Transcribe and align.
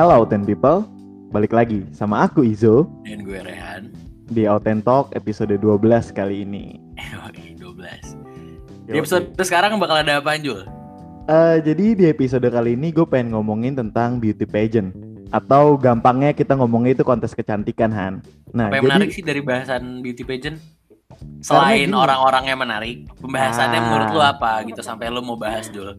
Hello 0.00 0.24
Ten 0.24 0.48
People, 0.48 0.88
balik 1.28 1.52
lagi 1.52 1.84
sama 1.92 2.24
aku 2.24 2.40
Izo 2.40 2.88
Dan 3.04 3.20
gue 3.20 3.36
Rehan. 3.36 3.92
di 4.32 4.48
Auten 4.48 4.80
Talk 4.80 5.12
episode 5.12 5.52
12 5.52 5.76
kali 6.16 6.40
ini. 6.40 6.80
Oke, 7.28 7.52
12. 7.60 8.16
Di 8.88 8.96
episode 8.96 9.36
sekarang 9.36 9.76
bakal 9.76 10.00
ada 10.00 10.24
apa 10.24 10.40
Jul? 10.40 10.64
Eh, 11.28 11.60
jadi 11.60 11.92
di 11.92 12.04
episode 12.08 12.48
kali 12.48 12.80
ini 12.80 12.96
gue 12.96 13.04
pengen 13.04 13.36
ngomongin 13.36 13.76
tentang 13.76 14.16
beauty 14.16 14.48
pageant 14.48 14.96
atau 15.36 15.76
gampangnya 15.76 16.32
kita 16.32 16.56
ngomongnya 16.56 16.96
itu 16.96 17.04
kontes 17.04 17.36
kecantikan 17.36 17.92
Han. 17.92 18.24
Nah, 18.56 18.72
Apa 18.72 18.80
yang 18.80 18.88
jadi 18.88 18.96
menarik 18.96 19.10
sih 19.12 19.20
dari 19.20 19.44
bahasan 19.44 20.00
beauty 20.00 20.24
pageant? 20.24 20.56
Selain 21.44 21.92
orang-orang 21.92 22.48
yang 22.48 22.56
menarik, 22.56 23.04
pembahasannya 23.20 23.76
Ah. 23.76 23.84
menurut 23.84 24.08
lu 24.16 24.20
apa 24.24 24.64
gitu 24.64 24.80
sampai 24.80 25.12
lu 25.12 25.20
mau 25.20 25.36
bahas 25.36 25.68
Jul? 25.68 25.92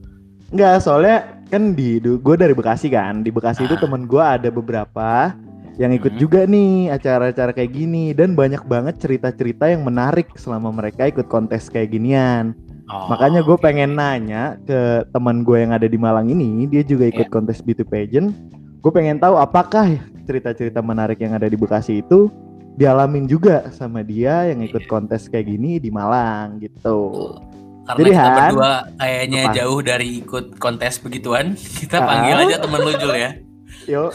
Enggak, 0.49 0.81
soalnya 0.81 1.37
kan 1.51 1.75
di 1.75 1.99
gue 1.99 2.35
dari 2.39 2.55
Bekasi 2.55 2.87
kan. 2.87 3.21
Di 3.21 3.29
Bekasi 3.29 3.67
itu 3.67 3.75
Ah. 3.75 3.81
temen 3.83 4.07
gue 4.07 4.23
ada 4.23 4.47
beberapa 4.47 5.35
yang 5.75 5.91
ikut 5.91 6.15
Hmm. 6.15 6.21
juga 6.21 6.39
nih 6.45 6.89
acara-acara 6.89 7.51
kayak 7.51 7.71
gini 7.71 8.15
dan 8.15 8.31
banyak 8.31 8.63
banget 8.63 8.95
cerita-cerita 8.97 9.67
yang 9.67 9.83
menarik 9.83 10.31
selama 10.35 10.71
mereka 10.71 11.05
ikut 11.05 11.27
kontes 11.27 11.67
kayak 11.67 11.91
ginian. 11.91 12.55
Oh, 12.87 13.07
Makanya 13.07 13.39
gue 13.41 13.55
oke. 13.55 13.63
pengen 13.63 13.95
nanya 13.95 14.59
ke 14.61 15.07
teman 15.09 15.43
gue 15.43 15.59
yang 15.59 15.71
ada 15.71 15.87
di 15.87 15.95
Malang 15.95 16.27
ini, 16.27 16.67
dia 16.67 16.83
juga 16.83 17.07
ikut 17.07 17.27
Iya. 17.27 17.33
kontes 17.33 17.59
beauty 17.59 17.83
pageant. 17.83 18.31
Gue 18.79 18.91
pengen 18.91 19.15
tahu 19.15 19.35
apakah 19.35 19.87
cerita-cerita 20.23 20.79
menarik 20.79 21.19
yang 21.19 21.31
ada 21.31 21.47
di 21.47 21.55
Bekasi 21.55 21.99
itu 21.99 22.27
dialamin 22.71 23.27
juga 23.27 23.67
sama 23.71 23.99
dia 24.01 24.47
yang 24.47 24.59
ikut 24.61 24.83
Iya. 24.85 24.91
kontes 24.91 25.27
kayak 25.27 25.47
gini 25.47 25.77
di 25.77 25.87
Malang 25.87 26.59
gitu. 26.59 27.35
Karena 27.81 27.97
Jadi, 27.97 28.11
kita 28.11 28.21
Han, 28.21 28.37
berdua 28.47 28.71
kayaknya 28.95 29.41
apa? 29.43 29.55
jauh 29.55 29.79
dari 29.81 30.07
ikut 30.19 30.45
kontes 30.57 30.93
begituan, 30.97 31.45
kita 31.79 31.95
Ah. 31.95 32.05
panggil 32.05 32.35
aja 32.39 32.55
temen 32.57 32.79
lu 32.79 32.93
Jul 32.95 33.15
ya. 33.15 33.31
Yo, 33.89 34.13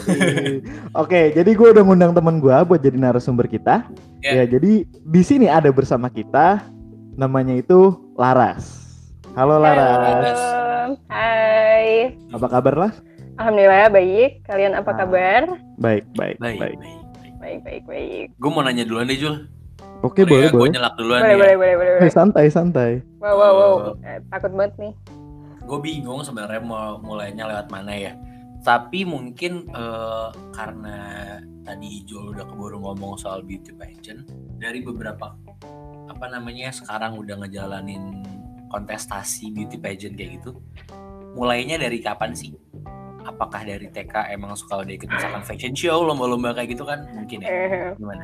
oke, 0.93 1.21
jadi 1.33 1.49
gue 1.49 1.67
udah 1.69 1.83
ngundang 1.83 2.15
teman 2.15 2.39
gue 2.39 2.55
buat 2.63 2.79
jadi 2.79 2.95
narasumber 2.95 3.45
kita. 3.45 3.83
Ya. 4.21 4.39
Ya, 4.39 4.43
jadi 4.47 4.87
di 4.87 5.21
sini 5.21 5.45
ada 5.45 5.67
bersama 5.69 6.07
kita, 6.07 6.63
namanya 7.13 7.51
itu 7.53 7.91
Laras. 8.15 8.87
Halo 9.33 9.59
Laras, 9.59 9.99
Laras. 9.99 10.41
Hai. 11.07 12.15
apa 12.31 12.47
kabar 12.47 12.73
Las? 12.79 12.95
Alhamdulillah 13.35 13.91
baik. 13.91 14.31
Kalian 14.41 14.73
apa 14.73 14.87
Ah. 14.87 14.97
kabar? 14.97 15.41
Baik, 15.75 16.07
baik, 16.15 16.39
Baik, 16.39 16.57
baik. 16.57 16.57
baik. 16.57 16.77
baik. 16.79 16.97
Baik, 17.37 17.59
baik, 17.61 17.83
baik. 17.85 18.27
Gue 18.33 18.49
mau 18.49 18.63
nanya 18.63 18.81
duluan 18.81 19.05
deh 19.05 19.15
Jul. 19.15 19.45
Oke, 19.99 20.21
boleh, 20.23 20.47
Gue 20.47 20.59
boleh. 20.59 20.71
nyelak 20.71 20.93
duluan 20.93 21.19
Boleh, 21.19 21.27
ya. 21.27 21.37
boleh, 21.37 21.55
boleh, 21.55 21.75
boleh. 21.75 21.91
Eh, 21.91 21.99
boleh. 21.99 22.11
santai, 22.11 22.45
santai. 22.47 22.91
Wow, 23.17 23.33
wow, 23.33 23.53
wow. 23.53 23.75
Eh, 23.99 24.19
takut 24.27 24.51
banget 24.51 24.73
nih. 24.77 24.93
gue 25.59 25.79
bingung 25.79 26.21
sebenarnya 26.21 26.61
mau 26.61 26.95
mulainya 26.97 27.43
lewat 27.45 27.67
mana 27.67 27.91
ya 27.91 28.15
tapi 28.57 29.03
mungkin 29.03 29.67
eh, 29.67 30.27
karena 30.51 30.97
tadi 31.61 32.03
Jul 32.03 32.31
udah 32.31 32.45
keburu 32.45 32.79
ngomong 32.79 33.15
soal 33.15 33.43
beauty 33.43 33.71
pageant 33.71 34.23
dari 34.55 34.79
beberapa 34.79 35.35
apa 36.07 36.25
namanya 36.27 36.71
sekarang 36.71 37.15
udah 37.15 37.35
ngejalanin 37.37 38.23
kontestasi 38.67 39.51
beauty 39.51 39.75
pageant 39.75 40.15
kayak 40.15 40.39
gitu 40.39 40.55
mulainya 41.33 41.75
dari 41.75 41.99
kapan 41.99 42.31
sih 42.31 42.55
apakah 43.21 43.61
dari 43.61 43.87
TK 43.87 44.31
emang 44.31 44.55
suka 44.55 44.79
udah 44.79 44.93
ikut 44.93 45.09
misalkan 45.09 45.43
fashion 45.43 45.75
show 45.75 45.99
lomba-lomba 46.01 46.55
kayak 46.55 46.71
gitu 46.71 46.83
kan 46.83 47.03
mungkin 47.11 47.43
ya 47.43 47.49
Eh, 47.49 47.91
gimana 47.93 48.23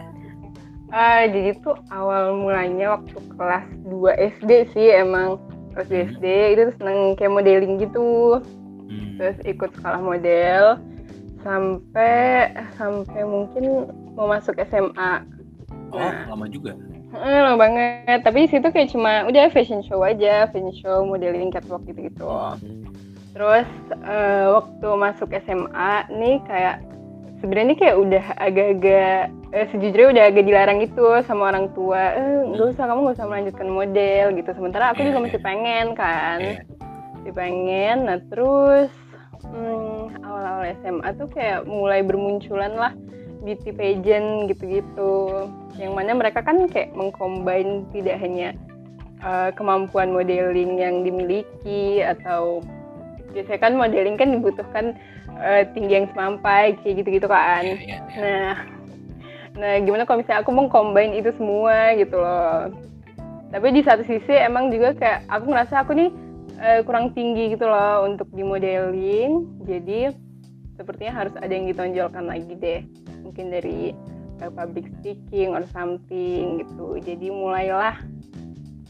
ah, 0.94 1.26
jadi 1.26 1.58
tuh 1.60 1.74
awal 1.90 2.38
mulanya 2.38 2.96
waktu 2.96 3.18
kelas 3.34 3.66
2 3.84 4.14
SD 4.38 4.52
sih 4.72 4.88
emang 4.94 5.42
kelas 5.74 5.90
2 5.90 5.98
Hmm. 5.98 6.06
SD 6.14 6.26
itu 6.54 6.62
tuh 6.70 6.76
seneng 6.78 7.00
kayak 7.18 7.34
modeling 7.34 7.82
gitu. 7.82 8.40
Hmm. 8.88 9.18
Terus 9.18 9.38
ikut 9.44 9.74
sekolah 9.74 10.00
model 10.00 10.78
sampai 11.44 12.54
sampai 12.78 13.22
mungkin 13.26 13.90
mau 14.14 14.30
masuk 14.30 14.56
SMA. 14.64 15.26
oh 15.94 16.14
lama 16.30 16.46
juga 16.48 16.74
Eh, 17.14 17.40
lama 17.46 17.62
banget. 17.62 18.26
Tapi 18.26 18.50
situ 18.50 18.66
kayak 18.74 18.90
cuma 18.90 19.30
udah 19.30 19.46
fashion 19.54 19.86
show 19.86 20.02
aja, 20.02 20.50
fashion 20.50 20.74
show, 20.74 21.06
modeling 21.06 21.54
catwalk 21.54 21.86
gitu-gitu. 21.86 22.26
Terus 23.34 23.70
eh, 24.02 24.46
waktu 24.50 24.88
masuk 24.98 25.30
SMA 25.30 26.10
nih 26.10 26.42
kayak 26.50 26.82
sebenarnya 27.44 27.76
kayak 27.76 27.98
udah 28.00 28.26
agak-agak 28.40 29.20
eh, 29.52 29.68
sejujurnya 29.76 30.16
udah 30.16 30.24
agak 30.32 30.44
dilarang 30.48 30.80
gitu 30.80 31.04
sama 31.28 31.52
orang 31.52 31.68
tua. 31.76 32.16
Eh 32.16 32.56
nggak 32.56 32.72
usah 32.72 32.88
kamu 32.88 33.00
nggak 33.04 33.18
usah 33.20 33.28
melanjutkan 33.28 33.68
model 33.68 34.26
gitu. 34.40 34.50
Sementara 34.56 34.96
aku 34.96 35.04
Iya, 35.04 35.08
juga 35.12 35.20
iya. 35.20 35.26
masih 35.28 35.40
pengen 35.44 35.86
kan, 35.92 36.40
Iya. 36.40 36.56
masih 37.20 37.34
pengen. 37.36 37.98
Nah 38.08 38.18
terus 38.32 38.90
hmm, 39.44 40.24
awal-awal 40.24 40.64
SMA 40.80 41.10
tuh 41.20 41.28
kayak 41.36 41.68
mulai 41.68 42.00
bermunculan 42.00 42.74
lah 42.80 42.96
beauty 43.44 43.76
pageant 43.76 44.48
gitu-gitu. 44.48 45.14
Yang 45.76 45.92
mana 45.92 46.16
mereka 46.16 46.40
kan 46.40 46.64
kayak 46.72 46.96
mengcombine 46.96 47.84
tidak 47.92 48.24
hanya 48.24 48.56
eh, 49.20 49.52
kemampuan 49.60 50.16
modeling 50.16 50.80
yang 50.80 51.04
dimiliki 51.04 52.00
atau 52.00 52.64
biasanya 53.34 53.60
kan 53.60 53.74
modeling 53.74 54.16
kan 54.16 54.30
dibutuhkan 54.30 54.86
eh, 55.42 55.66
tinggi 55.74 55.94
yang 56.00 56.08
semampai 56.14 56.78
kayak 56.82 57.04
gitu-gitu 57.04 57.28
kan. 57.28 57.66
Iya, 57.66 57.82
iya, 57.82 57.98
iya. 57.98 58.22
Nah, 58.22 58.54
nah 59.58 59.74
gimana 59.82 60.06
kalau 60.06 60.22
misalnya 60.22 60.42
aku 60.46 60.52
mau 60.54 60.70
combine 60.70 61.18
itu 61.18 61.34
semua 61.36 61.98
gitu 61.98 62.16
loh. 62.22 62.72
Tapi 63.54 63.68
di 63.70 63.82
satu 63.86 64.02
sisi 64.06 64.34
emang 64.34 64.74
juga 64.74 64.98
kayak 64.98 65.30
aku 65.30 65.46
ngerasa 65.54 65.86
aku 65.86 65.92
nih 65.94 66.10
eh, 66.62 66.82
kurang 66.86 67.14
tinggi 67.14 67.54
gitu 67.54 67.66
loh 67.66 68.06
untuk 68.06 68.30
di 68.34 68.42
modeling. 68.46 69.46
Jadi 69.66 70.14
sepertinya 70.74 71.26
harus 71.26 71.34
ada 71.38 71.54
yang 71.54 71.70
ditonjolkan 71.70 72.26
lagi 72.26 72.54
deh. 72.58 72.82
Mungkin 73.22 73.54
dari 73.54 73.94
eh, 74.42 74.52
public 74.54 74.90
speaking 75.02 75.54
or 75.54 75.62
something 75.70 76.66
gitu. 76.66 76.98
Jadi 77.02 77.30
mulailah 77.30 78.02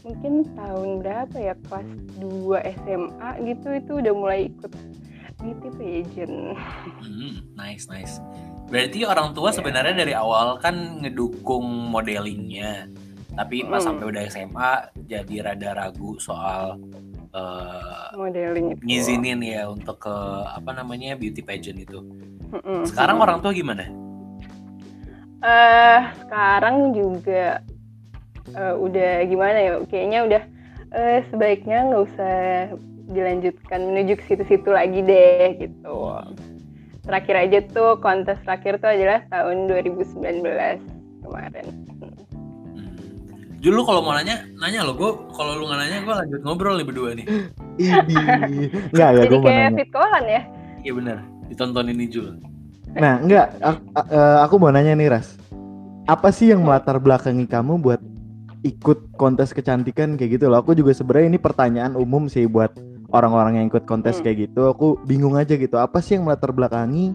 mungkin 0.04 0.44
tahun 0.52 1.00
berapa 1.00 1.32
ya 1.34 1.54
kelas 1.64 1.88
2 2.20 2.60
SMA 2.78 3.30
gitu 3.42 3.68
itu 3.72 3.92
udah 3.98 4.14
mulai 4.14 4.40
ikut 4.46 4.72
beauty 5.40 5.68
pageant. 5.74 6.56
Hmm, 7.00 7.34
nice 7.52 7.88
nice. 7.88 8.20
Berarti 8.68 9.04
orang 9.04 9.32
tua 9.32 9.48
Iya. 9.48 9.56
sebenarnya 9.60 9.94
dari 9.94 10.12
awal 10.12 10.56
kan 10.56 11.00
ngedukung 11.00 11.64
modelingnya, 11.88 12.88
tapi 13.32 13.64
pas 13.64 13.80
Hmm. 13.80 13.92
sampai 13.92 14.04
udah 14.08 14.22
SMA 14.24 14.70
jadi 15.04 15.34
rada 15.42 15.70
ragu 15.74 16.16
soal 16.16 16.76
eh, 17.34 18.08
modeling 18.14 18.72
itu. 18.72 18.80
ngizinin 18.86 19.42
ya 19.42 19.66
untuk 19.66 19.98
ke 19.98 20.16
apa 20.46 20.70
namanya 20.70 21.18
beauty 21.18 21.42
pageant 21.42 21.82
itu. 21.82 21.98
Mm-mm. 22.52 22.86
Sekarang 22.86 23.18
orang 23.18 23.42
tua 23.42 23.50
gimana? 23.50 23.88
eh 25.42 26.00
sekarang 26.24 26.96
juga 26.96 27.60
eh, 28.54 28.74
udah 28.78 29.12
gimana 29.26 29.58
ya? 29.58 29.72
Kayaknya 29.90 30.20
udah 30.26 30.42
eh, 30.94 31.18
sebaiknya 31.30 31.78
nggak 31.90 32.02
usah 32.14 32.34
dilanjutkan 33.04 33.80
menuju 33.84 34.12
ke 34.16 34.24
situ-situ 34.24 34.70
lagi 34.72 35.04
deh 35.04 35.60
gitu. 35.60 35.96
Terakhir 37.04 37.36
aja 37.36 37.58
tuh 37.68 38.00
kontes 38.00 38.40
terakhir 38.48 38.80
tuh 38.80 38.88
adalah 38.88 39.20
tahun 39.28 39.68
2019 39.68 40.24
kemarin. 41.20 41.66
Hmm. 42.00 42.16
Jul 43.60 43.76
lu 43.76 43.82
kalau 43.84 44.00
mau 44.00 44.16
nanya, 44.16 44.48
nanya 44.56 44.88
lo. 44.88 44.96
Gue 44.96 45.12
kalau 45.36 45.60
lu 45.60 45.68
nggak 45.68 45.80
nanya, 45.84 45.98
gue 46.00 46.14
lanjut 46.16 46.40
ngobrol 46.44 46.80
nih 46.80 46.86
berdua 46.88 47.10
nih. 47.12 47.26
Enggak 48.88 49.08
ya, 49.12 49.20
Jadi 49.24 49.28
gue 49.28 49.40
mau 49.40 49.48
kayak 49.52 49.60
nanya. 49.68 49.76
fit 49.76 49.90
kolan 49.92 50.24
ya? 50.24 50.42
Iya 50.84 50.92
benar. 50.96 51.16
Ditonton 51.52 51.86
ini 51.92 52.04
Jul. 52.08 52.28
Nah, 52.94 53.18
enggak, 53.20 53.58
aku, 53.58 53.80
aku 54.48 54.54
mau 54.62 54.70
nanya 54.72 54.94
nih 54.96 55.08
Ras. 55.12 55.36
Apa 56.08 56.32
sih 56.32 56.52
yang 56.52 56.64
melatar 56.64 56.96
belakangi 57.00 57.44
kamu 57.48 57.80
buat 57.80 58.00
ikut 58.64 59.14
kontes 59.20 59.52
kecantikan 59.52 60.16
kayak 60.16 60.40
gitu 60.40 60.48
loh? 60.48 60.64
Aku 60.64 60.72
juga 60.72 60.96
sebenarnya 60.96 61.36
ini 61.36 61.40
pertanyaan 61.40 61.94
umum 61.94 62.26
sih 62.26 62.48
buat 62.48 62.72
orang-orang 63.12 63.60
yang 63.60 63.66
ikut 63.68 63.84
kontes 63.84 64.18
Hmm. 64.18 64.24
kayak 64.24 64.50
gitu. 64.50 64.72
Aku 64.72 64.98
bingung 65.04 65.36
aja 65.36 65.54
gitu. 65.54 65.76
Apa 65.76 66.00
sih 66.00 66.16
yang 66.16 66.24
melatar 66.24 66.50
belakangi 66.50 67.12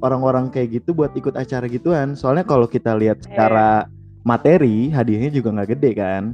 orang-orang 0.00 0.48
kayak 0.48 0.80
gitu 0.82 0.96
buat 0.96 1.12
ikut 1.12 1.36
acara 1.36 1.68
gituan? 1.68 2.16
Soalnya 2.16 2.48
kalau 2.48 2.64
kita 2.64 2.96
lihat 2.96 3.22
secara 3.22 3.86
materi, 4.24 4.88
hadiahnya 4.90 5.30
juga 5.30 5.52
nggak 5.54 5.70
gede 5.76 5.90
kan? 5.94 6.24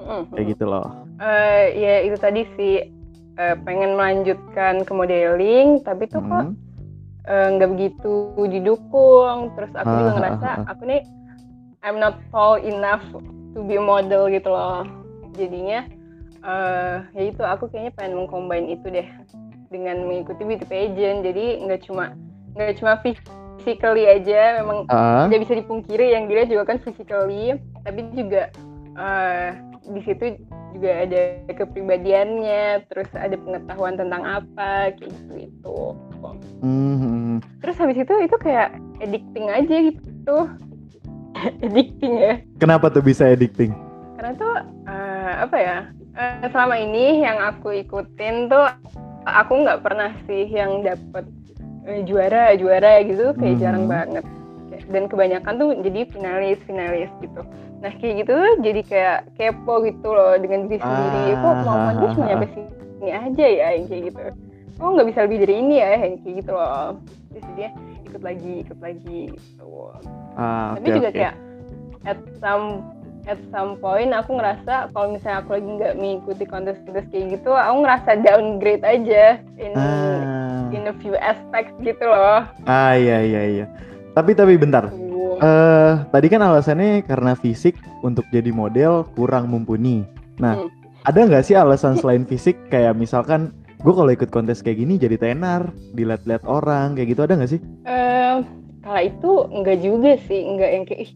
Mm-mm. 0.00 0.32
Kayak 0.32 0.46
gitu 0.56 0.64
loh. 0.66 0.88
Eh, 1.22 1.64
ya 1.78 1.94
itu 2.02 2.16
tadi 2.18 2.42
sih 2.56 2.74
eh, 3.32 3.56
pengen 3.64 3.96
melanjutkan 3.96 4.84
ke 4.84 4.92
modeling, 4.92 5.80
tapi 5.84 6.04
tuh 6.04 6.20
kok 6.20 6.52
Hmm. 6.52 6.56
eh, 7.22 7.48
nggak 7.54 7.70
begitu 7.76 8.14
didukung. 8.48 9.52
Terus 9.54 9.72
aku 9.76 9.92
juga 9.92 10.10
Ah, 10.10 10.16
ngerasa 10.18 10.48
ah, 10.48 10.58
ah. 10.64 10.72
aku 10.72 10.82
nih 10.88 11.02
I'm 11.82 11.98
not 11.98 12.14
tall 12.30 12.58
enough 12.58 13.02
to 13.52 13.60
be 13.64 13.76
model 13.76 14.28
gitu 14.32 14.48
loh. 14.48 14.84
Jadinya 15.36 15.88
eh 16.42 16.96
ya 17.14 17.22
itu 17.22 17.42
aku 17.46 17.70
kayaknya 17.70 17.92
pengen 17.94 18.18
mengcombine 18.18 18.74
itu 18.74 18.86
deh 18.90 19.08
dengan 19.72 20.04
mengikuti 20.04 20.42
beauty 20.44 20.66
pageant. 20.66 21.24
Jadi 21.24 21.62
nggak 21.64 21.80
cuma 21.88 22.12
nggak 22.58 22.76
cuma 22.82 22.92
physically 23.00 24.04
aja, 24.04 24.60
memang 24.60 24.84
Ah, 24.92 25.30
tidak 25.30 25.48
bisa 25.48 25.54
dipungkiri 25.62 26.12
yang 26.12 26.28
dilihat 26.28 26.52
juga 26.52 26.74
kan 26.74 26.78
physically, 26.82 27.56
tapi 27.86 28.00
juga 28.12 28.52
eh 28.98 29.56
di 29.82 30.00
situ 30.04 30.38
juga 30.72 31.04
ada 31.04 31.20
kepribadiannya, 31.52 32.88
terus 32.88 33.08
ada 33.12 33.36
pengetahuan 33.36 33.96
tentang 33.96 34.22
apa 34.24 34.92
kayak 34.96 35.10
gitu 35.12 35.34
itu. 35.48 35.78
hmm, 36.62 37.42
terus 37.60 37.76
habis 37.82 37.98
itu 37.98 38.14
itu 38.22 38.36
kayak 38.38 38.78
addicting 39.02 39.50
aja 39.50 39.76
gitu 39.90 40.36
addicting 41.64 42.14
ya. 42.14 42.34
Kenapa 42.56 42.88
tuh 42.88 43.00
bisa 43.00 43.26
addicting? 43.26 43.72
karena 44.14 44.38
tuh 44.38 44.54
eh, 44.86 45.32
apa 45.42 45.56
ya 45.56 45.76
eh, 46.14 46.46
selama 46.46 46.76
ini 46.76 47.20
yang 47.20 47.42
aku 47.42 47.74
ikutin 47.76 48.46
tuh 48.46 48.70
aku 49.24 49.52
nggak 49.60 49.82
pernah 49.82 50.14
sih 50.24 50.46
yang 50.46 50.80
dapet 50.80 51.26
eh, 51.84 52.02
juara 52.02 52.54
juara 52.54 53.02
gitu 53.02 53.34
kayak 53.34 53.56
Hmm. 53.56 53.60
jarang 53.60 53.86
banget. 53.86 54.22
Dan 54.84 55.06
kebanyakan 55.06 55.54
tuh 55.56 55.68
jadi 55.78 56.06
finalis 56.08 56.58
finalis 56.62 57.10
gitu. 57.18 57.42
Nah 57.78 57.90
kayak 57.98 58.14
gitu 58.22 58.32
tuh 58.32 58.52
jadi 58.62 58.80
kayak 58.82 59.18
kepo 59.34 59.82
gitu 59.82 60.08
loh 60.08 60.38
dengan 60.38 60.66
diri 60.66 60.78
sendiri. 60.78 61.24
Kok 61.34 61.54
kemampuan 61.60 61.94
gue 61.94 62.08
cuma 62.12 62.22
Ah. 62.22 62.28
nyampe 62.30 62.46
sini 62.54 63.10
aja 63.10 63.46
ya 63.48 63.66
yang 63.74 63.86
kayak 63.86 64.02
gitu. 64.06 64.20
Kok 64.72 64.88
nggak 64.88 65.08
bisa 65.10 65.20
lebih 65.26 65.38
dari 65.42 65.54
ini 65.56 65.74
ya 65.76 65.88
yang 65.98 66.14
kayak 66.18 66.34
gitu 66.38 66.50
loh. 66.52 66.90
Terus 67.30 67.46
dia 67.54 67.68
ikut 68.12 68.22
lagi 68.22 68.54
ikut 68.60 68.78
lagi 68.78 69.20
gitu 69.32 69.96
Ah, 70.36 70.76
tapi 70.76 70.86
oke, 70.86 70.96
juga 70.96 71.08
oke. 71.08 71.16
kayak 71.16 71.34
at 72.04 72.18
some 72.36 72.84
at 73.24 73.38
some 73.48 73.78
point 73.78 74.10
aku 74.10 74.34
ngerasa 74.34 74.90
kalau 74.90 75.08
misalnya 75.10 75.40
aku 75.40 75.50
lagi 75.54 75.68
nggak 75.72 75.94
mengikuti 75.94 76.44
kontes-kontes 76.44 77.06
kayak 77.08 77.26
gitu 77.34 77.50
aku 77.50 77.76
ngerasa 77.80 78.10
downgrade 78.20 78.82
aja 78.82 79.24
in 79.56 79.72
Ah, 79.72 80.68
in 80.68 80.84
a 80.84 80.94
few 80.98 81.14
aspects 81.16 81.72
gitu 81.80 82.02
loh 82.02 82.44
ah 82.64 82.92
iya 82.92 83.18
iya 83.20 83.42
iya. 83.46 83.66
Tapi 84.12 84.36
tapi 84.36 84.60
bentar. 84.60 84.92
Eh 85.40 85.92
tadi 86.06 86.26
kan 86.28 86.44
alasannya 86.44 87.00
karena 87.02 87.32
fisik 87.32 87.72
untuk 88.00 88.28
jadi 88.28 88.52
model 88.52 89.08
kurang 89.10 89.48
mumpuni. 89.48 90.04
Nah, 90.36 90.60
Hmm. 90.60 90.68
ada 91.02 91.20
nggak 91.24 91.40
sih 91.42 91.56
alasan 91.56 91.96
selain 91.96 92.22
fisik 92.22 92.60
kayak 92.68 92.92
misalkan 92.92 93.56
gue 93.82 93.92
kalau 93.92 94.10
ikut 94.14 94.30
kontes 94.30 94.62
kayak 94.62 94.78
gini 94.78 94.94
jadi 94.94 95.18
tenar, 95.18 95.74
dilihat-lihat 95.98 96.46
orang 96.46 96.94
kayak 96.94 97.08
gitu 97.14 97.20
ada 97.26 97.34
nggak 97.34 97.50
sih? 97.50 97.60
Eh, 97.82 98.36
kalau 98.82 99.02
itu 99.02 99.30
enggak 99.50 99.78
juga 99.82 100.12
sih 100.26 100.40
enggak 100.46 100.70
yang 100.70 100.84
kayak 100.86 101.00
ih 101.06 101.10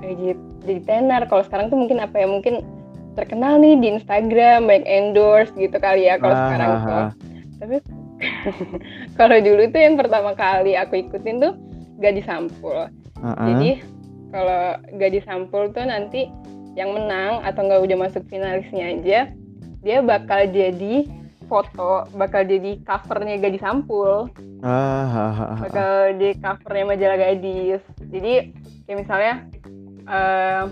eh, 0.00 0.14
jadi, 0.16 0.34
jadi 0.64 0.80
tenar 0.88 1.22
kalau 1.28 1.44
sekarang 1.44 1.68
tuh 1.68 1.76
mungkin 1.76 2.00
apa 2.00 2.16
ya 2.16 2.26
mungkin 2.28 2.54
terkenal 3.12 3.58
nih 3.60 3.74
di 3.76 3.86
Instagram 3.98 4.70
banyak 4.70 4.86
endorse 4.86 5.50
gitu 5.58 5.74
kali 5.76 6.06
ya 6.06 6.16
kalau 6.22 6.32
Ah, 6.32 6.42
sekarang 6.46 6.70
ah, 6.70 6.78
tuh 6.78 6.94
ah. 6.94 7.10
tapi 7.58 7.76
kalau 9.18 9.36
dulu 9.42 9.62
tuh 9.70 9.80
yang 9.82 9.96
pertama 9.98 10.30
kali 10.34 10.74
aku 10.74 11.06
ikutin 11.06 11.38
tuh 11.38 11.52
gak 11.98 12.14
disampul. 12.14 12.86
Jadi 13.18 13.82
kalau 14.30 14.78
gak 14.98 15.12
disampul 15.14 15.70
tuh 15.74 15.82
nanti 15.86 16.30
yang 16.78 16.94
menang 16.94 17.42
atau 17.42 17.66
nggak 17.66 17.82
udah 17.90 17.98
masuk 18.06 18.22
finalisnya 18.30 18.94
aja, 18.94 19.18
dia 19.82 19.98
bakal 19.98 20.46
jadi 20.46 21.10
foto, 21.48 22.06
bakal 22.12 22.44
jadi 22.44 22.78
covernya 22.84 23.40
gak 23.40 23.54
disampul, 23.56 24.28
Ah, 24.60 25.08
ah, 25.08 25.36
ah, 25.56 25.58
bakal 25.64 25.90
di 26.14 26.36
covernya 26.36 26.84
majalah 26.86 27.18
gadis. 27.18 27.82
Jadi 28.04 28.52
kayak 28.84 28.98
misalnya 29.00 29.32
eh, 30.04 30.62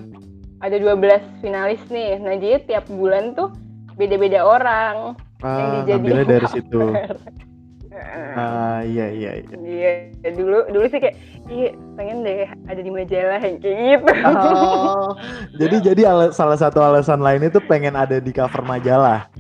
ada 0.56 0.76
12 0.76 1.20
finalis 1.40 1.80
nih, 1.88 2.20
nah 2.20 2.36
jadi 2.36 2.60
tiap 2.62 2.84
bulan 2.88 3.32
tuh 3.32 3.52
beda-beda 3.96 4.40
orang 4.40 5.16
Ah, 5.40 5.56
yang 5.56 5.68
dijadiin 5.80 6.28
dari 6.28 6.46
situ. 6.48 6.80
cover. 6.80 7.16
Heeh. 7.96 8.32
Ah 8.36 8.80
iya 8.84 9.06
iya 9.08 9.30
iya. 9.40 9.56
Iya, 9.56 9.90
dulu 10.36 10.68
dulu 10.68 10.84
sih 10.92 11.00
kayak, 11.00 11.16
iya 11.48 11.72
pengen 11.96 12.20
deh 12.20 12.44
ada 12.68 12.76
di 12.76 12.92
majalah 12.92 13.40
yang 13.40 13.56
kayak 13.56 13.76
gitu. 13.80 14.12
Oh, 14.20 15.16
jadi 15.60 15.76
jadi 15.80 16.02
ala- 16.04 16.32
salah 16.36 16.60
satu 16.60 16.84
alasan 16.84 17.24
lain 17.24 17.48
itu 17.48 17.56
pengen 17.64 17.96
ada 17.96 18.20
di 18.20 18.36
cover 18.36 18.60
majalah. 18.60 19.32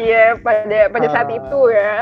Iya, 0.00 0.24
pada 0.40 0.78
pada 0.88 1.06
saat 1.12 1.28
Ah. 1.28 1.36
itu 1.36 1.60
ya. 1.70 1.94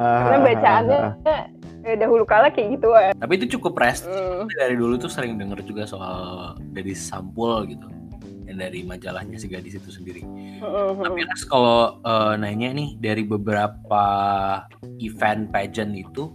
Ah, 0.00 0.18
Karena 0.24 0.36
ah, 0.36 0.44
bacaannya 0.48 0.98
ah. 1.28 1.42
eh, 1.84 1.96
dahulu 2.00 2.24
kala 2.24 2.48
kayak 2.48 2.80
gitu 2.80 2.88
ya. 2.96 3.12
Tapi 3.12 3.32
itu 3.36 3.60
cukup 3.60 3.76
rest. 3.76 4.08
Hmm. 4.08 4.48
Dari 4.48 4.74
dulu 4.74 4.96
tuh 4.96 5.12
sering 5.12 5.36
denger 5.36 5.60
juga 5.68 5.84
soal 5.84 6.56
dari 6.72 6.96
sampul 6.96 7.68
gitu. 7.68 7.84
Dan 8.48 8.56
dari 8.58 8.82
majalahnya 8.82 9.36
si 9.36 9.46
gadis 9.48 9.76
itu 9.76 9.92
sendiri. 9.92 10.24
Hmm, 10.60 10.96
Tapi 10.98 11.20
Ras 11.28 11.44
kalau 11.44 12.00
eh, 12.00 12.34
nanya 12.40 12.72
nih 12.72 12.96
dari 12.98 13.22
beberapa 13.22 14.04
event 14.98 15.52
pageant 15.52 15.92
itu 15.92 16.32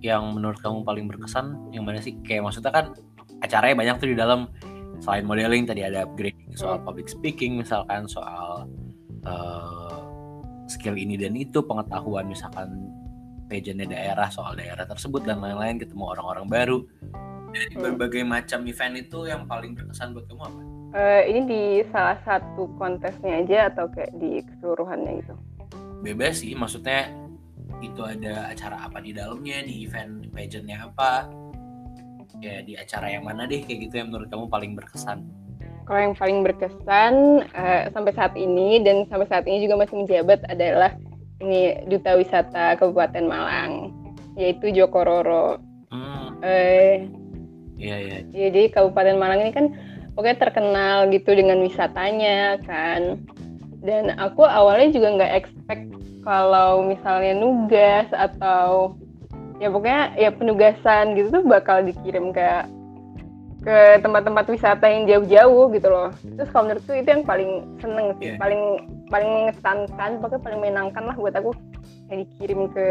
yang 0.00 0.32
menurut 0.32 0.56
kamu 0.62 0.80
paling 0.86 1.04
berkesan 1.10 1.74
yang 1.74 1.82
mana 1.84 1.98
sih? 2.00 2.14
Kayak 2.22 2.46
maksudnya 2.48 2.72
kan 2.72 2.86
acaranya 3.42 3.76
banyak 3.76 3.96
tuh 4.00 4.08
di 4.12 4.16
dalam 4.16 4.48
selain 5.00 5.24
modeling 5.24 5.64
tadi 5.64 5.80
ada 5.80 6.04
upgrading 6.04 6.52
soal 6.52 6.76
public 6.84 7.08
speaking 7.08 7.56
misalkan 7.56 8.04
soal 8.04 8.68
eh, 9.24 9.79
skill 10.70 10.94
ini 10.94 11.18
dan 11.18 11.34
itu 11.34 11.58
pengetahuan 11.60 12.30
misalkan 12.30 12.88
pageantnya 13.50 13.90
daerah 13.90 14.30
soal 14.30 14.54
daerah 14.54 14.86
tersebut 14.86 15.26
dan 15.26 15.42
lain-lain 15.42 15.82
ketemu 15.82 16.14
orang-orang 16.14 16.46
baru 16.46 16.78
dari 17.50 17.74
Hmm. 17.74 17.82
berbagai 17.82 18.22
macam 18.22 18.62
event 18.62 18.94
itu 18.94 19.26
yang 19.26 19.42
paling 19.50 19.74
berkesan 19.74 20.14
buat 20.14 20.22
kamu 20.30 20.42
apa? 20.46 20.60
Eh, 20.90 21.22
ini 21.34 21.40
di 21.46 21.62
salah 21.90 22.18
satu 22.22 22.70
kontesnya 22.78 23.42
aja 23.42 23.58
atau 23.74 23.90
kayak 23.90 24.10
di 24.22 24.38
keseluruhannya 24.46 25.12
gitu. 25.22 25.34
bebas 26.00 26.40
sih 26.40 26.54
maksudnya 26.56 27.10
itu 27.82 28.00
ada 28.00 28.48
acara 28.48 28.88
apa 28.88 29.04
di 29.04 29.12
dalamnya 29.12 29.60
di 29.62 29.84
event 29.84 30.30
pageantnya 30.32 30.88
apa 30.88 31.28
ya 32.40 32.64
di 32.64 32.72
acara 32.72 33.12
yang 33.12 33.26
mana 33.28 33.44
deh 33.44 33.60
kayak 33.60 33.84
gitu 33.84 34.00
yang 34.00 34.08
menurut 34.08 34.32
kamu 34.32 34.48
paling 34.48 34.72
berkesan 34.72 35.26
Kalau 35.90 36.06
yang 36.06 36.14
paling 36.14 36.46
berkesan 36.46 37.14
eh, 37.50 37.90
sampai 37.90 38.14
saat 38.14 38.38
ini 38.38 38.78
dan 38.86 39.10
sampai 39.10 39.26
saat 39.26 39.42
ini 39.50 39.66
juga 39.66 39.82
masih 39.82 40.06
menjabat 40.06 40.46
adalah 40.46 40.94
ini 41.42 41.82
Duta 41.90 42.14
Wisata 42.14 42.78
Kabupaten 42.78 43.26
Malang, 43.26 43.90
yaitu 44.38 44.70
Joko 44.70 45.02
Roro. 45.02 45.58
hmm 45.90 46.46
Eh, 46.46 47.10
iya 47.74 47.96
iya 47.98 48.16
ya, 48.22 48.48
jadi 48.54 48.70
Kabupaten 48.70 49.18
Malang 49.18 49.42
ini 49.42 49.50
kan 49.50 49.66
pokoknya 50.14 50.38
terkenal 50.38 51.10
gitu 51.10 51.34
dengan 51.34 51.58
wisatanya 51.58 52.62
kan. 52.62 53.18
Dan 53.82 54.14
aku 54.14 54.46
awalnya 54.46 54.94
juga 54.94 55.18
nggak 55.18 55.34
expect 55.42 55.90
kalau 56.22 56.86
misalnya 56.86 57.34
nugas 57.34 58.06
atau 58.14 58.94
ya 59.58 59.66
pokoknya 59.74 60.14
ya 60.14 60.30
penugasan 60.30 61.18
gitu 61.18 61.34
tuh 61.34 61.44
bakal 61.50 61.82
dikirim 61.82 62.30
ke 62.30 62.62
ke 63.60 63.76
tempat-tempat 64.00 64.44
wisata 64.48 64.84
yang 64.84 65.04
jauh-jauh 65.04 65.68
gitu 65.70 65.88
loh. 65.88 66.08
Terus 66.34 66.48
kalau 66.48 66.64
menurutku 66.66 66.92
itu 66.92 67.08
yang 67.08 67.22
paling 67.22 67.50
seneng 67.76 68.06
sih, 68.16 68.26
Iya. 68.26 68.36
paling 68.36 68.62
paling 69.06 69.30
mengesankan, 69.30 70.10
pokoknya 70.18 70.40
paling 70.40 70.58
menyenangkan 70.60 71.02
lah 71.04 71.14
buat 71.14 71.34
aku 71.34 71.50
yang 72.08 72.18
dikirim 72.24 72.60
ke 72.70 72.86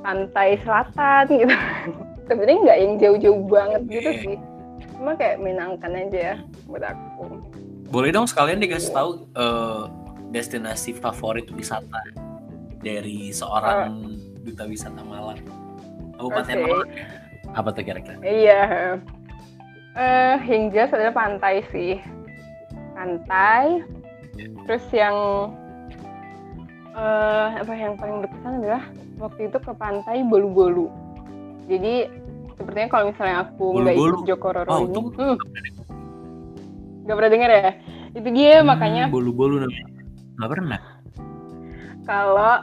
pantai 0.00 0.56
selatan 0.62 1.24
gitu. 1.28 1.54
Sebenarnya 2.28 2.58
nggak 2.60 2.78
yang 2.78 2.92
jauh-jauh 2.96 3.42
banget 3.44 3.80
gitu 3.88 4.08
Oke. 4.08 4.20
sih. 4.22 4.36
Cuma 4.92 5.12
kayak 5.12 5.36
menyenangkan 5.38 5.90
aja 5.92 6.28
buat 6.64 6.84
aku. 6.84 7.24
boleh 7.86 8.10
dong 8.10 8.26
sekalian 8.26 8.58
dikasih 8.58 8.90
tahu 8.90 9.10
eh, 9.32 9.82
destinasi 10.28 10.90
favorit 10.92 11.46
wisata 11.48 12.02
dari 12.80 13.30
seorang 13.30 13.94
duta 14.42 14.66
wisata 14.66 15.02
Malang 15.02 15.38
Kabupaten 16.12 16.56
Oke. 16.56 16.64
Malang 16.64 16.88
ya? 16.88 17.06
apa 17.54 17.68
tuh 17.70 17.82
kira-kira 17.82 18.18
Iya. 18.20 18.62
Eh, 19.96 20.36
yang 20.44 20.68
jelas 20.68 20.92
adalah 20.92 21.14
pantai 21.16 21.64
sih. 21.72 21.96
Pantai. 22.92 23.80
Terus 24.68 24.84
yang 24.92 25.16
eh 26.96 27.48
apa 27.60 27.72
yang 27.76 27.96
paling 27.96 28.24
berkesan 28.24 28.60
adalah 28.60 28.82
waktu 29.16 29.48
itu 29.48 29.58
ke 29.60 29.72
pantai 29.72 30.24
Bolu-Bolu. 30.24 30.88
Jadi 31.68 32.08
sepertinya 32.56 32.88
kalau 32.88 33.04
misalnya 33.08 33.36
aku 33.44 33.66
nggak 33.72 33.96
Bolu-Bolu? 33.96 34.16
ikut 34.16 34.28
Joko 34.28 34.48
Roro 34.52 34.70
Wow, 34.70 34.82
ini, 34.84 34.92
tuh- 34.92 35.12
hmm, 35.16 35.36
nggak 37.04 37.16
pernah 37.16 37.32
dengar 37.32 37.50
ya? 37.52 37.70
Itu 38.16 38.28
dia 38.32 38.52
makanya 38.64 39.02
Hmm, 39.08 39.12
bolu-bolu 39.12 39.56
namanya 39.60 39.86
nggak 40.36 40.50
pernah 40.52 40.80
kalau 42.06 42.54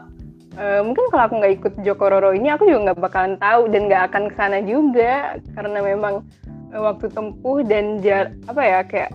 eh, 0.56 0.82
mungkin 0.82 1.06
kalau 1.10 1.24
aku 1.30 1.36
nggak 1.38 1.54
ikut 1.62 1.74
Joko 1.82 2.06
Roro 2.10 2.30
ini 2.34 2.50
aku 2.50 2.66
juga 2.66 2.90
nggak 2.90 3.00
bakalan 3.02 3.36
tahu 3.38 3.70
dan 3.70 3.82
nggak 3.86 4.04
akan 4.10 4.24
ke 4.30 4.36
sana 4.38 4.58
juga 4.66 5.38
karena 5.54 5.78
memang 5.82 6.26
waktu 6.74 7.06
tempuh 7.14 7.62
dan 7.62 8.02
jar 8.02 8.34
apa 8.50 8.62
ya 8.62 8.80
kayak 8.82 9.12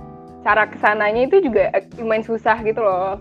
cara 0.47 0.71
ke 0.71 0.79
sananya 0.79 1.27
itu 1.27 1.43
juga 1.43 1.71
eh, 1.75 1.83
lumayan 1.99 2.23
susah 2.23 2.63
gitu 2.63 2.79
loh. 2.79 3.19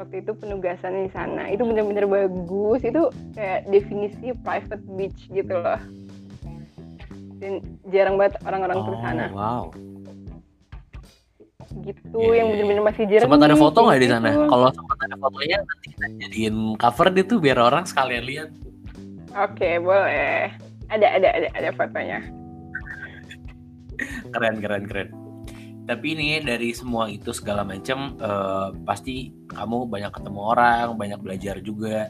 Waktu 0.00 0.24
itu 0.24 0.32
penugasan 0.34 1.06
di 1.06 1.10
sana 1.12 1.52
itu 1.52 1.62
bener-bener 1.62 2.08
bagus. 2.08 2.80
Itu 2.82 3.12
kayak 3.36 3.68
definisi 3.68 4.32
private 4.40 4.84
beach 4.96 5.28
gitu 5.28 5.52
loh. 5.52 5.78
Dan 7.38 7.60
jarang 7.92 8.16
banget 8.16 8.40
orang-orang 8.48 8.76
ke 8.80 8.90
sana. 9.04 9.24
Oh, 9.28 9.36
wow. 9.36 9.64
Gitu 11.72 12.18
Iya, 12.18 12.42
yang 12.42 12.48
iya, 12.48 12.52
bener-bener 12.52 12.82
masih 12.84 13.04
jernih 13.08 13.24
sempat 13.24 13.48
ada 13.48 13.56
foto 13.56 13.78
nggak 13.80 14.00
di 14.02 14.08
sana? 14.10 14.28
Gitu. 14.28 14.44
kalau 14.44 14.68
sempat 14.76 14.98
ada 15.08 15.16
fotonya 15.16 15.58
nanti 15.64 15.86
kita 15.96 16.06
jadiin 16.20 16.56
cover 16.76 17.06
deh 17.08 17.24
tuh 17.24 17.38
biar 17.40 17.58
orang 17.60 17.84
sekalian 17.88 18.24
lihat. 18.28 18.48
Oke 19.32 19.80
boleh. 19.80 20.52
Ada 20.92 21.06
ada 21.16 21.28
ada 21.32 21.48
ada 21.56 21.70
fotonya 21.72 22.20
keren 24.34 24.58
keren 24.62 24.84
keren 24.86 25.08
tapi 25.82 26.14
ini 26.14 26.38
dari 26.38 26.70
semua 26.70 27.10
itu 27.10 27.34
segala 27.34 27.66
macam 27.66 28.14
eh, 28.14 28.68
pasti 28.86 29.34
kamu 29.50 29.90
banyak 29.90 30.14
ketemu 30.14 30.40
orang 30.40 30.86
banyak 30.94 31.18
belajar 31.18 31.58
juga 31.58 32.06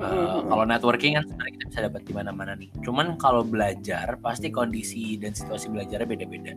Uh, 0.00 0.40
kalau 0.48 0.64
networking 0.64 1.20
kan 1.20 1.24
sebenarnya 1.28 1.52
kita 1.52 1.64
bisa 1.68 1.80
dapat 1.84 2.02
di 2.08 2.12
mana-mana 2.16 2.52
nih. 2.56 2.70
Cuman 2.80 3.20
kalau 3.20 3.44
belajar 3.44 4.16
pasti 4.24 4.48
kondisi 4.48 5.20
dan 5.20 5.36
situasi 5.36 5.68
belajarnya 5.68 6.08
beda-beda. 6.08 6.56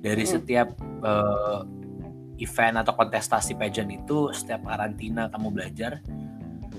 Dari 0.00 0.24
setiap 0.24 0.70
uh, 1.02 1.66
event 2.38 2.80
atau 2.80 2.94
kontestasi 2.94 3.58
pageant 3.58 3.90
itu, 3.90 4.30
setiap 4.30 4.64
karantina 4.64 5.26
kamu 5.34 5.50
belajar, 5.50 5.98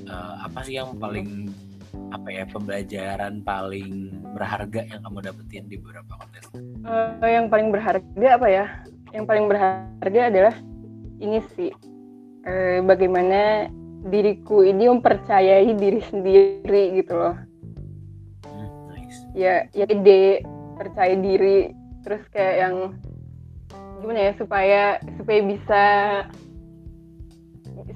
uh, 0.08 0.48
apa 0.48 0.64
sih 0.64 0.80
yang 0.80 0.96
paling 0.96 1.52
apa 2.12 2.28
ya 2.28 2.44
pembelajaran 2.52 3.40
paling 3.42 4.12
berharga 4.36 4.84
yang 4.84 5.00
kamu 5.08 5.20
dapetin 5.24 5.64
di 5.72 5.80
beberapa 5.80 6.12
kontes? 6.20 6.44
Eh, 6.60 7.30
yang 7.32 7.48
paling 7.48 7.72
berharga 7.72 8.28
apa 8.36 8.48
ya? 8.52 8.66
Yang 9.16 9.26
paling 9.28 9.46
berharga 9.48 10.22
adalah 10.28 10.56
ini 11.24 11.40
sih 11.56 11.72
eh, 12.44 12.80
bagaimana 12.84 13.72
diriku 14.12 14.66
ini 14.66 14.92
mempercayai 14.92 15.72
diri 15.78 16.02
sendiri 16.12 16.84
gitu 17.00 17.14
loh. 17.16 17.36
Hmm, 18.44 18.70
nice. 18.92 19.20
Ya, 19.32 19.66
ya 19.72 19.88
ide 19.88 20.44
percaya 20.76 21.16
diri 21.16 21.72
terus 22.02 22.24
kayak 22.34 22.56
yang 22.66 22.76
gimana 24.02 24.20
ya 24.20 24.34
supaya 24.42 24.82
supaya 25.22 25.40
bisa 25.46 25.84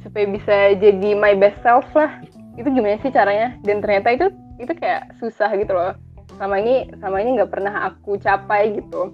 supaya 0.06 0.26
bisa 0.30 0.56
jadi 0.78 1.10
my 1.18 1.34
best 1.34 1.58
self 1.66 1.86
lah. 1.98 2.22
Itu 2.56 2.68
gimana 2.72 3.00
sih 3.04 3.12
caranya? 3.12 3.56
Dan 3.64 3.84
ternyata 3.84 4.12
itu 4.16 4.28
itu 4.60 4.72
kayak 4.76 5.16
susah 5.20 5.52
gitu 5.60 5.76
loh. 5.76 5.94
Selama 6.36 6.56
ini 6.60 6.90
selama 7.00 7.18
ini 7.22 7.30
nggak 7.40 7.52
pernah 7.52 7.74
aku 7.92 8.18
capai 8.20 8.80
gitu. 8.80 9.12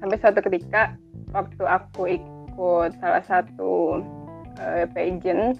Sampai 0.00 0.16
suatu 0.20 0.40
ketika 0.44 0.96
waktu 1.32 1.64
aku 1.64 2.02
ikut 2.20 2.90
salah 3.00 3.24
satu 3.24 4.04
eh, 4.60 4.84
pageant 4.92 5.56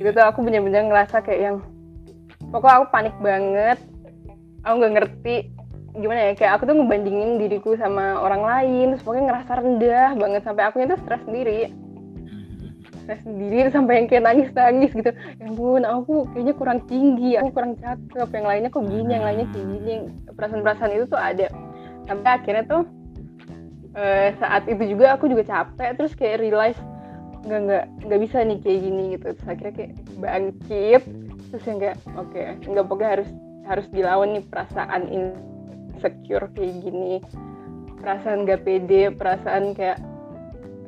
itu 0.00 0.08
tuh 0.16 0.24
aku 0.24 0.40
bener-bener 0.40 0.88
ngerasa 0.88 1.20
kayak 1.20 1.40
yang 1.40 1.56
pokoknya 2.48 2.76
aku 2.80 2.86
panik 2.88 3.16
banget 3.20 3.78
aku 4.64 4.74
nggak 4.80 4.94
ngerti 4.96 5.36
gimana 5.90 6.20
ya 6.30 6.32
kayak 6.38 6.52
aku 6.56 6.62
tuh 6.70 6.76
ngebandingin 6.78 7.30
diriku 7.36 7.74
sama 7.74 8.16
orang 8.22 8.42
lain 8.46 8.86
terus 8.94 9.04
pokoknya 9.04 9.24
ngerasa 9.28 9.52
rendah 9.58 10.10
banget 10.16 10.42
sampai 10.46 10.64
aku 10.70 10.76
itu 10.80 10.96
stres 11.02 11.22
sendiri 11.26 11.60
Stres 13.10 13.26
sendiri 13.26 13.74
sampai 13.74 13.98
yang 13.98 14.06
kayak 14.06 14.22
nangis 14.22 14.48
nangis 14.54 14.94
gitu. 14.94 15.10
Ya 15.10 15.50
ampun 15.50 15.82
aku 15.82 16.30
kayaknya 16.30 16.54
kurang 16.54 16.78
tinggi 16.86 17.34
aku 17.34 17.50
kurang 17.50 17.74
cakep. 17.74 18.28
Yang 18.30 18.46
lainnya 18.46 18.70
kok 18.70 18.86
gini 18.86 19.10
yang 19.10 19.26
lainnya 19.26 19.46
kayak 19.50 19.66
gini. 19.66 19.94
Perasaan-perasaan 20.30 20.94
itu 20.94 21.04
tuh 21.10 21.18
ada. 21.18 21.46
Sampai 22.06 22.30
akhirnya 22.38 22.64
tuh 22.70 22.82
eh, 23.98 24.30
saat 24.38 24.62
itu 24.70 24.94
juga 24.94 25.18
aku 25.18 25.26
juga 25.26 25.42
capek 25.42 25.98
terus 25.98 26.14
kayak 26.14 26.38
realize 26.38 26.78
nggak 27.42 27.60
nggak 27.66 27.84
nggak 28.06 28.20
bisa 28.22 28.36
nih 28.46 28.58
kayak 28.62 28.78
gini 28.78 29.02
gitu. 29.18 29.26
Terus 29.34 29.48
akhirnya 29.50 29.74
kayak 29.74 29.92
bangkit 30.22 31.02
terus 31.50 31.64
yang 31.66 31.78
kayak 31.82 31.96
oke 32.14 32.42
nggak 32.62 32.86
pokoknya 32.86 33.10
harus 33.18 33.30
harus 33.66 33.86
dilawan 33.90 34.38
nih 34.38 34.44
perasaan 34.46 35.02
insecure 35.10 36.46
kayak 36.54 36.78
gini. 36.78 37.18
Perasaan 37.98 38.46
nggak 38.46 38.62
pede 38.62 39.10
perasaan 39.18 39.74
kayak 39.74 39.98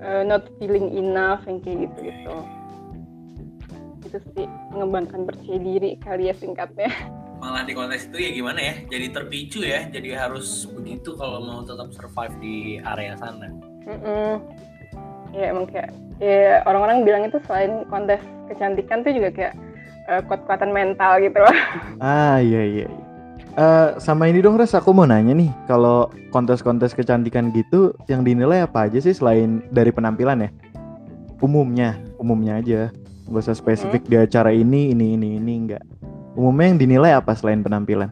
uh, 0.03 0.23
not 0.27 0.45
feeling 0.59 0.91
enough 0.93 1.43
yang 1.47 1.63
kayak 1.63 1.89
gitu 1.89 1.99
gitu 2.11 2.35
itu 4.03 4.19
sih 4.37 4.47
mengembangkan 4.75 5.25
percaya 5.25 5.59
diri 5.63 5.97
kali 6.03 6.29
ya 6.29 6.35
singkatnya 6.37 6.91
Malah 7.43 7.67
di 7.67 7.75
kontes 7.75 8.07
itu 8.07 8.23
ya 8.23 8.31
gimana 8.31 8.61
ya? 8.63 8.75
Jadi 8.87 9.11
terpicu 9.11 9.67
ya, 9.67 9.91
jadi 9.91 10.15
harus 10.15 10.63
begitu 10.79 11.19
kalau 11.19 11.43
mau 11.43 11.67
tetap 11.67 11.91
survive 11.91 12.39
di 12.39 12.79
area 12.79 13.19
sana. 13.19 13.51
Mm-mm. 13.83 14.39
ya 15.35 15.51
emang 15.51 15.67
kayak 15.67 15.91
ya 16.23 16.63
orang-orang 16.71 17.03
bilang 17.03 17.27
itu 17.27 17.43
selain 17.51 17.83
kontes 17.91 18.23
kecantikan 18.47 19.03
tuh 19.03 19.11
juga 19.11 19.35
kayak 19.35 19.55
uh, 20.07 20.23
kuat-kuatan 20.31 20.71
mental 20.71 21.19
gitu 21.19 21.39
loh 21.43 21.57
Ah 21.99 22.39
iya 22.39 22.63
iya. 22.63 22.87
iya. 22.87 23.12
Eh, 23.53 23.89
sama 24.01 24.33
ini 24.33 24.41
dong 24.41 24.57
Res, 24.57 24.73
aku 24.73 24.97
mau 24.97 25.05
nanya 25.05 25.37
nih, 25.37 25.53
kalau 25.69 26.09
kontes-kontes 26.33 26.97
kecantikan 26.97 27.53
gitu, 27.53 27.93
yang 28.09 28.25
dinilai 28.25 28.65
apa 28.65 28.89
aja 28.89 28.97
sih 28.97 29.13
selain 29.13 29.61
dari 29.69 29.93
penampilan 29.93 30.49
ya? 30.49 30.51
Umumnya, 31.45 32.01
umumnya 32.17 32.65
aja, 32.65 32.89
nggak 33.29 33.45
usah 33.45 33.53
spesifik 33.53 34.09
di 34.09 34.17
acara 34.17 34.57
ini, 34.57 34.97
ini, 34.97 35.21
ini, 35.21 35.37
ini, 35.37 35.53
enggak. 35.69 35.85
Umumnya 36.33 36.73
yang 36.73 36.81
dinilai 36.81 37.13
apa 37.13 37.37
selain 37.37 37.61
penampilan? 37.61 38.09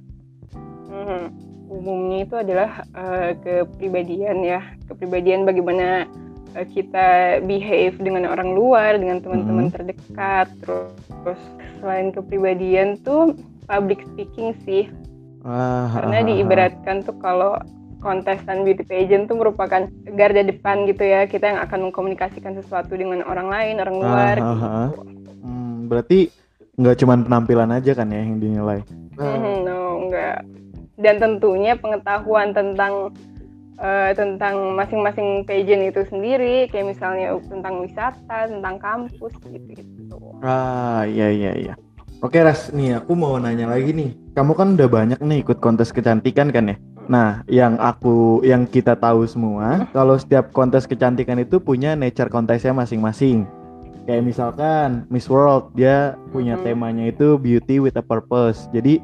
Mhm. 0.92 1.24
Umumnya 1.72 2.18
itu 2.28 2.36
adalah 2.36 2.84
eh, 2.92 3.32
kepribadian 3.40 4.44
ya, 4.44 4.60
kepribadian 4.92 5.48
bagaimana 5.48 6.04
eh, 6.52 6.66
kita 6.68 7.40
behave 7.48 7.96
dengan 7.96 8.28
orang 8.28 8.52
luar, 8.52 9.00
dengan 9.00 9.24
teman-teman 9.24 9.72
Mhm. 9.72 9.72
terdekat, 9.72 10.52
terus, 10.60 10.92
terus 11.24 11.42
selain 11.80 12.12
kepribadian 12.12 13.00
tuh 13.00 13.32
public 13.64 14.04
speaking 14.12 14.52
sih, 14.68 14.84
Ah, 15.40 15.88
karena 15.96 16.16
ah, 16.16 16.20
ah, 16.20 16.26
diibaratkan 16.28 16.96
tuh 17.00 17.16
kalau 17.16 17.56
kontestan 18.00 18.64
beauty 18.64 18.84
pageant 18.84 19.28
tuh 19.28 19.36
merupakan 19.36 19.88
garda 20.16 20.42
depan 20.44 20.88
gitu 20.88 21.04
ya, 21.04 21.24
kita 21.28 21.52
yang 21.52 21.60
akan 21.64 21.88
mengkomunikasikan 21.88 22.56
sesuatu 22.56 22.96
dengan 22.96 23.24
orang 23.24 23.48
lain, 23.48 23.76
orang 23.80 23.96
luar. 23.96 24.36
Ah, 24.40 24.44
ah, 24.44 24.52
gitu. 24.52 24.66
ah. 24.68 24.90
Hmm, 25.40 25.88
berarti 25.88 26.18
nggak 26.80 26.96
cuma 27.00 27.14
penampilan 27.20 27.70
aja 27.76 27.92
kan 27.96 28.08
ya 28.08 28.20
yang 28.20 28.40
dinilai? 28.40 28.80
Mhm, 29.16 29.54
no, 29.64 29.80
enggak. 30.08 30.44
Dan 31.00 31.16
tentunya 31.16 31.72
pengetahuan 31.76 32.52
tentang 32.52 33.12
eh, 33.80 34.12
tentang 34.12 34.76
masing-masing 34.76 35.48
pageant 35.48 35.88
itu 35.88 36.04
sendiri, 36.08 36.68
kayak 36.68 36.92
misalnya 36.92 37.32
tentang 37.48 37.80
wisata, 37.80 38.38
tentang 38.48 38.76
kampus 38.76 39.32
gitu-gitu. 39.40 40.20
Ah 40.44 41.08
iya 41.08 41.32
iya 41.32 41.52
iya. 41.56 41.74
Oke 42.20 42.36
Ras, 42.36 42.68
nih 42.76 43.00
aku 43.00 43.16
mau 43.16 43.40
nanya 43.40 43.64
lagi 43.64 43.96
nih. 43.96 44.12
Kamu 44.36 44.52
kan 44.52 44.76
udah 44.76 44.92
banyak 44.92 45.20
nih 45.24 45.40
ikut 45.40 45.56
kontes 45.56 45.88
kecantikan 45.88 46.52
kan 46.52 46.68
ya? 46.68 46.76
Nah, 47.08 47.40
yang 47.48 47.80
aku 47.80 48.44
yang 48.44 48.68
kita 48.68 48.92
tahu 48.92 49.24
semua, 49.24 49.88
kalau 49.96 50.20
setiap 50.20 50.52
kontes 50.52 50.84
kecantikan 50.84 51.40
itu 51.40 51.56
punya 51.56 51.96
nature 51.96 52.28
kontesnya 52.28 52.76
masing-masing. 52.76 53.48
Kayak 54.04 54.28
misalkan 54.28 55.08
Miss 55.08 55.32
World, 55.32 55.72
dia 55.72 56.12
punya 56.28 56.60
temanya 56.60 57.08
itu 57.08 57.40
beauty 57.40 57.80
with 57.80 57.96
a 57.96 58.04
purpose. 58.04 58.68
Jadi 58.68 59.00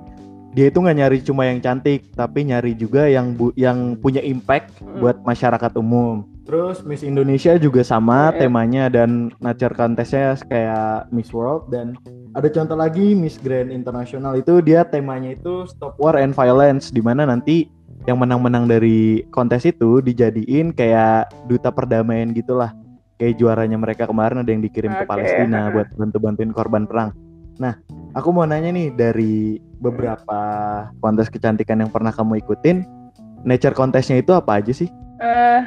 dia 0.53 0.69
itu 0.69 0.77
nggak 0.77 0.97
nyari 1.01 1.19
cuma 1.25 1.49
yang 1.49 1.65
cantik, 1.65 2.13
tapi 2.13 2.45
nyari 2.45 2.77
juga 2.77 3.09
yang 3.09 3.33
bu- 3.33 3.57
yang 3.57 3.97
punya 3.97 4.21
impact 4.21 4.77
buat 5.01 5.25
masyarakat 5.25 5.73
umum. 5.81 6.29
Terus 6.47 6.87
Miss 6.87 7.03
Indonesia 7.03 7.59
juga 7.59 7.83
sama 7.83 8.31
Iya. 8.31 8.47
temanya 8.47 8.85
dan 8.87 9.35
nature 9.43 9.75
contestnya 9.75 10.39
kayak 10.47 11.11
Miss 11.11 11.35
World 11.35 11.67
dan 11.75 11.99
ada 12.39 12.47
contoh 12.47 12.79
lagi 12.79 13.19
Miss 13.19 13.35
Grand 13.43 13.67
International 13.69 14.39
itu 14.39 14.63
dia 14.63 14.87
temanya 14.87 15.35
itu 15.35 15.67
Stop 15.67 15.99
War 15.99 16.15
and 16.15 16.39
Violence 16.39 16.95
di 16.95 17.03
mana 17.03 17.27
nanti 17.27 17.67
yang 18.07 18.23
menang-menang 18.23 18.71
dari 18.71 19.27
kontes 19.35 19.67
itu 19.67 19.99
dijadiin 19.99 20.71
kayak 20.71 21.35
duta 21.51 21.75
perdamaian 21.75 22.31
gitulah. 22.31 22.71
Kayak 23.19 23.43
juaranya 23.43 23.75
mereka 23.81 24.07
kemarin 24.07 24.47
ada 24.47 24.51
yang 24.53 24.63
dikirim 24.63 24.95
ke 24.95 25.03
Oke. 25.03 25.11
Palestina 25.11 25.75
buat 25.75 25.91
bantu-bantuin 25.99 26.53
korban 26.55 26.87
perang. 26.87 27.11
Nah, 27.59 27.75
aku 28.13 28.29
mau 28.31 28.45
nanya 28.47 28.71
nih 28.71 28.93
dari 28.93 29.57
beberapa 29.81 30.39
kontes 31.01 31.33
kecantikan 31.33 31.81
yang 31.81 31.91
pernah 31.91 32.13
kamu 32.13 32.39
ikutin, 32.45 32.85
nature 33.43 33.73
kontesnya 33.73 34.21
itu 34.21 34.37
apa 34.37 34.61
aja 34.61 34.71
sih? 34.71 34.93
Eh, 35.17 35.61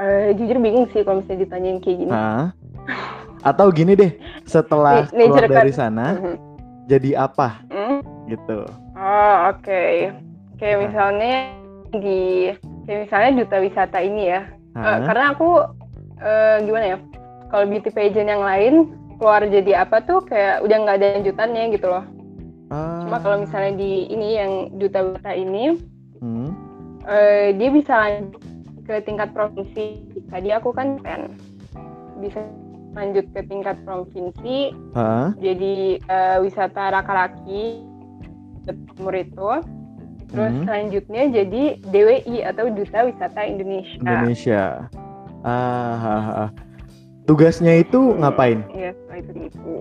eh, 0.00 0.32
jujur 0.34 0.56
bingung 0.58 0.88
sih 0.90 1.04
kalau 1.04 1.20
misalnya 1.20 1.44
ditanyain 1.44 1.78
kayak 1.78 1.96
gini. 1.98 2.10
Hah? 2.10 2.46
Atau 3.42 3.68
gini 3.70 3.92
deh, 3.94 4.12
setelah 4.42 5.04
Nih- 5.10 5.28
keluar 5.28 5.44
dari 5.46 5.72
sana 5.72 6.16
Mhm. 6.16 6.34
jadi 6.86 7.10
apa 7.20 7.60
Hmm? 7.68 8.00
gitu? 8.26 8.64
Oh, 8.92 9.34
oke. 9.48 9.84
Kayak 10.56 10.76
Nah. 10.76 10.82
misalnya 10.82 11.32
di 11.90 12.20
kayak 12.84 13.00
misalnya 13.04 13.30
duta 13.38 13.56
wisata 13.58 13.98
ini 13.98 14.22
ya. 14.26 14.40
Eh, 14.70 14.78
Hah? 14.78 14.98
karena 15.04 15.24
aku 15.30 15.50
eh, 16.18 16.56
gimana 16.62 16.86
ya? 16.86 16.98
Kalau 17.48 17.64
beauty 17.64 17.88
pageant 17.88 18.28
yang 18.28 18.40
lain 18.40 18.74
keluar 19.16 19.40
jadi 19.42 19.84
apa 19.84 20.00
tuh 20.00 20.20
kayak 20.22 20.60
udah 20.60 20.76
nggak 20.78 20.96
ada 20.96 21.06
lanjutannya 21.16 21.64
gitu 21.72 21.86
loh. 21.86 22.04
Ah, 22.68 23.00
Cuma 23.02 23.16
kalau 23.18 23.40
misalnya 23.40 23.72
di 23.74 24.04
ini 24.06 24.28
yang 24.34 24.52
duta 24.76 25.02
wisata 25.02 25.32
ini 25.32 25.80
hmm, 26.16 26.48
eh, 27.02 27.56
dia 27.56 27.68
bisa 27.68 27.92
lanjut 27.96 28.36
ke 28.90 28.98
tingkat 29.06 29.30
provinsi. 29.30 30.02
Tadi 30.26 30.50
aku 30.50 30.74
kan 30.74 30.98
pen 30.98 31.38
bisa 32.18 32.42
lanjut 32.90 33.22
ke 33.30 33.46
tingkat 33.46 33.78
provinsi 33.86 34.74
hah? 34.98 35.30
jadi 35.38 36.02
eh, 36.02 36.36
wisata 36.42 36.90
Rakalaki 36.90 37.86
ke 38.66 38.72
timur 38.74 39.14
itu. 39.14 39.50
Terus 40.30 40.52
Mhm. 40.54 40.62
selanjutnya 40.66 41.22
jadi 41.32 41.62
DWI 41.86 42.36
atau 42.46 42.70
Duta 42.70 43.02
Wisata 43.02 43.42
Indonesia. 43.42 43.98
Indonesia. 43.98 44.62
Ah, 45.42 45.94
ah, 45.98 46.26
ah. 46.46 46.50
Tugasnya 47.26 47.78
itu 47.78 48.14
ngapain? 48.14 48.62
Iya, 48.70 48.94
setelah 48.94 49.18
itu 49.18 49.30
gitu. 49.46 49.78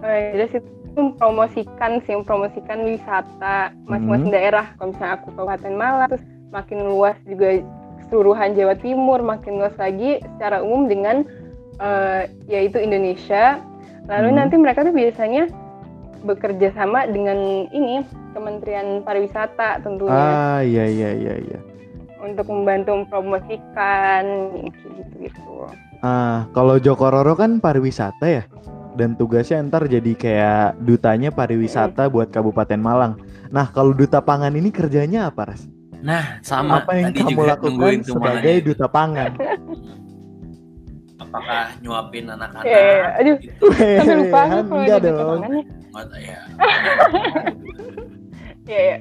Eh, 0.00 0.20
jelas 0.32 0.52
itu 0.56 0.68
mempromosikan 0.96 1.92
sih, 2.04 2.16
mempromosikan 2.16 2.78
wisata 2.88 3.56
masing-masing 3.84 4.32
Mhm. 4.32 4.36
daerah. 4.36 4.66
Kalau 4.76 4.88
misalnya 4.92 5.12
aku 5.20 5.28
Kabupaten 5.36 5.74
Malang, 5.76 6.08
terus 6.08 6.24
makin 6.48 6.78
luas 6.88 7.16
juga 7.28 7.48
keseluruhan 8.06 8.54
Jawa 8.54 8.78
Timur, 8.78 9.20
makin 9.20 9.58
luas 9.58 9.74
lagi 9.76 10.22
secara 10.22 10.62
umum 10.62 10.86
dengan 10.86 11.26
eh, 11.76 12.24
yaitu 12.48 12.80
Indonesia. 12.80 13.60
Lalu 14.08 14.28
Mhm. 14.32 14.36
nanti 14.40 14.54
mereka 14.56 14.80
tuh 14.80 14.96
biasanya 14.96 15.44
bekerja 16.24 16.72
sama 16.72 17.04
dengan 17.04 17.36
ini 17.68 18.00
Kementerian 18.32 19.04
Pariwisata 19.04 19.84
tentunya 19.84 20.24
Ah 20.56 20.60
iya 20.64 20.88
iya 20.88 21.10
iya 21.12 21.34
iya. 21.36 21.58
untuk 22.16 22.48
membantu 22.48 22.96
mempromosikan 22.96 24.24
gitu-gitu. 24.88 25.68
Ah 26.00 26.48
kalau 26.50 26.80
Joko 26.80 27.12
Roro 27.12 27.36
kan 27.36 27.60
pariwisata 27.60 28.24
ya. 28.24 28.48
Dan 28.96 29.12
tugasnya 29.12 29.60
ntar 29.68 29.84
jadi 29.84 30.16
kayak 30.16 30.80
dutanya 30.80 31.28
pariwisata 31.28 32.08
buat 32.08 32.32
Kabupaten 32.32 32.80
Malang. 32.80 33.20
Nah 33.52 33.68
kalau 33.68 33.92
duta 33.92 34.24
pangan 34.24 34.56
ini 34.56 34.72
kerjanya 34.72 35.28
apa 35.28 35.52
Ras? 35.52 35.68
Nah, 36.04 36.40
sama 36.44 36.84
apa 36.84 36.92
yang 36.96 37.12
tadi 37.12 37.18
kamu 37.24 37.30
juga 37.32 37.44
lakukan 37.56 37.92
sebagai 38.04 38.54
duta 38.64 38.86
pangan? 38.88 39.32
Apakah 41.16 41.62
nyuapin 41.80 42.28
anak-anak? 42.28 42.64
Iya, 42.68 42.80
iya. 42.80 43.06
Aduh, 43.20 43.36
gitu? 43.40 43.66
sampai 43.72 44.16
lupa 44.20 44.38
aku 44.44 44.52
Han, 44.52 44.64
kalau 44.68 44.82
ada 44.84 44.98
duta 45.00 45.24
pangannya. 45.24 45.62
Ya. 46.20 46.40
Iya, 48.66 48.80
iya. 48.82 48.96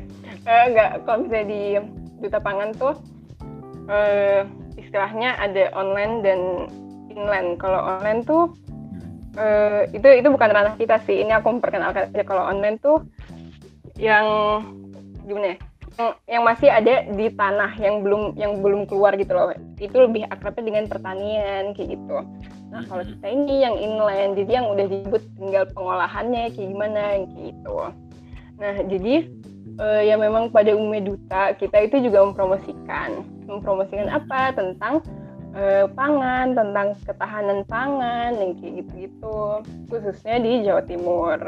Eh, 0.45 0.63
enggak, 0.69 0.91
kalau 1.09 1.25
misalnya 1.25 1.47
di 1.49 1.63
duta 2.21 2.37
pangan 2.37 2.69
tuh 2.77 2.93
eh, 3.89 4.45
istilahnya 4.77 5.41
ada 5.41 5.73
online 5.73 6.21
dan 6.21 6.39
inland. 7.09 7.57
Kalau 7.57 7.81
online 7.81 8.21
tuh 8.29 8.53
eh, 9.41 9.89
itu 9.89 10.05
itu 10.05 10.27
bukan 10.29 10.53
ranah 10.53 10.77
kita 10.77 11.01
sih. 11.09 11.25
Ini 11.25 11.41
aku 11.41 11.57
memperkenalkan 11.57 12.13
aja 12.13 12.21
kalau 12.21 12.45
online 12.45 12.77
tuh 12.77 13.01
yang 13.97 14.61
gimana 15.25 15.57
ya? 15.57 15.57
Yang, 15.95 16.11
yang 16.27 16.43
masih 16.43 16.69
ada 16.69 16.93
di 17.07 17.27
tanah 17.31 17.71
yang 17.79 18.03
belum 18.03 18.35
yang 18.35 18.59
belum 18.59 18.83
keluar 18.83 19.15
gitu 19.15 19.31
loh. 19.31 19.55
Itu 19.79 19.95
lebih 19.95 20.27
akrabnya 20.27 20.63
dengan 20.67 20.85
pertanian 20.91 21.71
kayak 21.71 21.95
gitu. 21.95 22.17
Nah, 22.75 22.83
kalau 22.91 23.03
kita 23.07 23.27
ini 23.31 23.63
yang 23.63 23.75
inland, 23.79 24.35
jadi 24.35 24.51
yang 24.59 24.67
udah 24.75 24.85
disebut 24.91 25.23
tinggal 25.39 25.63
pengolahannya 25.71 26.51
kayak 26.51 26.67
gimana 26.75 27.03
gitu. 27.31 27.77
Nah, 28.59 28.75
jadi 28.83 29.15
eh, 29.79 30.01
ya 30.11 30.15
memang 30.19 30.51
pada 30.51 30.75
umumnya 30.75 31.15
duta 31.15 31.55
kita 31.55 31.87
itu 31.87 32.03
juga 32.03 32.27
mempromosikan, 32.27 33.23
mempromosikan 33.47 34.11
apa 34.11 34.51
tentang 34.51 34.99
eh, 35.55 35.87
pangan, 35.95 36.59
tentang 36.59 36.87
ketahanan 37.07 37.63
pangan, 37.71 38.35
yang 38.35 38.51
kayak 38.59 38.83
gitu-gitu, 38.83 39.63
khususnya 39.87 40.35
di 40.43 40.51
Jawa 40.67 40.83
Timur. 40.83 41.39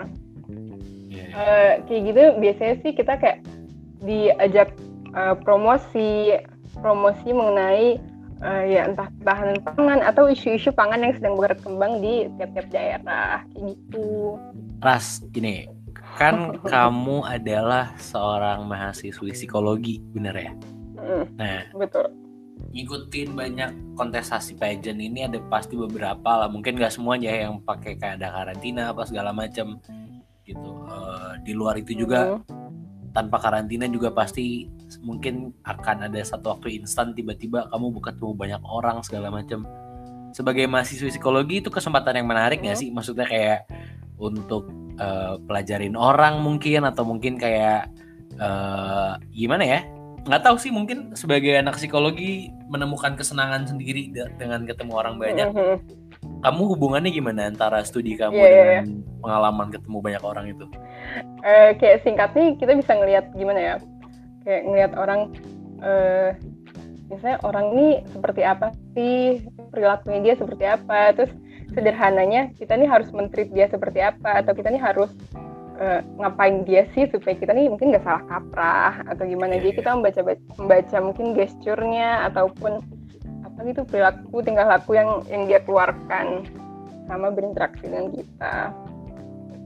Eh, 1.17 1.71
kayak 1.83 2.01
gitu 2.07 2.21
biasanya 2.39 2.75
sih 2.81 2.91
kita 2.95 3.19
kayak 3.19 3.43
diajak 4.01 4.73
eh, 5.13 5.35
promosi, 5.41 6.35
promosi 6.77 7.29
mengenai 7.33 7.97
eh, 8.43 8.63
ya 8.69 8.81
entah 8.89 9.09
ketahanan 9.17 9.59
pangan 9.65 9.99
atau 10.05 10.29
isu-isu 10.29 10.69
pangan 10.69 11.01
yang 11.01 11.13
sedang 11.17 11.35
berkembang 11.37 11.99
di 12.01 12.29
tiap-tiap 12.37 12.67
daerah, 12.69 13.41
kayak 13.53 13.73
gitu. 13.73 14.37
Ras, 14.77 15.25
gini, 15.33 15.65
kan 16.21 16.53
kamu 16.71 17.25
adalah 17.25 17.97
seorang 17.97 18.65
mahasiswi 18.69 19.33
psikologi, 19.33 20.01
bener 20.13 20.35
ya? 20.37 20.51
Mm, 20.97 21.25
Nah, 21.37 21.61
betul. 21.77 22.09
ngikutin 22.73 23.37
banyak 23.37 23.69
kontestasi 23.95 24.57
pageant 24.57 24.97
ini 24.97 25.25
ada 25.25 25.37
pasti 25.49 25.77
beberapa 25.77 26.45
lah, 26.45 26.49
mungkin 26.49 26.77
nggak 26.77 26.93
semuanya 26.93 27.29
yang 27.29 27.61
pakai 27.61 27.97
kayak 27.97 28.17
ada 28.21 28.33
karantina 28.33 28.93
apa 28.93 29.05
segala 29.05 29.29
macam 29.33 29.77
gitu. 30.41 30.69
Eh, 30.89 31.33
di 31.45 31.53
luar 31.53 31.77
itu 31.77 31.93
juga 31.93 32.37
Mm, 32.37 32.66
tanpa 33.17 33.41
karantina 33.41 33.89
juga 33.89 34.13
pasti 34.13 34.69
mungkin 35.01 35.57
akan 35.65 36.05
ada 36.05 36.21
satu 36.21 36.53
waktu 36.53 36.77
instan 36.77 37.17
tiba-tiba 37.17 37.65
kamu 37.73 37.89
buka 37.89 38.13
ketemu 38.13 38.37
banyak 38.37 38.61
orang 38.61 39.01
segala 39.01 39.33
macam. 39.33 39.65
Sebagai 40.29 40.69
mahasiswa 40.69 41.09
psikologi 41.09 41.65
itu 41.65 41.73
kesempatan 41.73 42.21
yang 42.21 42.29
menarik 42.29 42.61
nggak 42.61 42.77
Hmm. 42.77 42.83
sih? 42.85 42.89
Maksudnya 42.93 43.25
kayak 43.25 43.65
untuk 44.21 44.69
eh, 44.97 45.35
pelajarin 45.45 45.93
orang 45.93 46.41
mungkin 46.41 46.81
atau 46.83 47.01
mungkin 47.01 47.37
kayak 47.37 47.89
eh, 48.37 49.11
gimana 49.33 49.65
ya? 49.65 49.79
Nggak 50.25 50.43
tahu 50.43 50.57
sih 50.57 50.69
mungkin 50.69 51.13
sebagai 51.13 51.57
anak 51.57 51.77
psikologi 51.77 52.53
menemukan 52.67 53.15
kesenangan 53.15 53.65
sendiri 53.65 54.13
de- 54.13 54.29
dengan 54.37 54.61
ketemu 54.61 54.93
orang 54.93 55.15
banyak. 55.17 55.49
mhm. 55.49 55.77
Kamu 56.37 56.61
hubungannya 56.77 57.09
gimana 57.09 57.49
antara 57.49 57.81
studi 57.81 58.13
kamu 58.13 58.37
Iya, 58.37 58.47
iya, 58.47 58.63
dengan 58.85 59.01
pengalaman 59.19 59.67
ketemu 59.73 59.97
banyak 59.99 60.23
orang 60.23 60.45
itu? 60.53 60.65
Eh, 61.41 61.71
kayak 61.81 62.05
singkatnya 62.05 62.53
kita 62.61 62.77
bisa 62.77 62.91
ngelihat 62.93 63.25
gimana 63.33 63.59
ya? 63.59 63.75
Kayak 64.45 64.61
ngelihat 64.69 64.91
orang 64.95 65.21
eh 65.77 66.29
misalnya 67.07 67.37
orang 67.41 67.65
ini 67.73 67.87
seperti 68.13 68.41
apa 68.45 68.71
sih? 68.93 69.41
Perilakunya 69.73 70.19
dia 70.23 70.33
seperti 70.37 70.65
apa? 70.69 70.99
Terus 71.17 71.31
sederhananya 71.73 72.53
kita 72.55 72.77
nih 72.77 72.89
harus 72.89 73.09
mentreat 73.11 73.49
dia 73.51 73.65
seperti 73.67 73.99
apa? 74.05 74.45
Atau 74.45 74.53
kita 74.53 74.69
nih 74.69 74.81
harus 74.81 75.09
eh, 75.81 76.05
ngapain 76.21 76.63
dia 76.69 76.85
sih 76.93 77.09
supaya 77.09 77.33
kita 77.33 77.51
nih 77.53 77.65
mungkin 77.69 77.91
nggak 77.91 78.05
salah 78.05 78.23
kaprah 78.29 78.93
atau 79.09 79.25
gimana? 79.25 79.57
Iya, 79.57 79.61
jadi 79.65 79.69
iya. 79.73 79.77
kita 79.81 79.89
membaca 79.97 80.21
membaca 80.61 80.97
mungkin 81.01 81.25
gesturnya 81.33 82.29
ataupun 82.29 82.96
apa 83.57 83.73
gitu 83.73 83.81
perilaku 83.89 84.37
tingkah 84.45 84.69
laku 84.69 84.93
yang 84.93 85.25
yang 85.33 85.49
dia 85.49 85.57
keluarkan 85.65 86.45
sama 87.09 87.33
berinteraksi 87.33 87.89
dengan 87.89 88.13
kita. 88.13 88.55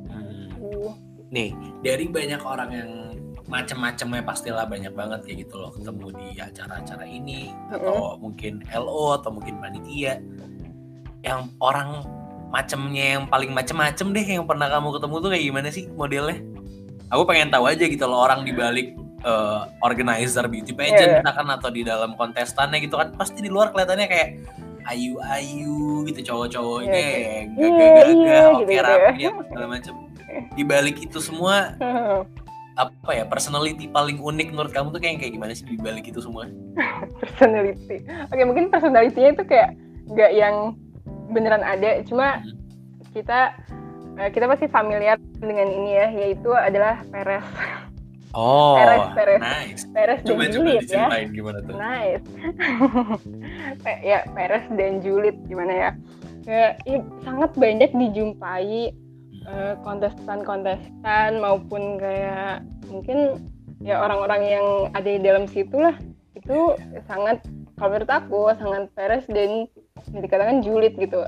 Hmm. 0.07 0.95
Nih, 1.27 1.51
dari 1.83 2.07
banyak 2.07 2.39
orang 2.39 2.69
yang 2.71 2.91
macam-macamnya 3.51 4.23
pastilah 4.23 4.63
banyak 4.63 4.95
banget 4.95 5.27
kayak 5.27 5.37
gitu 5.43 5.59
loh 5.59 5.75
ketemu 5.75 6.07
di 6.15 6.27
acara-acara 6.39 7.03
ini 7.03 7.51
atau 7.67 8.15
mungkin 8.15 8.63
LO 8.71 9.19
atau 9.19 9.27
mungkin 9.35 9.59
panitia 9.59 10.23
yang 11.27 11.51
orang 11.59 12.07
macamnya 12.47 13.19
yang 13.19 13.27
paling 13.27 13.51
macem-macem 13.51 14.15
deh 14.15 14.23
yang 14.23 14.47
pernah 14.47 14.71
kamu 14.71 14.95
ketemu 14.95 15.15
tuh 15.19 15.29
kayak 15.35 15.45
gimana 15.51 15.67
sih 15.67 15.83
modelnya? 15.91 16.39
Aku 17.11 17.27
pengen 17.27 17.51
tahu 17.51 17.67
aja 17.67 17.83
gitu 17.83 18.07
loh 18.07 18.23
orang 18.23 18.47
di 18.47 18.55
eh, 19.21 19.61
organizer 19.79 20.45
beauty 20.45 20.71
pageant 20.71 20.97
Iya. 21.07 21.17
misalkan 21.19 21.47
atau 21.47 21.69
di 21.69 21.81
dalam 21.81 22.13
kontestannya 22.13 22.79
gitu 22.79 22.95
kan 22.95 23.13
pasti 23.13 23.39
di 23.39 23.47
luar 23.47 23.69
kelihatannya 23.69 24.07
kayak 24.07 24.29
ayu-ayu 24.83 25.77
gitu 26.05 26.19
cowok-cowoknya 26.25 26.89
Iya, 26.91 27.17
yang 27.21 27.47
iya, 27.53 27.67
gagah-gagah, 27.69 28.09
iya, 28.09 28.41
oke 28.51 28.71
ya. 28.71 28.81
rapi 28.83 29.21
apa 29.25 29.41
segala 29.45 29.67
macem. 29.69 29.93
Di 30.51 30.63
balik 30.63 30.97
itu 30.99 31.17
semua 31.19 31.75
apa 32.81 33.11
ya 33.11 33.23
personality 33.23 33.85
paling 33.85 34.17
unik 34.17 34.47
menurut 34.49 34.71
kamu 34.71 34.89
tuh 34.89 34.97
kayak 34.97 35.19
kayak 35.19 35.33
gimana 35.35 35.51
sih 35.51 35.65
di 35.65 35.77
balik 35.77 36.07
itu 36.07 36.17
semua? 36.17 36.49
personality. 37.21 38.01
Oke, 38.27 38.41
mungkin 38.41 38.69
personality-nya 38.69 39.29
itu 39.33 39.43
kayak 39.43 39.69
nggak 40.07 40.31
yang 40.33 40.55
beneran 41.29 41.61
ada, 41.61 42.01
cuma 42.03 42.41
Hmm. 42.41 42.57
kita 43.13 43.39
eh, 44.17 44.29
kita 44.29 44.43
pasti 44.45 44.67
familiar 44.67 45.15
dengan 45.37 45.67
ini 45.67 45.91
ya, 45.93 46.07
yaitu 46.11 46.49
adalah 46.49 46.99
Peres. 47.07 47.45
Oh, 48.31 48.79
Peres, 48.79 49.07
Peres. 49.11 49.41
nice. 49.43 49.83
Peres 49.91 50.19
dan 50.23 50.29
Coba 50.31 50.43
coba 50.47 50.53
Juliet 50.55 50.87
ya. 50.87 51.07
gimana 51.27 51.57
tuh? 51.63 51.75
Nice. 51.75 52.25
Ya, 54.07 54.19
Peres 54.31 54.65
dan 54.79 55.03
Juliet 55.03 55.37
gimana 55.51 55.73
ya? 55.73 55.89
Ya, 56.47 56.67
ya, 56.87 56.97
sangat 57.21 57.51
banyak 57.59 57.91
dijumpai 57.91 58.95
eh, 59.45 59.73
kontestan-kontestan 59.83 61.37
maupun 61.43 61.99
kayak 61.99 62.63
mungkin 62.89 63.37
ya 63.81 63.97
orang-orang 63.99 64.41
yang 64.45 64.67
ada 64.93 65.09
di 65.09 65.21
dalam 65.21 65.45
situ 65.49 65.75
lah 65.77 65.95
itu 66.37 66.73
sangat 67.05 67.41
kalau 67.77 67.97
menurut 67.97 68.11
aku 68.13 68.41
sangat 68.57 68.89
Peres 68.93 69.25
dan 69.29 69.65
dikatakan 70.13 70.61
julid 70.61 70.93
gitu 70.97 71.25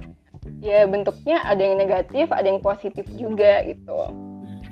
ya 0.61 0.85
bentuknya 0.85 1.41
ada 1.45 1.61
yang 1.61 1.77
negatif 1.77 2.29
ada 2.29 2.45
yang 2.45 2.61
positif 2.61 3.05
juga 3.17 3.61
gitu 3.65 4.09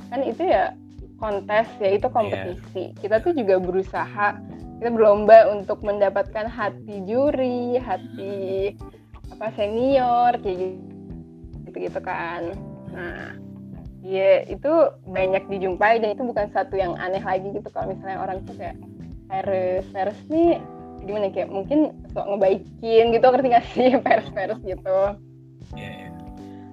kan 0.10 0.20
itu 0.26 0.44
ya 0.46 0.74
kontes 1.22 1.70
ya 1.78 1.94
itu 1.94 2.10
kompetisi. 2.10 2.98
Kita 2.98 3.22
tuh 3.22 3.38
juga 3.38 3.62
berusaha 3.62 4.42
kita 4.82 4.90
berlomba 4.90 5.46
untuk 5.54 5.86
mendapatkan 5.86 6.50
hati 6.50 7.06
juri 7.06 7.78
hati 7.78 8.74
apa 9.30 9.54
senior 9.54 10.34
kayak 10.42 10.82
gitu 11.70 11.78
gitu 11.78 12.00
kan. 12.02 12.58
Nah 12.90 13.38
ya 14.02 14.42
itu 14.50 14.74
banyak 15.06 15.46
dijumpai 15.46 16.02
dan 16.02 16.18
itu 16.18 16.26
bukan 16.26 16.50
satu 16.50 16.74
yang 16.74 16.98
aneh 16.98 17.22
lagi 17.22 17.54
gitu 17.54 17.70
kalau 17.70 17.94
misalnya 17.94 18.18
orang 18.26 18.42
tuh 18.50 18.58
kayak 18.58 18.74
Peres 19.30 19.86
Peres 19.94 20.18
nih 20.34 20.58
gimana 21.06 21.30
ya, 21.30 21.34
kayak 21.34 21.50
mungkin 21.50 21.80
sok 22.14 22.26
ngebaikin 22.30 23.06
gitu 23.14 23.26
ngerti 23.26 23.48
gak 23.54 23.66
sih? 23.78 23.90
Peres 24.06 24.30
Peres 24.34 24.62
gitu. 24.66 25.00
Iya, 25.78 25.90
iya. 25.94 26.10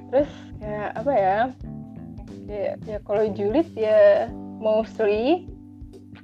terus 0.09 0.31
kayak 0.59 0.91
apa 0.97 1.13
ya 1.13 1.39
ya, 2.49 2.75
ya 2.89 2.99
kalau 3.05 3.29
julid 3.37 3.69
ya 3.77 4.33
mostly 4.59 5.47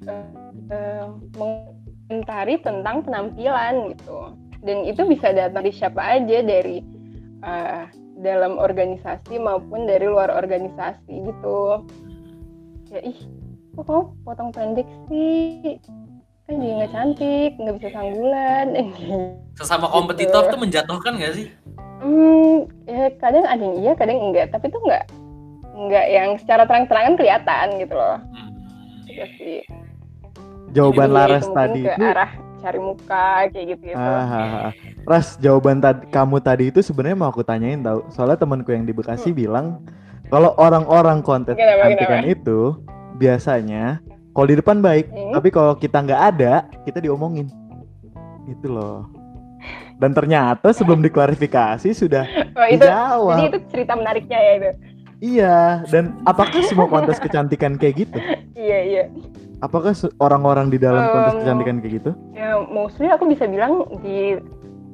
eh, 0.08 0.26
eh, 0.72 1.06
mengomentari 1.36 2.58
tentang 2.64 3.04
penampilan 3.04 3.94
gitu. 3.94 4.32
Dan 4.64 4.88
itu 4.88 5.04
bisa 5.04 5.36
datang 5.36 5.60
dari 5.60 5.70
siapa 5.76 6.00
aja 6.00 6.40
dari 6.40 6.80
eh, 7.44 7.84
dalam 8.24 8.56
organisasi 8.56 9.36
maupun 9.36 9.84
dari 9.84 10.08
luar 10.08 10.32
organisasi 10.32 11.12
gitu. 11.12 11.84
Ya 12.88 13.00
ih 13.04 13.18
kok 13.76 13.84
kamu 13.84 14.02
potong 14.24 14.50
pendek 14.50 14.88
sih? 15.12 15.76
Kan 16.44 16.60
juga 16.60 16.72
nggak 16.84 16.92
cantik 16.92 17.52
nggak 17.60 17.74
bisa 17.80 17.88
sanggulan. 17.92 18.66
Sesama 19.60 19.86
kompetitor 19.92 20.48
tuh 20.50 20.58
menjatuhkan 20.58 21.20
gak 21.20 21.34
sih? 21.36 21.46
Hmm, 22.02 22.68
ya 22.90 23.06
kadang 23.22 23.46
ada 23.46 23.62
yang 23.62 23.76
iya, 23.80 23.92
kadang 23.94 24.18
enggak. 24.18 24.50
Tapi 24.50 24.66
itu 24.66 24.78
enggak 24.82 25.06
nggak 25.74 26.06
yang 26.08 26.30
secara 26.38 26.62
terang-terangan 26.64 27.14
kelihatan 27.14 27.66
gitu 27.78 27.94
loh 27.94 28.18
Hmm. 28.24 28.50
Iya 29.04 29.26
sih 29.36 29.60
Jawaban 30.72 31.06
Jadi, 31.06 31.16
Laras 31.16 31.44
mungkin 31.44 31.58
tadi 31.60 31.80
ke 31.82 31.90
itu 31.92 32.02
arah 32.02 32.30
cari 32.58 32.78
muka 32.80 33.26
kayak 33.52 33.66
gitu 33.68 33.82
gitu 33.84 33.98
Ah, 33.98 34.24
ah, 34.24 34.46
ah. 34.68 34.72
Ras, 35.04 35.36
jawaban 35.36 35.78
tadi 35.78 36.08
kamu 36.08 36.36
tadi 36.40 36.64
itu 36.72 36.80
sebenarnya 36.80 37.12
mau 37.14 37.28
aku 37.28 37.44
tanyain 37.44 37.76
tahu. 37.78 38.08
Soalnya 38.08 38.40
temanku 38.40 38.72
yang 38.72 38.82
di 38.82 38.96
Bekasi 38.96 39.30
bilang 39.30 39.84
kalau 40.32 40.56
orang-orang 40.56 41.20
konten 41.20 41.52
Hmm. 41.52 41.60
Kecantikan 41.60 42.24
itu 42.24 42.80
biasanya 43.14 44.00
kalau 44.32 44.46
di 44.48 44.56
depan 44.56 44.80
baik, 44.80 45.12
Hmm. 45.12 45.30
tapi 45.30 45.52
kalau 45.52 45.76
kita 45.76 46.00
nggak 46.00 46.22
ada, 46.34 46.52
kita 46.82 46.98
diomongin. 46.98 47.52
Gitu 48.48 48.66
loh. 48.66 49.06
Dan 49.94 50.10
ternyata 50.10 50.72
sebelum 50.72 50.98
diklarifikasi 51.06 51.92
sudah 51.92 52.24
oh, 52.56 52.66
itu 52.66 52.80
dijawab. 52.82 53.36
jadi 53.38 53.46
itu 53.46 53.58
cerita 53.70 53.92
menariknya 53.94 54.38
ya 54.40 54.52
itu 54.56 54.70
Iya, 55.24 55.80
dan 55.88 56.20
apakah 56.22 56.60
semua 56.62 56.84
kontes 56.84 57.16
kecantikan 57.16 57.80
kayak 57.80 58.04
gitu? 58.04 58.18
iya 58.54 58.78
iya 58.84 59.04
Apakah 59.58 59.96
orang-orang 60.18 60.68
di 60.68 60.76
dalam 60.76 61.00
kontes 61.08 61.32
Um, 61.32 61.40
kecantikan 61.40 61.76
kayak 61.80 61.94
gitu? 61.96 62.10
ya 62.30 62.60
mostly 62.68 63.08
aku 63.08 63.24
bisa 63.24 63.48
bilang 63.48 63.72
di 64.04 64.36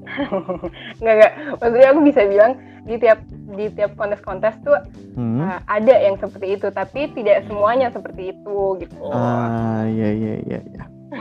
nggak 1.03 1.15
nggak 1.17 1.33
maksudnya 1.59 1.89
aku 1.91 2.01
bisa 2.03 2.23
bilang 2.25 2.53
di 2.81 2.95
tiap 2.97 3.19
di 3.51 3.67
tiap 3.71 3.93
kontes-kontes 3.95 4.55
tuh 4.63 4.79
Hmm. 5.11 5.43
uh, 5.43 5.59
ada 5.67 5.91
yang 5.99 6.15
seperti 6.17 6.55
itu 6.55 6.71
tapi 6.71 7.11
tidak 7.11 7.43
semuanya 7.45 7.91
seperti 7.91 8.31
itu 8.31 8.59
gitu 8.79 8.95
Ah, 9.05 9.83
iya 9.85 10.09
iya 10.09 10.35
iya 10.41 10.59
iya. 10.65 10.85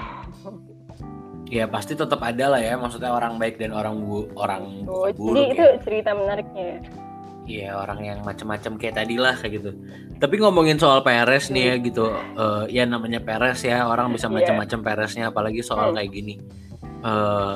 Ya 1.50 1.66
pasti 1.66 1.98
tetap 1.98 2.22
ada 2.22 2.46
lah 2.46 2.62
ya, 2.62 2.78
maksudnya 2.78 3.10
orang 3.10 3.42
baik 3.42 3.58
dan 3.58 3.74
orang 3.74 3.98
bu 3.98 4.30
orang 4.38 4.86
Tuh, 4.86 5.10
bukan 5.10 5.18
jadi 5.18 5.18
buruk 5.18 5.46
itu 5.50 5.66
ya. 5.66 5.78
cerita 5.82 6.10
menariknya 6.14 6.64
ya. 6.64 6.80
Iya 7.50 7.74
orang 7.74 8.06
yang 8.06 8.20
macam-macam 8.22 8.78
kayak 8.78 8.96
tadi 9.02 9.18
lah 9.18 9.34
kayak 9.34 9.54
gitu. 9.58 9.72
Tapi 10.22 10.36
ngomongin 10.38 10.78
soal 10.78 11.02
PRS 11.02 11.50
nih 11.50 11.64
ya 11.66 11.76
gitu, 11.82 12.06
eh, 12.14 12.64
ya 12.70 12.86
namanya 12.86 13.18
PRS 13.18 13.66
ya 13.66 13.90
orang 13.90 14.14
bisa 14.14 14.30
Iya. 14.30 14.38
macam-macam 14.38 14.80
PRS-nya, 14.86 15.34
apalagi 15.34 15.66
soal 15.66 15.90
Hmm. 15.92 15.98
kayak 15.98 16.12
gini, 16.14 16.36
Eh, 17.00 17.56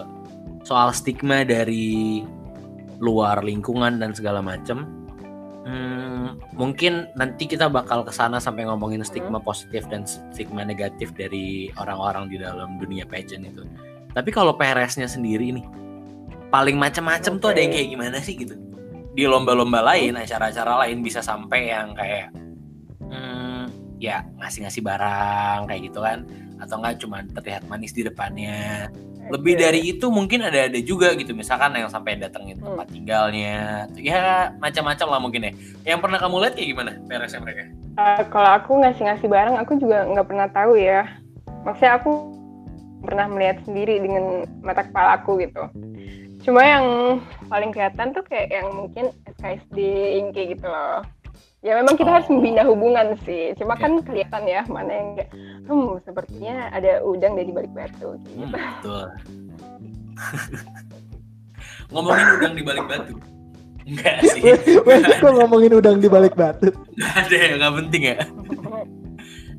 soal 0.64 0.96
stigma 0.96 1.44
dari 1.44 2.24
luar 3.04 3.44
lingkungan 3.44 4.00
dan 4.00 4.16
segala 4.16 4.40
macam. 4.40 4.88
Hmm, 5.68 6.40
mungkin 6.56 7.12
nanti 7.20 7.44
kita 7.44 7.68
bakal 7.68 8.08
ke 8.08 8.12
sana 8.16 8.40
sampai 8.40 8.64
ngomongin 8.64 9.04
stigma 9.04 9.44
positif 9.44 9.84
dan 9.92 10.08
stigma 10.08 10.64
negatif 10.64 11.12
dari 11.12 11.68
orang-orang 11.76 12.32
di 12.32 12.40
dalam 12.40 12.80
dunia 12.80 13.04
pageant 13.04 13.44
itu. 13.44 13.68
Tapi 14.16 14.32
kalau 14.32 14.56
PRS-nya 14.56 15.12
sendiri 15.12 15.52
nih, 15.52 15.68
paling 16.48 16.80
macam-macam 16.80 17.34
tuh 17.44 17.52
ada 17.52 17.60
yang 17.60 17.72
kayak 17.76 17.88
gimana 17.92 18.18
sih 18.24 18.40
gitu? 18.40 18.56
Di 19.14 19.24
lomba-lomba 19.30 19.86
lain, 19.94 20.18
acara-acara 20.18 20.86
lain 20.86 21.06
bisa 21.06 21.22
sampai 21.22 21.70
yang 21.70 21.94
kayak, 21.94 22.34
hmm, 23.06 23.70
ya 24.02 24.26
ngasih-ngasih 24.42 24.82
barang 24.82 25.70
kayak 25.70 25.82
gitu 25.86 26.00
kan, 26.02 26.26
atau 26.58 26.82
enggak 26.82 26.96
cuma 26.98 27.22
terlihat 27.38 27.64
manis 27.70 27.94
di 27.94 28.02
depannya. 28.04 28.90
Lebih 29.30 29.54
Oke. 29.56 29.62
dari 29.62 29.82
itu 29.88 30.06
mungkin 30.12 30.44
ada-ada 30.44 30.82
juga 30.84 31.16
gitu, 31.16 31.32
misalkan 31.32 31.78
yang 31.78 31.88
sampai 31.88 32.20
datengin 32.20 32.60
Hmm. 32.60 32.74
tempat 32.74 32.88
tinggalnya, 32.92 33.88
ya 33.96 34.52
macam-macam 34.60 35.08
lah 35.08 35.20
mungkin 35.22 35.42
ya. 35.48 35.52
Yang 35.96 36.00
pernah 36.04 36.18
kamu 36.20 36.36
lihat 36.44 36.54
kayak 36.58 36.70
gimana 36.74 36.92
PRS 37.08 37.38
mereka? 37.40 37.64
Uh, 37.94 38.26
kalau 38.34 38.50
aku 38.58 38.72
ngasih-ngasih 38.82 39.30
barang 39.30 39.56
aku 39.62 39.78
juga 39.78 40.10
nggak 40.10 40.26
pernah 40.26 40.50
tahu 40.50 40.82
ya 40.82 41.06
maksudnya 41.62 42.02
aku 42.02 42.12
pernah 43.06 43.30
melihat 43.30 43.62
sendiri 43.70 44.02
dengan 44.02 44.50
mata 44.66 44.82
kepala 44.82 45.22
aku 45.22 45.38
gitu 45.46 45.62
cuma 46.44 46.62
yang 46.62 46.86
paling 47.48 47.72
kelihatan 47.72 48.12
tuh 48.12 48.24
kayak 48.24 48.52
yang 48.52 48.68
mungkin 48.70 49.10
SKSD 49.34 49.78
kayak 50.32 50.60
gitu 50.60 50.68
loh 50.68 51.00
ya 51.64 51.80
memang 51.80 51.96
kita 51.96 52.12
harus 52.12 52.28
Oh. 52.28 52.36
membina 52.36 52.68
hubungan 52.68 53.16
sih 53.24 53.56
cuma 53.56 53.80
Ya. 53.80 53.88
kan 53.88 53.92
kelihatan 54.04 54.44
ya 54.44 54.62
mana 54.68 54.92
yang 54.92 55.10
kayak 55.16 55.30
hmm 55.64 55.92
sepertinya 56.04 56.68
ada 56.70 57.00
udang 57.02 57.34
dari 57.34 57.52
balik 57.52 57.72
batu 57.72 58.20
Hmm, 58.20 58.24
gitu 58.28 58.46
betul. 58.52 59.06
Ngomongin 61.90 62.28
udang 62.40 62.54
di 62.54 62.64
balik 62.64 62.86
batu. 62.86 63.14
Enggak 63.84 64.16
sih. 64.26 64.42
Kok 65.20 65.32
ngomongin 65.36 65.72
udang 65.76 65.98
di 66.00 66.08
balik 66.08 66.34
batu? 66.34 66.72
Nggak 66.96 67.14
ada 67.18 67.36
ya, 67.36 67.48
nggak 67.60 67.74
penting 67.84 68.02
ya. 68.04 68.18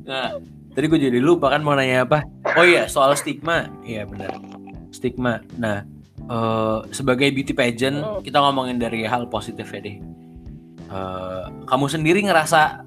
Nah, 0.03 0.27
tadi 0.73 0.85
gue 0.85 0.99
jadi 0.99 1.19
lupa 1.21 1.53
kan 1.53 1.61
mau 1.63 1.77
nanya 1.77 2.03
apa. 2.03 2.25
Oh 2.57 2.65
iya, 2.65 2.85
soal 2.85 3.13
stigma. 3.15 3.69
Iya 3.81 4.03
benar. 4.03 4.35
Stigma. 4.91 5.39
Nah, 5.55 5.85
eh, 6.27 6.79
sebagai 6.89 7.29
beauty 7.29 7.51
pageant, 7.51 7.97
Hmm. 7.97 8.19
kita 8.19 8.37
ngomongin 8.39 8.77
dari 8.77 9.03
hal 9.03 9.25
positif 9.25 9.69
ya 9.69 9.79
deh. 9.79 9.97
Eh, 10.85 11.43
kamu 11.65 11.85
sendiri 11.87 12.21
ngerasa 12.21 12.85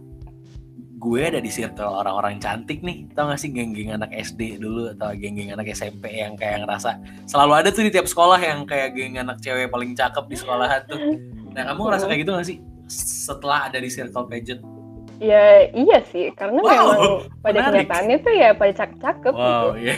gue 0.95 1.21
ada 1.23 1.39
di 1.39 1.47
circle 1.47 1.95
orang-orang 1.95 2.39
cantik 2.39 2.83
nih 2.83 3.07
tau 3.13 3.27
gak 3.27 3.39
sih 3.39 3.49
geng-geng 3.49 3.93
anak 3.93 4.11
SD 4.11 4.59
dulu 4.59 4.91
atau 4.91 5.15
geng-geng 5.15 5.55
anak 5.55 5.71
SMP 5.71 6.11
yang 6.13 6.35
kayak 6.35 6.67
ngerasa 6.67 6.99
selalu 7.23 7.53
ada 7.55 7.71
tuh 7.71 7.87
di 7.87 7.95
tiap 7.95 8.03
sekolah 8.05 8.35
yang 8.37 8.67
kayak 8.67 8.95
geng 8.95 9.15
anak 9.15 9.39
cewek 9.39 9.67
paling 9.69 9.95
cakep 9.95 10.27
di 10.27 10.35
sekolahan 10.35 10.83
tuh 10.85 10.99
nah 11.55 11.71
kamu 11.71 11.81
ngerasa 11.87 12.05
kayak 12.05 12.21
gitu 12.21 12.31
gak 12.35 12.49
sih 12.49 12.59
setelah 12.89 13.71
ada 13.71 13.79
di 13.79 13.87
circle 13.87 14.27
pageant 14.27 14.59
ya 15.19 15.71
iya 15.71 15.99
sih 16.05 16.35
karena 16.35 16.59
Wow, 16.59 16.67
memang 16.67 16.99
pada 17.47 17.59
menarik. 17.61 17.71
kenyataannya 17.87 18.17
tuh 18.19 18.35
ya 18.35 18.49
pada 18.53 18.73
cakep-cakep 18.75 19.33
gitu 19.33 19.39
wow 19.39 19.67
iya 19.77 19.95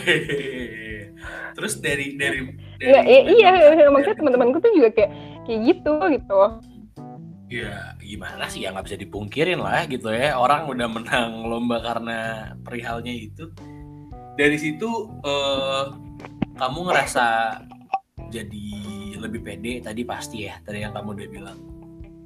terus 1.53 1.73
dari 1.77 2.13
dari, 2.15 2.45
dari 2.81 2.97
Iya, 2.97 3.01
iya, 3.05 3.21
iya, 3.29 3.51
dari- 3.77 3.93
maksudnya 3.93 4.19
teman-temanku 4.25 4.57
tuh 4.59 4.73
juga 4.73 4.89
kayak 4.97 5.11
kayak 5.45 5.61
gitu 5.69 5.93
gitu. 6.17 6.41
ya 7.51 7.99
gimana 7.99 8.47
sih? 8.47 8.63
Ya 8.63 8.71
nggak 8.71 8.87
bisa 8.87 8.97
dipungkirin 8.97 9.59
lah 9.59 9.83
gitu 9.85 10.09
ya. 10.09 10.39
Orang 10.39 10.71
udah 10.71 10.87
menang 10.87 11.45
lomba 11.45 11.83
karena 11.83 12.19
perihalnya 12.63 13.11
itu. 13.11 13.51
Dari 14.39 14.57
situ 14.57 14.89
eh, 15.21 15.85
kamu 16.57 16.79
ngerasa 16.89 17.59
jadi 18.31 18.67
lebih 19.19 19.43
pede? 19.43 19.83
Tadi 19.83 20.07
pasti 20.07 20.47
ya 20.47 20.57
tadi 20.63 20.81
yang 20.81 20.95
kamu 20.95 21.09
udah 21.19 21.29
bilang. 21.29 21.59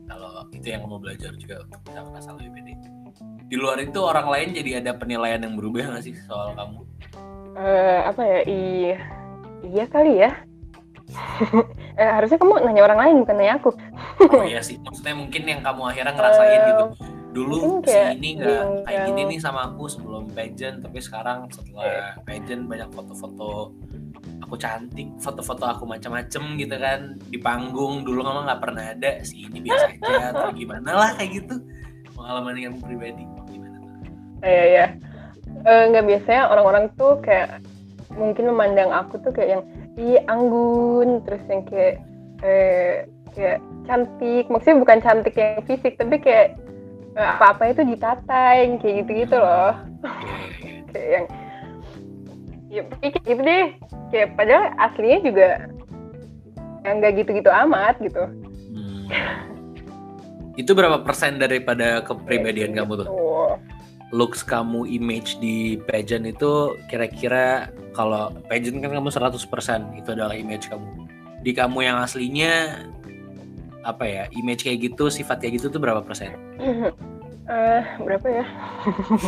Kalau 0.04 0.44
itu 0.52 0.66
yang 0.68 0.84
kamu 0.84 0.96
belajar 1.00 1.32
juga 1.34 1.64
untuk 1.64 1.80
bisa 1.82 2.00
merasa 2.04 2.30
lebih 2.36 2.50
pede. 2.52 2.72
Di 3.48 3.56
luar 3.56 3.80
itu 3.80 3.98
orang 4.04 4.28
lain 4.28 4.48
jadi 4.52 4.84
ada 4.84 4.92
penilaian 4.92 5.40
yang 5.40 5.56
berubah 5.56 5.88
nggak 5.96 6.04
sih 6.04 6.14
soal 6.28 6.52
kamu? 6.52 6.84
Eh, 7.56 8.00
apa 8.04 8.22
ya? 8.22 8.40
Iya, 8.44 8.96
iya 9.64 9.84
kali 9.88 10.20
ya. 10.20 10.30
eh, 12.00 12.10
harusnya 12.10 12.40
kamu 12.40 12.64
nanya 12.64 12.82
orang 12.84 12.98
lain 13.00 13.16
bukan 13.22 13.36
nanya 13.36 13.54
aku. 13.60 13.70
oh 14.24 14.44
iya 14.44 14.64
sih 14.64 14.80
maksudnya 14.80 15.14
mungkin 15.14 15.42
yang 15.44 15.60
kamu 15.60 15.82
akhirnya 15.92 16.12
ngerasain 16.16 16.60
gitu 16.64 16.84
dulu 17.34 17.82
mungkin 17.82 17.90
si 17.90 18.14
ini 18.14 18.28
nggak 18.38 18.86
kayak 18.86 19.00
gini 19.10 19.22
nih 19.34 19.38
sama 19.42 19.66
aku 19.66 19.90
sebelum 19.90 20.30
pageant 20.30 20.86
tapi 20.86 21.02
sekarang 21.02 21.50
setelah 21.50 22.14
pageant 22.22 22.70
banyak 22.70 22.86
foto-foto 22.94 23.74
aku 24.38 24.54
cantik 24.54 25.10
foto-foto 25.18 25.66
aku 25.66 25.82
macam-macam 25.82 26.42
gitu 26.54 26.76
kan 26.78 27.18
di 27.26 27.38
panggung 27.42 28.06
dulu 28.06 28.22
kamu 28.22 28.40
nggak 28.46 28.60
pernah 28.62 28.84
ada 28.94 29.10
si 29.26 29.50
ini 29.50 29.58
biasa 29.66 29.86
aja 29.98 30.14
atau 30.30 30.50
gimana 30.62 30.90
lah 30.94 31.10
kayak 31.18 31.42
gitu 31.42 31.54
pengalaman 32.14 32.54
yang 32.56 32.74
pribadi 32.78 33.26
gimana? 33.26 33.78
Iya, 34.40 34.64
iya. 34.70 34.86
Eh, 35.64 35.82
nggak 35.90 36.04
biasanya 36.06 36.42
orang-orang 36.54 36.84
tuh 36.94 37.18
kayak 37.18 37.60
mungkin 38.14 38.50
memandang 38.50 38.90
aku 38.90 39.20
tuh 39.22 39.32
kayak 39.34 39.50
yang 39.58 39.62
ih 39.98 40.18
anggun. 40.30 41.22
Terus 41.26 41.42
yang 41.50 41.62
kayak 41.66 41.94
eh, 42.42 43.06
kayak 43.34 43.58
cantik. 43.86 44.44
Maksudnya 44.50 44.80
bukan 44.80 44.98
cantik 45.02 45.34
yang 45.34 45.62
fisik 45.66 45.94
tapi 45.98 46.16
kayak 46.22 46.58
eh, 47.14 47.28
apa-apa 47.38 47.74
itu 47.74 47.82
ditata 47.84 48.44
yang 48.58 48.78
kayak 48.78 48.94
gitu-gitu 49.04 49.36
loh. 49.38 49.74
Kayak 50.94 51.10
yang 51.10 51.26
ya 52.70 52.82
kayak 53.02 53.18
gitu 53.26 53.42
deh. 53.42 53.66
Kayak 54.14 54.28
padahal 54.38 54.64
aslinya 54.78 55.18
juga 55.26 55.48
yang 56.86 56.94
nggak 57.02 57.12
gitu-gitu 57.18 57.50
amat 57.50 57.98
gitu. 57.98 58.24
Hmm. 58.74 59.06
itu 60.54 60.70
berapa 60.70 61.02
persen 61.02 61.42
daripada 61.42 61.98
kepribadian 62.06 62.78
kamu 62.78 63.02
tuh? 63.02 63.06
Tuh. 63.10 63.23
Looks 64.14 64.46
kamu 64.46 64.86
image 64.86 65.42
di 65.42 65.82
pageant 65.90 66.22
itu 66.22 66.78
kira-kira 66.86 67.74
kalau 67.98 68.30
pageant 68.46 68.78
kan 68.78 68.94
kamu 68.94 69.10
100% 69.10 69.98
itu 69.98 70.08
adalah 70.14 70.38
image 70.38 70.70
kamu. 70.70 71.10
Di 71.42 71.50
kamu 71.50 71.82
yang 71.82 71.98
aslinya 71.98 72.86
apa 73.82 74.06
ya 74.06 74.24
image 74.32 74.62
kayak 74.64 74.86
gitu 74.86 75.10
sifat 75.10 75.42
kayak 75.42 75.58
gitu 75.58 75.66
tuh 75.74 75.82
berapa 75.82 76.00
persen? 76.06 76.38
Eh, 77.44 77.84
berapa 78.00 78.24
ya? 78.24 78.46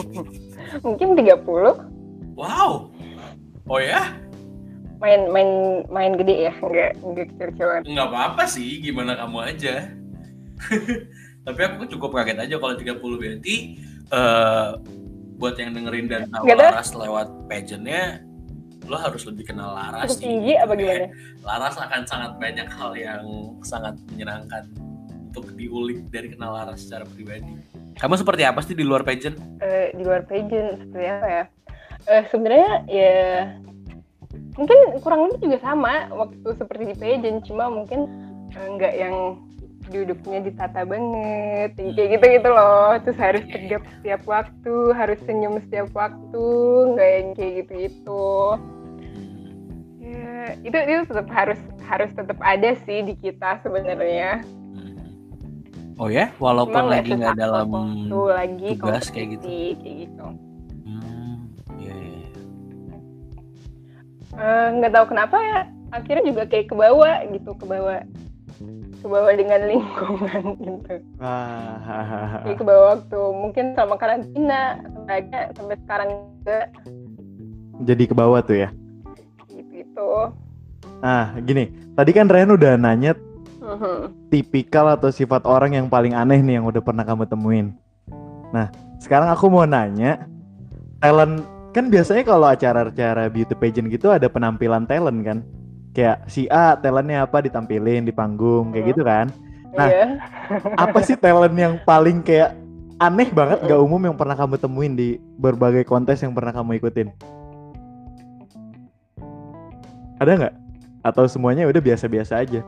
Mungkin 0.88 1.20
30 1.20 1.44
wow. 2.32 2.88
Oh 3.68 3.76
ya? 3.76 4.16
Main 5.04 5.28
main 5.28 5.84
main 5.92 6.16
gede 6.16 6.48
ya? 6.48 6.52
Nggak 6.64 6.96
nggak 7.04 7.24
kecil-kecilan 7.36 7.84
nggak 7.84 8.08
apa-apa 8.08 8.48
sih 8.48 8.80
gimana 8.80 9.20
kamu 9.20 9.52
aja. 9.52 9.92
Tapi 11.44 11.60
aku 11.60 11.84
cukup 11.92 12.16
kaget 12.16 12.40
aja 12.40 12.56
kalau 12.56 12.72
30 12.72 13.04
berarti 13.04 13.84
eh 14.12 14.68
buat 15.36 15.54
yang 15.60 15.76
dengerin 15.76 16.06
dan 16.08 16.22
tahu 16.32 16.48
Nggak 16.48 16.56
tahu. 16.56 16.68
Laras 16.72 16.90
lewat 16.96 17.28
pageantnya 17.50 18.02
lo 18.86 18.96
harus 19.02 19.26
lebih 19.26 19.50
kenal 19.50 19.74
Laras 19.74 20.14
Cukup 20.14 20.16
sih, 20.16 20.24
tinggi 20.30 20.52
gitu 20.54 20.62
apa 20.62 20.72
gimana 20.78 21.06
Laras 21.48 21.76
akan 21.76 22.02
sangat 22.06 22.32
banyak 22.38 22.68
hal 22.70 22.90
yang 22.94 23.24
sangat 23.66 23.94
menyenangkan 24.14 24.64
untuk 25.34 25.52
diulik 25.58 26.06
dari 26.08 26.32
kenal 26.32 26.56
Laras 26.56 26.86
secara 26.86 27.04
pribadi. 27.04 27.60
Kamu 27.96 28.16
seperti 28.16 28.44
apa 28.44 28.60
sih 28.64 28.72
di 28.72 28.84
luar 28.84 29.04
pageant? 29.04 29.36
Eh, 29.60 29.92
di 29.92 30.02
luar 30.04 30.24
pageant 30.24 30.80
seperti 30.80 31.06
apa 31.12 31.28
ya? 31.28 31.44
Eh, 32.06 32.22
sebenarnya 32.32 32.72
ya 32.88 33.16
mungkin 34.56 34.78
kurang 35.04 35.28
lebih 35.28 35.48
juga 35.48 35.58
sama 35.60 36.08
waktu 36.08 36.48
seperti 36.56 36.82
di 36.92 36.96
pageant, 36.96 37.38
cuma 37.44 37.68
mungkin 37.68 38.08
nggak 38.56 38.94
yang 38.96 39.36
duduknya 39.90 40.38
ditata 40.42 40.82
banget, 40.82 41.78
kayak 41.78 42.08
gitu 42.18 42.24
gitu 42.40 42.48
loh. 42.50 42.98
Terus 43.02 43.18
harus 43.18 43.44
tegap 43.46 43.82
setiap 43.98 44.22
waktu, 44.26 44.76
harus 44.92 45.18
senyum 45.24 45.62
setiap 45.66 45.88
waktu, 45.94 46.46
nggak 46.94 47.10
yang 47.10 47.28
kayak 47.34 47.52
gitu 47.62 47.72
gitu. 47.86 48.28
Ya, 50.06 50.54
itu 50.62 50.76
itu 50.76 51.02
tetap 51.10 51.28
harus 51.34 51.60
harus 51.86 52.10
tetap 52.14 52.38
ada 52.38 52.70
sih 52.86 53.02
di 53.02 53.14
kita 53.18 53.58
sebenarnya. 53.62 54.42
Oh 55.96 56.12
ya, 56.12 56.28
walaupun 56.36 56.76
Cuma 56.76 56.92
lagi 56.92 57.16
nggak 57.16 57.40
dalam 57.40 57.72
waktu 57.72 58.18
lagi 58.28 58.68
tugas 58.76 59.08
kayak 59.08 59.40
gitu. 59.40 59.48
kayak 59.48 59.96
gitu. 60.04 60.26
Hmm, 60.84 61.48
iya, 61.80 61.94
iya, 61.96 62.20
iya. 64.36 64.68
Nggak 64.76 64.92
tahu 64.92 65.06
kenapa 65.08 65.36
ya 65.40 65.60
akhirnya 65.94 66.24
juga 66.28 66.42
kayak 66.50 66.66
kebawa 66.68 67.24
gitu 67.30 67.50
kebawa 67.56 68.02
kebawa 69.00 69.30
dengan 69.34 69.60
lingkungan 69.66 70.42
gitu 70.64 70.94
Ah, 71.20 71.80
kayak 72.44 72.56
kebawa 72.58 72.82
waktu 72.96 73.20
mungkin 73.32 73.64
sama 73.72 73.94
karantina 73.96 74.80
sampai 74.84 75.18
sampai 75.52 75.76
sekarang 75.84 76.08
juga 76.40 76.58
jadi 77.84 78.02
ke 78.08 78.14
bawah 78.16 78.40
tuh 78.40 78.56
ya. 78.56 78.68
gitu 79.52 79.84
gitu 79.84 80.08
Nah, 80.96 81.36
gini. 81.44 81.68
Tadi 81.92 82.10
kan 82.12 82.28
Ren 82.28 82.48
udah 82.48 82.76
nanya 82.80 83.12
Mhm. 83.60 84.30
tipikal 84.30 84.94
atau 84.94 85.10
sifat 85.10 85.44
orang 85.44 85.74
yang 85.74 85.86
paling 85.90 86.14
aneh 86.14 86.40
nih 86.40 86.60
yang 86.60 86.66
udah 86.68 86.80
pernah 86.80 87.02
kamu 87.02 87.26
temuin. 87.26 87.66
Nah, 88.54 88.70
sekarang 88.96 89.28
aku 89.28 89.50
mau 89.50 89.66
nanya, 89.66 90.24
talent 91.02 91.42
kan 91.74 91.92
biasanya 91.92 92.24
kalau 92.24 92.48
acara-acara 92.48 93.28
beauty 93.28 93.52
pageant 93.52 93.90
gitu 93.90 94.08
ada 94.08 94.30
penampilan 94.30 94.88
talent 94.88 95.20
kan? 95.20 95.38
Kayak 95.96 96.28
si 96.28 96.44
A 96.52 96.76
talentnya 96.76 97.24
apa 97.24 97.40
ditampilin 97.40 98.04
di 98.04 98.12
panggung 98.12 98.68
kayak 98.76 98.92
gitu 98.92 99.00
kan? 99.00 99.32
Nah, 99.72 99.88
Iya. 99.88 100.06
Apa 100.76 101.00
sih 101.00 101.16
talent 101.16 101.56
yang 101.56 101.80
paling 101.88 102.20
kayak 102.20 102.52
aneh 103.00 103.28
banget 103.32 103.64
gak 103.64 103.80
umum 103.80 104.00
yang 104.12 104.16
pernah 104.16 104.36
kamu 104.36 104.60
temuin 104.60 104.92
di 104.92 105.16
berbagai 105.40 105.88
kontes 105.88 106.20
yang 106.20 106.36
pernah 106.36 106.52
kamu 106.52 106.76
ikutin? 106.76 107.08
Ada 110.20 110.32
nggak? 110.36 110.54
Atau 111.00 111.24
semuanya 111.28 111.68
udah 111.68 111.80
biasa-biasa 111.80 112.44
aja? 112.44 112.60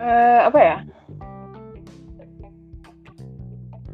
Eh, 0.00 0.40
apa 0.44 0.58
ya 0.60 0.76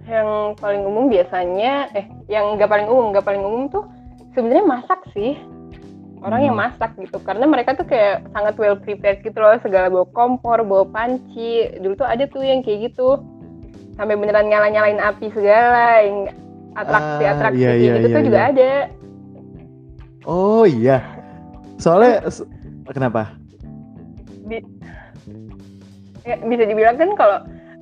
yang 0.09 0.57
paling 0.57 0.83
umum 0.89 1.13
biasanya 1.13 1.93
eh 1.93 2.09
yang 2.33 2.57
nggak 2.57 2.73
paling 2.73 2.89
umum 2.89 3.13
nggak 3.13 3.29
paling 3.29 3.45
umum 3.45 3.69
tuh 3.69 3.85
sebenarnya 4.33 4.65
masak 4.65 5.01
sih 5.13 5.37
orang 6.21 6.41
yang 6.43 6.57
Hmm. 6.57 6.65
masak 6.67 6.91
gitu 6.99 7.19
karena 7.21 7.45
mereka 7.45 7.75
tuh 7.75 7.85
kayak 7.85 8.27
sangat 8.31 8.55
well 8.57 8.77
prepared 8.77 9.19
gitu 9.21 9.39
loh 9.39 9.55
segala 9.59 9.87
bawa 9.89 10.07
kompor 10.11 10.63
bawa 10.63 10.85
panci 10.87 11.69
dulu 11.79 11.95
tuh 11.95 12.09
ada 12.09 12.25
tuh 12.27 12.43
yang 12.43 12.61
kayak 12.61 12.91
gitu 12.91 13.23
sampai 13.95 14.15
beneran 14.15 14.47
nyala 14.47 14.69
nyalain 14.69 14.99
api 14.99 15.31
segala 15.31 16.03
yang 16.03 16.19
atraksi 16.75 17.25
atraksi 17.25 17.59
Ah, 17.59 17.63
iya, 17.63 17.69
kayak 17.69 17.79
iya, 17.79 17.93
gitu 17.95 18.09
iya, 18.09 18.15
tuh 18.15 18.23
juga 18.25 18.39
iya. 18.39 18.51
ada 18.51 18.71
Oh 20.29 20.65
iya. 20.69 20.99
Soalnya 21.79 22.21
s- 22.29 22.45
kenapa? 22.85 23.33
ya, 26.27 26.37
bisa 26.45 26.65
dibilang 26.65 26.97
kan 26.97 27.11
kalau 27.17 27.39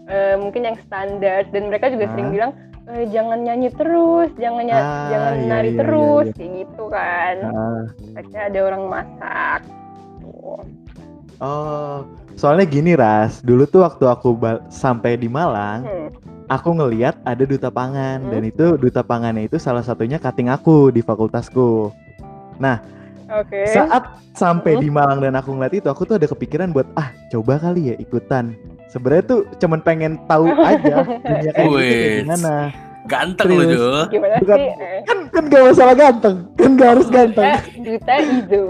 eh, 0.07 0.39
mungkin 0.39 0.63
yang 0.63 0.79
standar 0.87 1.43
dan 1.51 1.63
mereka 1.67 1.91
juga 1.91 2.07
sering 2.07 2.31
Hah? 2.31 2.35
bilang 2.35 2.53
"Eh, 2.87 3.05
jangan 3.11 3.43
nyanyi 3.43 3.69
terus 3.69 4.31
jangan 4.37 4.63
nya- 4.63 4.79
Ah, 4.79 5.09
jangan 5.11 5.35
iya, 5.35 5.47
nari 5.47 5.63
iya, 5.65 5.75
iya, 5.75 5.81
terus 5.83 6.25
iya. 6.25 6.35
kayak 6.35 6.53
gitu 6.55 6.83
kan 6.87 7.35
Ah, 7.43 7.83
Akhirnya 8.15 8.43
ada 8.47 8.59
orang 8.63 8.83
masak 8.87 9.61
Tuh. 10.23 10.61
oh, 11.39 11.97
soalnya 12.35 12.65
gini 12.65 12.93
Ras. 12.95 13.43
Dulu 13.43 13.67
tuh 13.67 13.83
waktu 13.83 14.05
aku 14.07 14.39
sampai 14.69 15.17
di 15.17 15.27
Malang, 15.27 15.83
Hmm. 15.83 16.09
aku 16.47 16.69
ngeliat 16.73 17.19
ada 17.23 17.43
duta 17.43 17.69
pangan 17.69 18.23
Hmm. 18.23 18.31
dan 18.31 18.43
itu 18.43 18.67
duta 18.77 19.03
pangannya 19.03 19.45
itu 19.45 19.59
salah 19.59 19.83
satunya 19.83 20.17
cutting 20.17 20.47
aku 20.47 20.89
di 20.89 21.03
fakultasku. 21.03 21.91
oke 23.27 23.61
Saat 23.67 24.03
sampai 24.33 24.79
Hmm. 24.79 24.83
di 24.83 24.89
Malang 24.89 25.19
dan 25.19 25.35
aku 25.35 25.53
ngeliat 25.53 25.75
itu, 25.75 25.89
aku 25.91 26.07
tuh 26.07 26.17
ada 26.17 26.25
kepikiran 26.25 26.71
buat 26.71 26.87
ah 26.95 27.11
coba 27.29 27.59
kali 27.59 27.91
ya 27.91 27.95
ikutan. 27.97 28.55
Sebenarnya 28.87 29.25
tuh 29.27 29.41
cuman 29.57 29.81
pengen 29.81 30.13
tahu 30.25 30.47
aja 30.71 31.03
dunia 31.03 31.51
kayak 31.51 31.69
gitu 31.69 32.23
gimana. 32.23 32.55
Ganteng 33.07 33.49
lu. 33.49 33.63
Jul. 33.69 33.99
gimana 34.11 34.35
Bukan- 34.43 34.59
sih 34.59 34.71
Kan 35.05 35.19
kan 35.31 35.43
gak 35.47 35.63
masalah 35.65 35.95
ganteng, 35.95 36.37
kan 36.55 36.71
gak 36.75 36.91
harus 36.93 37.07
ganteng. 37.09 37.47
duta 37.79 38.15
itu 38.19 38.63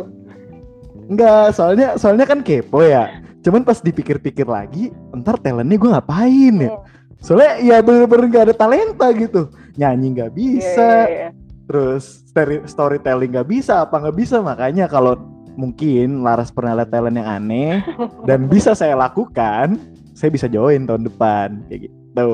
Enggak, 1.07 1.55
soalnya 1.55 1.88
soalnya 1.94 2.26
kan 2.26 2.42
kepo 2.42 2.83
ya. 2.83 3.09
Cuman 3.40 3.62
pas 3.62 3.79
dipikir-pikir 3.79 4.42
lagi, 4.42 4.90
ntar 5.14 5.38
talentnya 5.38 5.79
gue 5.79 5.87
ngapain 5.88 6.55
ya? 6.59 6.70
Hmm. 6.74 6.83
Soalnya 7.16 7.52
ya 7.59 7.76
bener-bener 7.79 8.26
gak 8.29 8.44
ada 8.44 8.55
talenta 8.57 9.07
gitu. 9.11 9.46
Nyanyi 9.76 10.07
nggak 10.12 10.33
bisa, 10.33 10.88
Iya, 11.05 11.07
iya, 11.07 11.16
iya. 11.22 11.29
terus 11.64 12.24
storytelling 12.66 13.29
nggak 13.31 13.46
bisa, 13.46 13.85
apa 13.85 14.00
nggak 14.00 14.16
bisa. 14.16 14.40
Makanya 14.40 14.88
kalau 14.88 15.14
mungkin 15.55 16.20
Laras 16.20 16.48
pernah 16.48 16.74
lihat 16.74 16.90
talent 16.90 17.14
yang 17.14 17.29
aneh 17.31 17.85
dan 18.29 18.48
bisa 18.48 18.72
saya 18.72 18.96
lakukan, 18.96 19.76
saya 20.16 20.33
bisa 20.33 20.48
join 20.48 20.88
tahun 20.88 21.05
depan 21.05 21.61
kayak 21.68 21.81
gitu. 21.87 22.31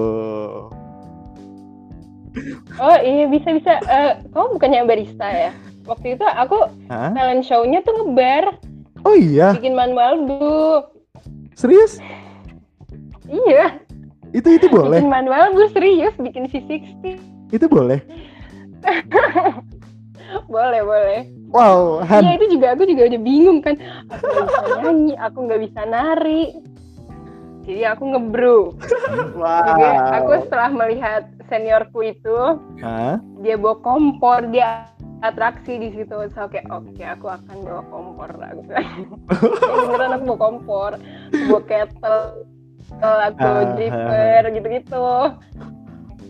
oh 2.79 2.97
iya 3.03 3.27
bisa 3.27 3.49
bisa 3.51 3.73
Eh, 3.85 4.13
kamu 4.31 4.57
bukannya 4.57 4.87
barista 4.87 5.27
ya 5.27 5.51
waktu 5.85 6.15
itu 6.15 6.23
aku 6.25 6.71
Hah? 6.87 7.11
talent 7.13 7.43
show-nya 7.43 7.83
tuh 7.83 7.93
ngebar 7.99 8.55
Oh 9.03 9.19
iya, 9.19 9.51
bikin 9.59 9.75
manual 9.75 10.15
bu 10.23 10.87
serius? 11.59 11.99
iya 13.27 13.83
Itu 14.31 14.47
itu 14.55 14.71
boleh, 14.71 15.03
bikin 15.03 15.11
manual 15.11 15.51
bu 15.51 15.67
serius 15.75 16.15
bikin 16.17 16.47
V60 16.47 17.19
itu 17.51 17.67
boleh. 17.67 17.99
boleh 20.55 20.83
boleh 20.87 21.21
Wow, 21.53 22.01
Han, 22.09 22.25
Iya 22.25 22.33
itu 22.41 22.57
juga 22.57 22.73
aku 22.73 22.89
juga 22.89 23.13
udah 23.13 23.21
bingung 23.21 23.61
kan. 23.61 23.77
Aku 24.09 24.25
nggak 24.25 24.49
bisa 24.49 24.65
nyanyi, 24.81 25.13
aku 25.21 25.39
nggak 25.45 25.61
bisa 25.69 25.81
nari. 25.85 26.43
Jadi 27.63 27.83
aku 27.87 28.03
ngebrew. 28.11 28.63
Juga 29.71 29.89
aku 30.19 30.31
wow. 30.35 30.43
setelah 30.47 30.71
melihat 30.75 31.23
seniorku 31.47 32.03
itu, 32.03 32.39
Hah? 32.83 33.23
dia 33.39 33.55
bawa 33.55 33.79
kompor, 33.87 34.51
dia 34.51 34.91
atraksi 35.23 35.79
di 35.79 35.95
situ. 35.95 36.17
So 36.35 36.51
kayak 36.51 36.67
oke 36.75 36.99
aku 36.99 37.27
akan 37.31 37.57
bawa 37.63 37.83
kompor 37.87 38.31
lah. 38.35 38.51
Aku 39.63 39.79
beneran 39.87 40.11
aku 40.19 40.25
bawa 40.35 40.39
kompor, 40.43 40.91
bawa 41.31 41.61
kettle, 41.71 42.27
aku 43.01 43.47
Ah, 43.47 43.65
dripper 43.79 44.43
gitu-gitu. 44.59 45.07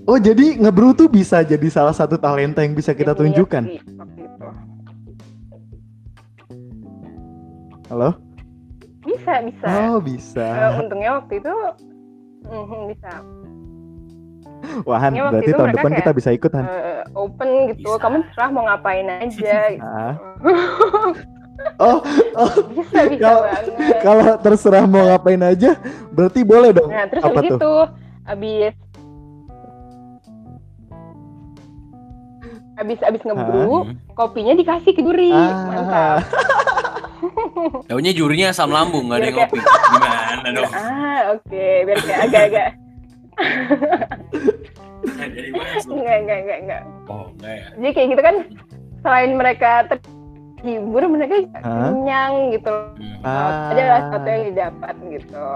Oh 0.02 0.18
jadi 0.18 0.58
ngebrew 0.58 0.92
tuh 0.98 1.06
bisa 1.06 1.46
jadi 1.46 1.64
salah 1.70 1.94
satu 1.94 2.18
talenta 2.18 2.60
yang 2.60 2.74
bisa 2.74 2.92
kita 2.92 3.14
tunjukkan. 3.14 3.64
iya 3.70 3.80
itu. 3.80 4.48
Halo? 7.88 8.31
Bisa 9.02 9.32
bisa. 9.42 9.66
Oh 9.88 9.98
bisa. 9.98 10.46
untungnya 10.78 11.18
waktu 11.18 11.38
itu 11.38 11.54
mhm, 12.44 12.80
bisa. 12.90 13.12
Wah 14.86 14.94
Han, 14.96 15.10
Waktu 15.12 15.26
berarti 15.28 15.48
itu 15.48 15.58
tahun 15.58 15.70
depan 15.74 15.90
kita 15.92 16.02
kayak, 16.06 16.16
bisa 16.16 16.30
ikut 16.30 16.50
Han. 16.52 16.64
eh, 16.64 17.02
open 17.12 17.48
gitu. 17.68 17.82
Bisa. 17.84 17.98
Kamu 17.98 18.16
terserah 18.22 18.50
mau 18.50 18.62
ngapain 18.64 19.06
aja. 19.10 19.56
gitu. 19.68 19.86
Oh, 21.78 21.98
oh 22.34 22.50
bisa 22.72 22.98
bisa 23.06 23.22
Kalau- 23.22 23.44
banget. 23.44 23.98
kalau 24.00 24.26
terserah 24.40 24.84
mau 24.84 25.04
ngapain 25.04 25.42
aja, 25.44 25.70
berarti 26.10 26.40
boleh 26.42 26.70
dong. 26.72 26.88
Nah 26.88 27.06
terus 27.06 27.22
Apa 27.22 27.36
habis 27.36 27.50
tuh? 27.50 27.58
itu 27.58 27.72
habis 28.24 28.74
habis 32.72 32.98
habis 33.00 33.22
ngebrew, 33.22 33.84
Hmm. 33.84 33.94
kopinya 34.12 34.54
dikasih 34.54 34.90
ke 34.90 35.02
juri. 35.02 35.30
Ah, 35.30 35.54
Mantap. 35.68 36.18
Taunya 37.86 38.12
jurinya 38.12 38.46
asam 38.50 38.70
lambung, 38.70 39.08
gak 39.08 39.18
ada 39.18 39.26
yang 39.26 39.36
ngopi. 39.38 39.58
Gimana 39.60 40.48
dong? 40.50 40.70
Ah 41.12 41.36
oke, 41.36 41.66
biar 41.84 41.98
kayak 42.00 42.20
agak-agak 42.26 42.68
enggak 45.88 46.16
enggak 46.22 46.38
enggak 46.42 46.58
enggak. 46.62 46.82
Oh, 47.06 47.26
enggak 47.32 47.52
ya? 47.52 47.64
Jadi 47.74 47.90
kayak 47.92 48.08
gitu 48.08 48.22
kan 48.22 48.36
selain 49.02 49.30
mereka 49.34 49.70
terhibur, 49.88 51.02
mereka 51.08 51.34
kenyang 51.58 52.34
gitu. 52.52 52.72
Hmm. 52.72 53.26
Ah. 53.26 53.70
Ada 53.70 53.82
sesuatu 54.00 54.28
yang 54.28 54.44
didapat 54.48 54.94
gitu. 55.10 55.46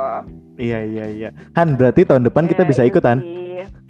iya 0.57 0.79
iya 0.83 1.05
iya. 1.07 1.29
Han, 1.55 1.77
berarti 1.77 2.03
tahun 2.03 2.25
depan 2.25 2.49
kita 2.49 2.65
Ya, 2.65 2.69
bisa 2.69 2.83
itu 2.83 2.91
ikut 2.97 3.05
Han. 3.05 3.21
sih. 3.21 3.36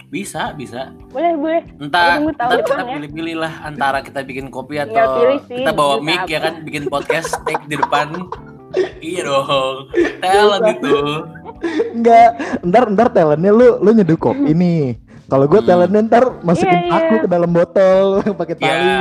Bisa, 0.07 0.55
bisa. 0.55 0.95
Boleh 1.11 1.35
boleh. 1.35 1.61
Entah 1.83 2.23
depan 2.23 2.63
kita 2.63 2.79
ya. 2.79 2.95
pilih-pilih 2.95 3.35
lah 3.37 3.53
antara 3.61 3.99
kita 3.99 4.23
bikin 4.23 4.47
kopi 4.47 4.79
Tinggal 4.79 4.95
atau 5.03 5.19
pilih 5.19 5.39
sih, 5.45 5.57
kita 5.59 5.71
bawa 5.71 5.95
bisa 5.95 6.05
mic 6.07 6.21
ya 6.25 6.39
kan, 6.39 6.53
bikin 6.63 6.83
podcast 6.87 7.29
take 7.43 7.63
di 7.67 7.75
depan. 7.75 8.07
iya 8.99 9.21
dong. 9.23 9.91
Talent 10.19 10.65
itu. 10.69 10.95
Enggak, 11.91 12.29
ntar 12.63 12.83
ntar 12.87 13.07
talentnya 13.09 13.51
lu 13.51 13.79
lu 13.79 13.89
nyeduh 13.91 14.15
kopi 14.15 14.51
nih. 14.51 14.95
Kalau 15.27 15.43
gue 15.43 15.59
Hmm. 15.59 15.67
talentnya 15.67 16.01
ntar 16.07 16.23
masukin 16.39 16.87
Iya, 16.87 16.91
aku 16.93 17.13
iya. 17.13 17.23
ke 17.23 17.27
dalam 17.27 17.51
botol 17.51 18.05
pakai 18.39 18.55
tali. 18.55 18.71
Ya. 18.79 18.97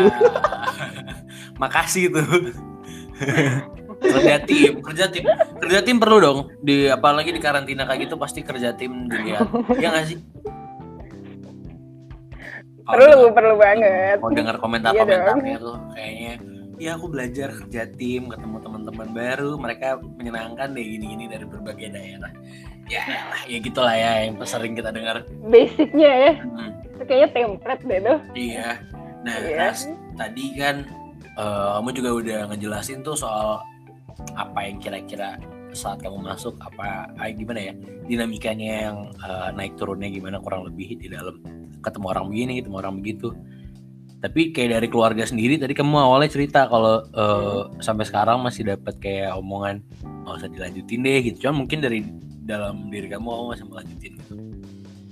Makasih 1.62 2.10
tuh. 2.10 2.26
kerja 3.96 4.36
tim, 4.44 4.72
kerja 4.84 5.06
tim, 5.08 5.24
kerja 5.56 5.78
tim 5.80 5.96
perlu 5.96 6.18
dong. 6.18 6.38
Di 6.60 6.90
apalagi 6.90 7.30
di 7.30 7.38
karantina 7.38 7.86
kayak 7.86 8.10
gitu 8.10 8.18
pasti 8.18 8.42
kerja 8.42 8.74
tim 8.74 9.06
dilihat. 9.06 9.46
Iya 9.72 9.88
nggak 9.88 10.04
sih? 10.04 10.18
Kalau 12.86 12.94
Perlu, 12.96 13.10
dengar- 13.10 13.34
perlu 13.34 13.54
banget. 13.58 14.16
Kalau 14.16 14.30
dengar 14.32 14.54
Iya 14.54 14.62
komentar-komentarnya 14.62 15.56
tuh 15.58 15.76
kayaknya 15.90 16.32
ya 16.76 16.90
aku 16.94 17.06
belajar 17.08 17.48
kerja 17.56 17.82
tim, 17.90 18.22
ketemu 18.28 18.56
teman-teman 18.62 19.08
baru, 19.10 19.50
mereka 19.56 19.86
menyenangkan 19.98 20.68
deh 20.70 20.84
gini-gini 20.84 21.24
dari 21.26 21.44
berbagai 21.44 21.88
daerah. 21.90 22.30
Ya, 22.86 23.02
ya 23.44 23.58
gitulah 23.58 23.90
ya 23.92 24.10
yang 24.22 24.38
sering 24.46 24.78
kita 24.78 24.94
dengar. 24.94 25.26
Basicnya 25.42 26.12
ya, 26.14 26.32
Hmm. 26.38 26.70
kayaknya 27.02 27.28
template 27.34 27.82
deh 27.82 27.98
tuh. 28.00 28.18
Iya. 28.32 28.68
Nah, 29.26 29.36
Iya. 29.42 29.56
Ras, 29.58 29.80
tadi 30.14 30.44
kan 30.54 30.76
eh, 31.36 31.68
kamu 31.74 31.90
juga 31.92 32.10
udah 32.14 32.38
ngejelasin 32.48 33.02
tuh 33.02 33.12
soal 33.12 33.60
apa 34.32 34.58
yang 34.62 34.78
kira-kira 34.78 35.36
saat 35.72 36.00
kamu 36.00 36.24
masuk 36.24 36.56
apa 36.56 37.04
ah, 37.12 37.28
gimana 37.28 37.60
ya 37.60 37.74
dinamikanya 38.04 38.70
yang 38.86 38.96
eh, 39.12 39.48
naik 39.52 39.76
turunnya 39.76 40.08
gimana 40.08 40.40
kurang 40.40 40.64
lebih 40.64 40.96
di 40.96 41.12
dalam 41.12 41.36
ketemu 41.86 42.06
orang 42.10 42.26
begini 42.28 42.52
ketemu 42.60 42.76
orang 42.82 42.94
begitu. 42.98 43.28
Tapi 44.16 44.50
kayak 44.50 44.80
dari 44.80 44.88
keluarga 44.90 45.22
sendiri 45.28 45.60
tadi 45.60 45.76
kamu 45.76 45.94
awalnya 46.02 46.30
cerita 46.32 46.66
kalau 46.66 47.04
eh, 47.04 47.62
sampai 47.78 48.04
sekarang 48.08 48.42
masih 48.42 48.66
dapat 48.66 48.98
kayak 48.98 49.38
omongan 49.38 49.84
nggak 50.02 50.34
usah 50.42 50.50
dilanjutin 50.50 51.00
deh 51.06 51.18
gitu. 51.30 51.36
Cuman 51.46 51.66
mungkin 51.66 51.78
dari 51.84 52.02
dalam 52.46 52.90
diri 52.90 53.06
kamu 53.06 53.26
kamu 53.26 53.46
masih 53.54 53.64
melanjutin 53.70 54.12
gitu. 54.18 54.34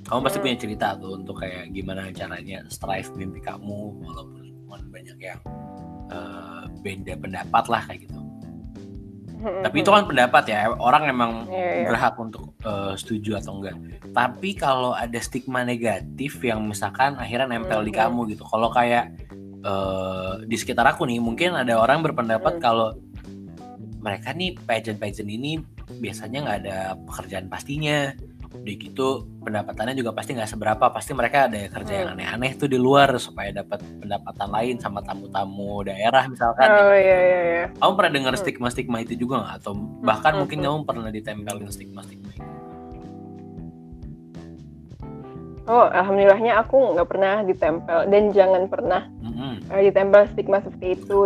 Kamu 0.04 0.20
pasti 0.20 0.38
punya 0.42 0.56
cerita 0.58 0.86
tuh 1.00 1.16
untuk 1.16 1.40
kayak 1.40 1.72
gimana 1.72 2.12
caranya 2.12 2.60
strive 2.68 3.08
mimpi 3.16 3.40
kamu 3.40 4.02
walaupun 4.02 4.42
banyak 4.90 5.18
yang 5.22 5.40
eh, 6.10 6.64
beda 6.82 7.14
pendapat 7.20 7.64
lah 7.70 7.82
kayak 7.86 8.08
gitu 8.08 8.23
tapi 9.36 9.76
itu 9.80 9.90
kan 9.90 10.04
pendapat 10.04 10.44
ya 10.46 10.72
orang 10.72 11.04
emang 11.06 11.32
Iya, 11.46 11.70
iya. 11.82 11.86
berhak 11.88 12.14
untuk 12.16 12.54
eh, 12.60 12.94
setuju 12.94 13.38
atau 13.38 13.58
enggak 13.58 13.76
tapi 14.10 14.54
kalau 14.54 14.92
ada 14.92 15.18
stigma 15.18 15.62
negatif 15.62 16.38
yang 16.40 16.62
misalkan 16.62 17.16
akhirnya 17.16 17.50
nempel 17.50 17.80
di 17.80 17.90
Mhm. 17.90 17.98
kamu 17.98 18.20
gitu 18.30 18.44
kalau 18.44 18.68
kayak 18.68 19.10
eh, 19.60 20.32
di 20.44 20.56
sekitar 20.56 20.84
aku 20.86 21.04
nih 21.04 21.18
mungkin 21.18 21.52
ada 21.54 21.74
orang 21.74 22.00
berpendapat 22.00 22.56
Mhm. 22.56 22.62
kalau 22.62 22.92
mereka 23.98 24.30
nih 24.30 24.52
pageant-pageant 24.58 25.24
ini 25.26 25.56
biasanya 25.94 26.38
nggak 26.40 26.58
ada 26.62 26.78
pekerjaan 27.02 27.48
pastinya 27.48 28.12
udah 28.54 28.74
gitu 28.78 29.08
pendapatannya 29.42 29.98
juga 29.98 30.14
pasti 30.14 30.32
nggak 30.32 30.46
seberapa 30.46 30.84
pasti 30.88 31.10
mereka 31.10 31.50
ada 31.50 31.66
kerja 31.66 31.92
yang 31.92 32.08
Hmm. 32.10 32.16
aneh-aneh 32.16 32.52
tuh 32.54 32.70
di 32.70 32.78
luar 32.78 33.10
supaya 33.18 33.50
dapat 33.50 33.82
pendapatan 33.98 34.48
lain 34.48 34.76
sama 34.78 35.02
tamu-tamu 35.02 35.82
daerah 35.82 36.24
misalkan 36.30 36.68
Oh 36.70 36.94
iya 36.94 37.18
iya 37.18 37.40
iya. 37.42 37.64
kamu 37.76 37.92
pernah 37.98 38.12
dengar 38.14 38.32
Hmm. 38.32 38.42
stigma-stigma 38.42 38.98
itu 39.02 39.14
juga 39.18 39.42
nggak? 39.42 39.54
Atau 39.58 39.72
bahkan 40.00 40.32
Hmm, 40.32 40.40
mungkin 40.46 40.58
hmm. 40.62 40.66
kamu 40.70 40.78
pernah 40.86 41.10
ditempelin 41.10 41.68
stigma-stigma 41.68 42.30
itu? 42.30 42.48
Oh 45.64 45.88
alhamdulillahnya 45.88 46.60
aku 46.60 46.76
nggak 46.92 47.08
pernah 47.08 47.40
ditempel 47.40 47.98
dan 48.12 48.22
jangan 48.36 48.68
pernah 48.68 49.08
Mm-mm. 49.24 49.64
eh, 49.72 49.82
ditempel 49.88 50.28
stigma 50.30 50.60
seperti 50.60 50.92
itu. 50.92 51.18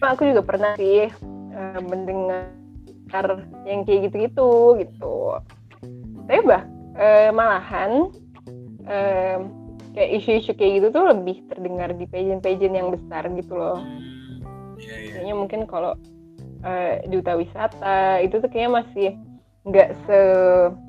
Cuma 0.00 0.16
aku 0.16 0.22
juga 0.32 0.40
pernah 0.40 0.72
sih 0.80 1.12
eh, 1.52 1.80
mendengar 1.84 3.26
yang 3.68 3.84
kayak 3.84 4.08
gitu-gitu 4.08 4.80
gitu. 4.80 5.36
Tapi 6.26 6.40
bah 6.46 6.62
eh, 6.96 7.30
malahan 7.32 8.08
eh, 8.86 9.36
kayak 9.92 10.10
isu-isu 10.20 10.52
kayak 10.56 10.72
gitu 10.80 10.86
tuh 10.94 11.04
lebih 11.12 11.44
terdengar 11.52 11.92
di 11.92 12.04
pageant-pageant 12.08 12.74
yang 12.76 12.88
besar 12.92 13.28
gitu 13.36 13.52
loh. 13.56 13.80
Hmm, 13.80 14.80
Iya 14.80 14.94
iya. 14.98 15.10
Kayaknya 15.12 15.34
mungkin 15.36 15.60
kalau 15.68 15.92
eh, 16.64 17.04
duta 17.12 17.32
wisata 17.36 18.22
itu 18.24 18.40
tuh 18.40 18.48
kayaknya 18.48 18.82
masih 18.82 19.08
nggak 19.62 19.90
se 20.06 20.18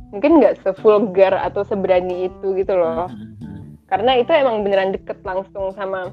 mungkin 0.10 0.42
nggak 0.42 0.62
sevulgar 0.66 1.34
atau 1.34 1.62
seberani 1.66 2.30
itu 2.32 2.48
gitu 2.58 2.74
loh. 2.74 3.10
Mhm. 3.10 3.82
Karena 3.90 4.18
itu 4.18 4.32
emang 4.34 4.66
beneran 4.66 4.94
deket 4.96 5.22
langsung 5.22 5.70
sama 5.78 6.10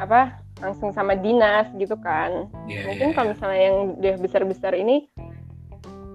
apa 0.00 0.32
langsung 0.62 0.94
sama 0.94 1.18
dinas 1.18 1.66
gitu 1.76 1.98
kan. 2.00 2.48
Iya, 2.70 2.86
Mungkin 2.86 3.08
iya, 3.10 3.14
kalau 3.18 3.26
iya. 3.28 3.32
misalnya 3.34 3.60
yang 3.60 3.76
udah 3.98 4.14
besar-besar 4.22 4.72
ini 4.78 5.10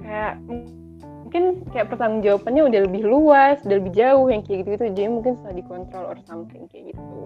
kayak 0.02 0.40
mungkin 1.38 1.70
kayak 1.70 1.88
pertanggung 1.94 2.22
jawabannya 2.26 2.64
udah 2.74 2.82
lebih 2.90 3.04
luas, 3.06 3.58
udah 3.62 3.78
lebih 3.78 3.94
jauh 3.94 4.28
yang 4.30 4.42
kayak 4.42 4.58
gitu-gitu. 4.66 4.84
Jadi 4.98 5.10
mungkin 5.10 5.32
bisa 5.38 5.50
dikontrol 5.54 6.06
or 6.10 6.18
something 6.26 6.66
kayak 6.74 6.94
gitu. 6.94 7.18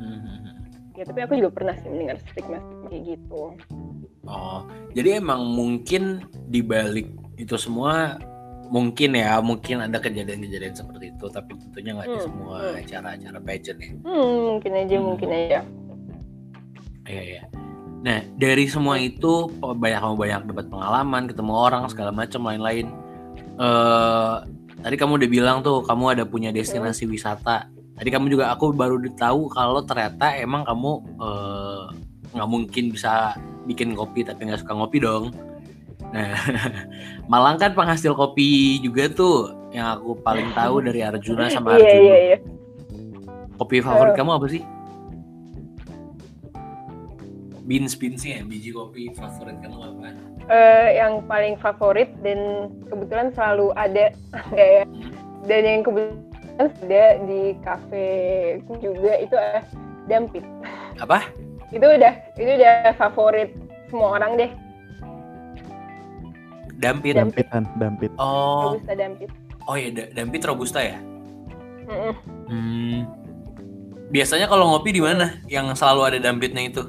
Mhm. 0.00 0.40
Ya 0.92 1.02
tapi 1.08 1.18
aku 1.24 1.32
juga 1.40 1.50
pernah 1.52 1.74
sih 1.80 1.88
mendengar 1.88 2.16
stigma 2.20 2.60
kayak 2.88 3.02
gitu. 3.16 3.42
Oh, 4.28 4.60
jadi 4.94 5.18
emang 5.18 5.44
mungkin 5.52 6.24
di 6.48 6.62
balik 6.62 7.10
itu 7.40 7.56
semua 7.58 8.20
mungkin 8.72 9.12
ya 9.18 9.36
mungkin 9.42 9.84
ada 9.84 10.00
kejadian-kejadian 10.00 10.72
seperti 10.72 11.12
itu 11.12 11.26
tapi 11.28 11.58
tentunya 11.60 11.92
nggak 11.92 12.08
di 12.08 12.16
Hmm, 12.16 12.24
semua 12.24 12.56
hmm. 12.56 12.80
acara-acara 12.80 13.38
pageant 13.44 13.80
ya. 13.82 13.90
Hmm, 14.00 14.36
mungkin 14.56 14.72
aja, 14.72 14.96
Hmm. 14.96 15.06
mungkin 15.12 15.28
aja. 15.28 15.60
Iya 17.02 17.22
iya. 17.24 17.42
Nah 18.02 18.18
dari 18.38 18.64
semua 18.70 18.96
itu 19.00 19.50
banyak 19.60 20.00
kamu 20.00 20.16
banyak 20.16 20.40
dapat 20.54 20.66
pengalaman, 20.70 21.22
ketemu 21.28 21.52
orang 21.52 21.82
segala 21.90 22.10
macam 22.14 22.40
lain-lain. 22.46 22.88
Eh 23.58 24.34
tadi 24.82 24.94
kamu 24.96 25.20
udah 25.20 25.30
bilang 25.30 25.58
tuh 25.60 25.80
kamu 25.82 26.18
ada 26.18 26.24
punya 26.24 26.50
destinasi 26.50 27.04
wisata. 27.06 27.68
Tadi 27.92 28.08
kamu 28.08 28.32
juga 28.32 28.50
aku 28.50 28.72
baru 28.72 28.98
tahu 29.14 29.46
kalau 29.48 29.84
ternyata 29.84 30.32
emang 30.36 30.64
kamu 30.64 30.90
eh, 31.20 31.82
nggak 32.32 32.48
mungkin 32.48 32.84
bisa 32.90 33.36
bikin 33.62 33.92
kopi 33.92 34.24
tapi 34.24 34.48
nggak 34.48 34.64
suka 34.64 34.72
ngopi 34.74 34.98
dong. 34.98 35.30
Nah 36.12 36.34
Malang 37.30 37.56
kan 37.56 37.72
penghasil 37.72 38.12
kopi 38.12 38.80
juga 38.80 39.06
tuh 39.08 39.54
yang 39.72 39.96
aku 39.96 40.18
paling 40.20 40.50
tahu 40.52 40.84
dari 40.84 41.00
Arjuna 41.00 41.48
sama 41.48 41.72
Iya, 41.72 41.80
Arjuna. 41.80 41.96
iya, 42.02 42.16
iya. 42.18 42.38
Kopi 43.56 43.78
favorit 43.78 44.12
Eh. 44.12 44.18
kamu 44.18 44.30
apa 44.34 44.46
sih? 44.50 44.62
Beans 47.62 47.94
beansnya 47.94 48.42
biji 48.42 48.74
kopi 48.74 49.14
favorit 49.14 49.54
kamu 49.62 49.78
apa? 49.78 50.08
Eh, 50.50 50.88
yang 50.98 51.22
paling 51.30 51.54
favorit 51.62 52.10
dan 52.26 52.66
kebetulan 52.90 53.30
selalu 53.32 53.70
ada 53.78 54.10
kayak 54.54 54.90
dan 55.46 55.62
yang 55.62 55.82
kebetulan 55.86 56.18
ada 56.58 57.04
di 57.24 57.56
kafe 57.62 58.06
juga 58.82 59.12
itu 59.22 59.34
eh, 59.38 59.62
dampit. 60.10 60.44
Apa? 60.98 61.30
Itu 61.70 61.86
udah 61.86 62.14
itu 62.36 62.50
udah 62.58 62.92
favorit 62.98 63.54
semua 63.88 64.18
orang 64.18 64.34
deh. 64.36 64.50
Dampit. 66.82 67.14
Dampit. 67.14 67.46
Dampitan, 67.46 67.62
dampit. 67.78 68.10
Oh, 68.18 68.74
Robusta 68.74 68.92
dampit. 68.98 69.30
oh 69.70 69.76
ya 69.78 69.88
da- 69.94 70.10
dampit 70.10 70.42
robusta 70.42 70.80
ya. 70.82 70.98
Mm-mm. 71.86 72.14
Hmm. 72.50 72.98
Biasanya 74.10 74.50
kalau 74.50 74.74
ngopi 74.74 74.90
di 74.92 75.00
mana? 75.00 75.38
Yang 75.46 75.78
selalu 75.78 76.00
ada 76.12 76.18
dampitnya 76.20 76.66
itu? 76.66 76.82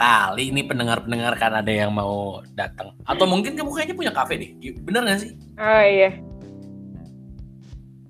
Kali 0.00 0.48
ini 0.48 0.64
pendengar-pendengar 0.64 1.36
kan 1.36 1.52
ada 1.52 1.68
yang 1.68 1.92
mau 1.92 2.40
datang. 2.56 2.96
Atau 3.04 3.28
mungkin 3.28 3.52
kamu 3.52 3.68
kayaknya 3.68 3.92
punya 3.94 4.12
kafe 4.12 4.40
deh. 4.40 4.50
Bener 4.80 5.04
gak 5.04 5.20
sih? 5.20 5.36
Oh 5.60 5.84
iya. 5.84 6.10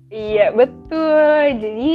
Iya 0.07 0.45
betul. 0.51 1.19
Jadi 1.57 1.89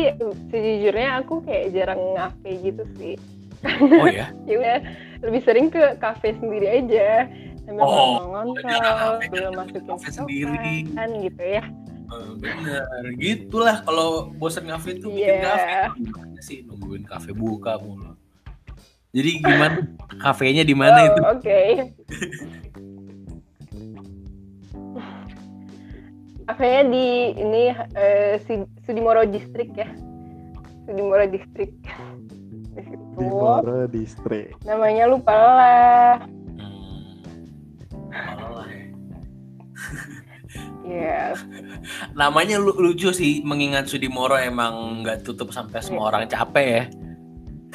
sejujurnya 0.48 1.11
aku 1.16 1.40
kayak 1.42 1.72
jarang 1.72 2.00
ngafe 2.12 2.50
gitu 2.61 2.85
sih. 2.96 3.16
Oh 3.64 4.04
ya. 4.06 4.28
ya 4.44 4.54
udah 4.54 4.78
lebih 5.24 5.40
sering 5.42 5.72
ke 5.72 5.96
kafe 5.96 6.37
sendiri 6.37 6.85
aja 6.85 7.24
sambil 7.64 7.82
Oh, 7.82 8.20
ngontrol 8.30 8.68
sambil 8.68 9.26
jangan 9.32 9.52
masukin 9.59 9.85
kafe 9.90 10.09
sendiri. 10.12 10.77
kan 10.92 11.08
gitu 11.18 11.42
ya 11.42 11.64
Eh, 12.06 12.31
bener. 12.38 12.85
Gitulah 13.18 13.83
kalau 13.83 14.31
bosan 14.38 14.71
ngafe 14.71 15.00
tuh 15.00 15.10
bikin 15.10 15.40
Iya. 15.40 15.42
kafe. 15.42 15.98
Gimana 15.98 16.38
sih 16.38 16.58
nungguin 16.62 17.02
kafe 17.02 17.35
buka 17.35 17.81
mulu. 17.83 18.14
Jadi 19.17 19.31
gimana? 19.40 19.81
Kafenya 20.25 20.60
di 20.60 20.77
mana 20.77 20.98
Oh, 20.98 21.06
itu? 21.08 21.21
oke 21.27 21.60
kafenya 26.46 26.83
di 26.87 27.06
ini 27.35 27.62
eh, 27.92 28.38
Sud- 28.40 28.71
Sudimoro 28.87 29.27
District 29.27 29.75
ya 29.75 29.88
Sudimoro 30.87 31.27
District 31.27 31.75
di 32.71 32.83
situ 32.83 33.04
Di 33.17 33.25
Moro 33.27 33.88
Distrik. 33.88 34.54
namanya 34.62 35.08
lupa 35.08 35.33
lah 35.33 36.14
Hmm. 36.56 37.12
Alah, 38.14 38.69
ya. 38.71 38.87
ya 40.87 41.23
Namanya 42.21 42.56
lu- 42.56 42.79
lucu 42.79 43.10
sih 43.10 43.42
mengingat 43.42 43.90
Sudimoro 43.90 44.38
emang 44.38 45.02
nggak 45.02 45.21
tutup 45.21 45.50
sampai 45.50 45.83
semua 45.83 46.08
orang 46.08 46.25
capek 46.25 46.67
ya. 46.67 46.85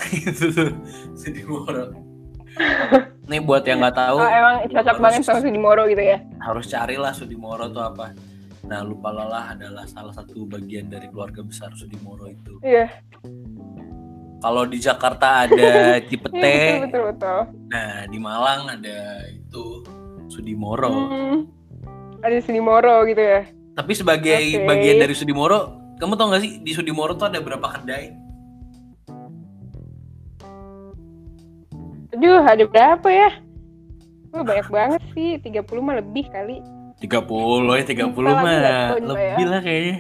Itu 0.10 0.46
tuh 0.50 0.72
Sudimoro. 1.14 1.94
Nih 3.30 3.40
buat 3.40 3.64
yang 3.64 3.80
nggak 3.80 3.96
tahu 3.96 4.18
oh, 4.18 4.28
emang 4.28 4.56
cocok 4.68 4.84
harus- 4.84 5.00
banget 5.00 5.22
sama 5.24 5.40
Sudimoro 5.40 5.84
gitu 5.88 6.04
ya 6.04 6.18
harus 6.40 6.66
carilah 6.68 7.14
Sudimoro 7.14 7.66
tuh 7.68 7.84
apa. 7.86 8.12
Nah, 8.62 8.86
lupa 8.86 9.10
lelah 9.10 9.52
adalah 9.52 9.84
salah 9.84 10.14
satu 10.14 10.46
bagian 10.46 10.88
dari 10.88 11.08
keluarga 11.08 11.42
besar 11.42 11.74
Sudimoro 11.74 12.30
itu. 12.30 12.56
Iya. 12.62 12.88
Kalau 14.40 14.64
di 14.64 14.78
Jakarta 14.78 15.44
ada 15.44 15.72
Cipete, 16.08 16.40
Iya, 16.40 16.82
betul 16.82 16.82
betul 16.82 17.02
betul. 17.12 17.40
nah 17.68 18.08
di 18.08 18.18
Malang 18.18 18.62
ada 18.70 19.00
itu 19.28 19.84
Sudimoro. 20.28 20.88
Hmm. 20.88 21.38
Ada 22.22 22.38
Sudimoro 22.42 23.04
gitu 23.06 23.20
ya. 23.20 23.44
Tapi 23.72 23.92
sebagai 23.92 24.40
Oke. 24.40 24.64
bagian 24.64 24.98
dari 25.00 25.14
Sudimoro, 25.14 25.60
kamu 25.98 26.14
tau 26.16 26.32
gak 26.32 26.42
sih 26.42 26.60
di 26.60 26.72
Sudimoro 26.72 27.14
tuh 27.14 27.28
ada 27.28 27.40
berapa 27.40 27.66
kedai? 27.66 28.14
Aduh, 32.22 32.46
ada 32.46 32.70
berapa 32.70 33.10
ya? 33.10 33.34
Wah, 34.30 34.46
banyak 34.46 34.70
banget 34.70 35.02
sih. 35.18 35.42
30 35.42 35.82
mah 35.82 35.98
lebih 35.98 36.30
kali. 36.30 36.62
30 37.02 37.82
ya 37.82 37.82
30 37.82 38.14
Lupa 38.14 38.30
lagi, 38.30 38.46
mah 38.46 38.58
lebih 38.94 39.42
ya. 39.42 39.50
lah 39.50 39.62
kayaknya. 39.66 39.98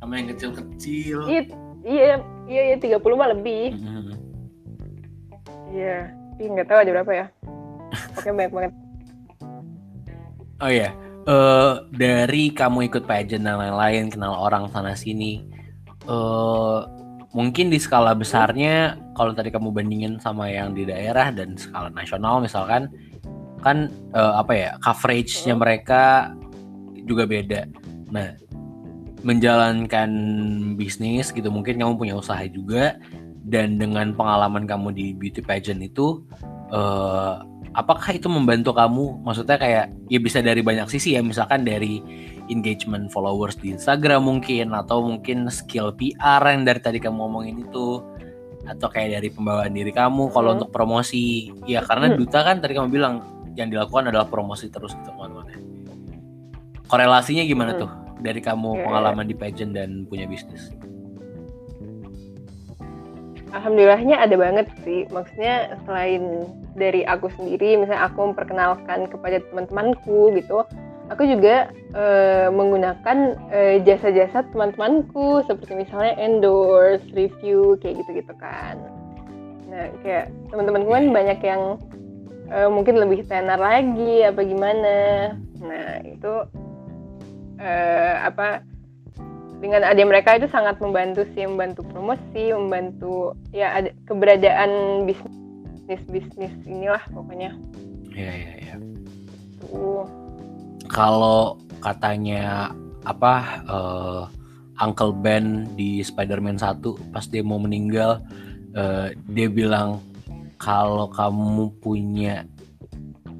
Sama 0.00 0.12
yang 0.16 0.28
kecil-kecil. 0.32 1.18
Iya, 1.28 1.42
iya, 1.84 2.12
iya, 2.48 2.62
iya 2.72 2.76
30 2.80 3.20
mah 3.20 3.28
lebih. 3.36 3.76
Mhm. 3.76 4.16
Iya. 5.68 6.16
Ih, 6.40 6.48
nggak 6.48 6.64
tahu 6.64 6.78
ada 6.80 6.90
berapa 6.96 7.12
ya. 7.12 7.26
Oke, 8.16 8.28
banyak 8.32 8.52
banget. 8.56 8.72
Oh 10.64 10.70
iya, 10.72 10.96
eh 11.28 11.72
dari 11.92 12.56
kamu 12.56 12.88
ikut 12.88 13.04
pageant 13.04 13.44
dan 13.44 13.60
lain-lain, 13.60 14.08
kenal 14.08 14.32
orang 14.32 14.72
sana 14.72 14.96
sini, 14.96 15.44
eh 16.08 16.78
mungkin 17.34 17.68
di 17.68 17.82
skala 17.82 18.14
besarnya, 18.14 18.94
kalau 19.18 19.34
tadi 19.34 19.50
kamu 19.50 19.74
bandingin 19.74 20.22
sama 20.22 20.48
yang 20.48 20.72
di 20.72 20.86
daerah 20.86 21.34
dan 21.34 21.58
skala 21.58 21.90
nasional 21.90 22.38
misalkan, 22.38 22.88
kan 23.60 23.90
eh, 24.14 24.34
apa 24.38 24.52
ya 24.54 24.70
coveragenya 24.80 25.54
mereka 25.58 26.32
juga 27.04 27.26
beda. 27.26 27.66
Nah, 28.14 28.38
menjalankan 29.26 30.10
bisnis 30.78 31.34
gitu, 31.34 31.50
mungkin 31.50 31.82
kamu 31.82 31.98
punya 31.98 32.14
usaha 32.14 32.40
juga, 32.46 32.96
dan 33.44 33.76
dengan 33.76 34.14
pengalaman 34.14 34.64
kamu 34.64 34.94
di 34.94 35.06
beauty 35.12 35.42
pageant 35.42 35.82
itu, 35.82 36.22
eh 36.72 37.34
apakah 37.74 38.14
itu 38.14 38.30
membantu 38.30 38.70
kamu? 38.72 39.26
Maksudnya 39.26 39.58
kayak 39.58 39.86
ya 40.06 40.18
bisa 40.22 40.38
dari 40.38 40.62
banyak 40.62 40.86
sisi 40.86 41.18
ya, 41.18 41.20
misalkan 41.20 41.66
dari 41.66 42.00
engagement 42.52 43.08
followers 43.12 43.56
di 43.56 43.72
Instagram 43.72 44.24
mungkin 44.26 44.72
atau 44.72 45.04
mungkin 45.04 45.48
skill 45.48 45.92
PR 45.96 46.42
yang 46.44 46.64
dari 46.64 46.80
tadi 46.80 46.98
kamu 47.00 47.16
ngomongin 47.16 47.56
itu 47.64 48.02
atau 48.64 48.88
kayak 48.88 49.20
dari 49.20 49.28
pembawaan 49.28 49.76
diri 49.76 49.92
kamu 49.92 50.32
kalau 50.32 50.52
Hmm. 50.52 50.56
untuk 50.60 50.70
promosi. 50.72 51.52
Ya 51.68 51.84
karena 51.84 52.12
Hmm. 52.12 52.18
duta 52.20 52.40
kan 52.40 52.64
tadi 52.64 52.72
kamu 52.76 52.88
bilang 52.88 53.14
yang 53.54 53.68
dilakukan 53.68 54.08
adalah 54.10 54.26
promosi 54.26 54.72
terus 54.72 54.96
gitu 54.96 55.12
ke 55.12 55.18
mana-mana. 55.20 55.52
Korelasinya 56.88 57.44
gimana 57.44 57.76
Hmm. 57.76 57.80
tuh 57.86 57.90
dari 58.24 58.40
kamu 58.40 58.70
ya. 58.76 58.82
pengalaman 58.88 59.26
di 59.28 59.36
pageant 59.36 59.72
dan 59.76 60.08
punya 60.08 60.24
bisnis? 60.24 60.72
Alhamdulillahnya 63.54 64.18
ada 64.18 64.34
banget 64.34 64.66
sih. 64.82 65.06
Maksudnya 65.14 65.78
selain 65.86 66.50
dari 66.74 67.06
aku 67.06 67.30
sendiri, 67.38 67.78
misalnya 67.78 68.10
aku 68.10 68.34
memperkenalkan 68.34 69.06
kepada 69.06 69.38
teman-temanku 69.46 70.34
gitu, 70.34 70.66
aku 71.12 71.22
juga 71.28 71.68
eh, 71.92 72.48
menggunakan 72.48 73.18
eh, 73.52 73.76
jasa-jasa 73.84 74.46
teman-temanku 74.52 75.44
seperti 75.44 75.76
misalnya 75.76 76.16
endorse, 76.16 77.04
review 77.12 77.76
kayak 77.80 78.00
gitu-gitu 78.04 78.34
kan. 78.40 78.80
Nah, 79.68 79.90
kayak 80.00 80.30
teman-temanku 80.48 80.90
kan 80.90 81.06
banyak 81.12 81.40
yang 81.44 81.62
eh, 82.48 82.68
mungkin 82.70 82.96
lebih 83.00 83.26
tenar 83.28 83.60
lagi 83.60 84.24
apa 84.24 84.40
gimana. 84.44 84.96
Nah, 85.60 86.00
itu 86.04 86.32
eh, 87.60 88.14
apa 88.24 88.64
dengan 89.64 89.80
ada 89.80 90.02
mereka 90.04 90.36
itu 90.36 90.44
sangat 90.52 90.76
membantu 90.76 91.24
sih 91.32 91.48
membantu 91.48 91.88
promosi 91.88 92.52
membantu 92.52 93.32
ya 93.48 93.72
ada 93.80 93.90
keberadaan 94.04 95.04
bisnis 95.08 96.04
bisnis 96.12 96.52
inilah 96.68 97.00
pokoknya 97.08 97.56
Iya 98.12 98.32
iya 98.36 98.52
iya. 98.60 98.74
tuh 99.64 100.04
kalau 100.94 101.58
katanya 101.82 102.70
apa 103.02 103.34
eh, 103.66 104.22
Uncle 104.78 105.10
Ben 105.10 105.66
di 105.74 105.98
Spider-Man 106.00 106.62
1 106.62 107.10
pas 107.10 107.26
dia 107.26 107.42
mau 107.42 107.58
meninggal 107.58 108.22
eh, 108.78 109.18
dia 109.26 109.50
bilang 109.50 109.98
kalau 110.54 111.10
kamu 111.10 111.74
punya 111.82 112.46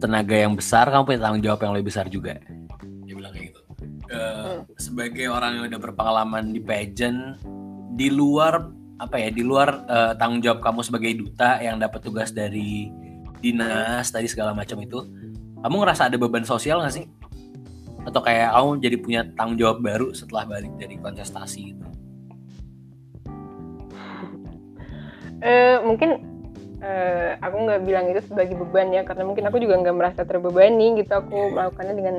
tenaga 0.03 0.35
yang 0.35 0.59
besar 0.59 0.91
kamu 0.91 1.15
punya 1.15 1.21
tanggung 1.23 1.45
jawab 1.47 1.61
yang 1.63 1.73
lebih 1.79 1.89
besar 1.95 2.11
juga. 2.11 2.37
Dia 3.07 3.15
bilang 3.15 3.33
kayak 3.33 3.55
gitu. 3.55 3.61
Eh, 4.11 4.57
sebagai 4.77 5.31
orang 5.31 5.63
yang 5.63 5.65
udah 5.71 5.81
berpengalaman 5.81 6.53
di 6.53 6.61
pageant 6.61 7.39
di 7.95 8.11
luar 8.11 8.69
apa 8.99 9.17
ya 9.17 9.31
di 9.31 9.47
luar 9.47 9.87
eh, 9.87 10.13
tanggung 10.19 10.43
jawab 10.43 10.61
kamu 10.61 10.81
sebagai 10.83 11.13
duta 11.17 11.63
yang 11.63 11.79
dapat 11.79 12.03
tugas 12.03 12.35
dari 12.35 12.91
dinas 13.39 14.11
tadi 14.11 14.27
segala 14.27 14.53
macam 14.53 14.81
itu 14.83 15.07
kamu 15.65 15.75
ngerasa 15.81 16.13
ada 16.13 16.17
beban 16.21 16.45
sosial 16.45 16.85
nggak 16.85 16.95
sih 16.95 17.07
atau 18.05 18.21
kayak 18.21 18.53
kamu 18.53 18.71
jadi 18.81 18.97
punya 19.01 19.21
tanggung 19.37 19.59
jawab 19.59 19.81
baru 19.81 20.13
setelah 20.13 20.45
balik 20.45 20.73
dari 20.77 21.01
kontestasi 21.01 21.73
gitu 21.73 21.85
Eh, 25.45 25.77
mungkin 25.85 26.25
eh, 26.81 27.37
aku 27.37 27.57
nggak 27.69 27.85
bilang 27.85 28.09
itu 28.09 28.25
sebagai 28.25 28.57
beban 28.57 28.89
ya 28.97 29.05
karena 29.05 29.29
mungkin 29.29 29.45
aku 29.45 29.61
juga 29.61 29.77
nggak 29.77 29.97
merasa 29.97 30.21
terbebani 30.25 30.97
gitu. 31.05 31.13
Aku 31.21 31.53
melakukannya 31.53 31.95
dengan 31.95 32.17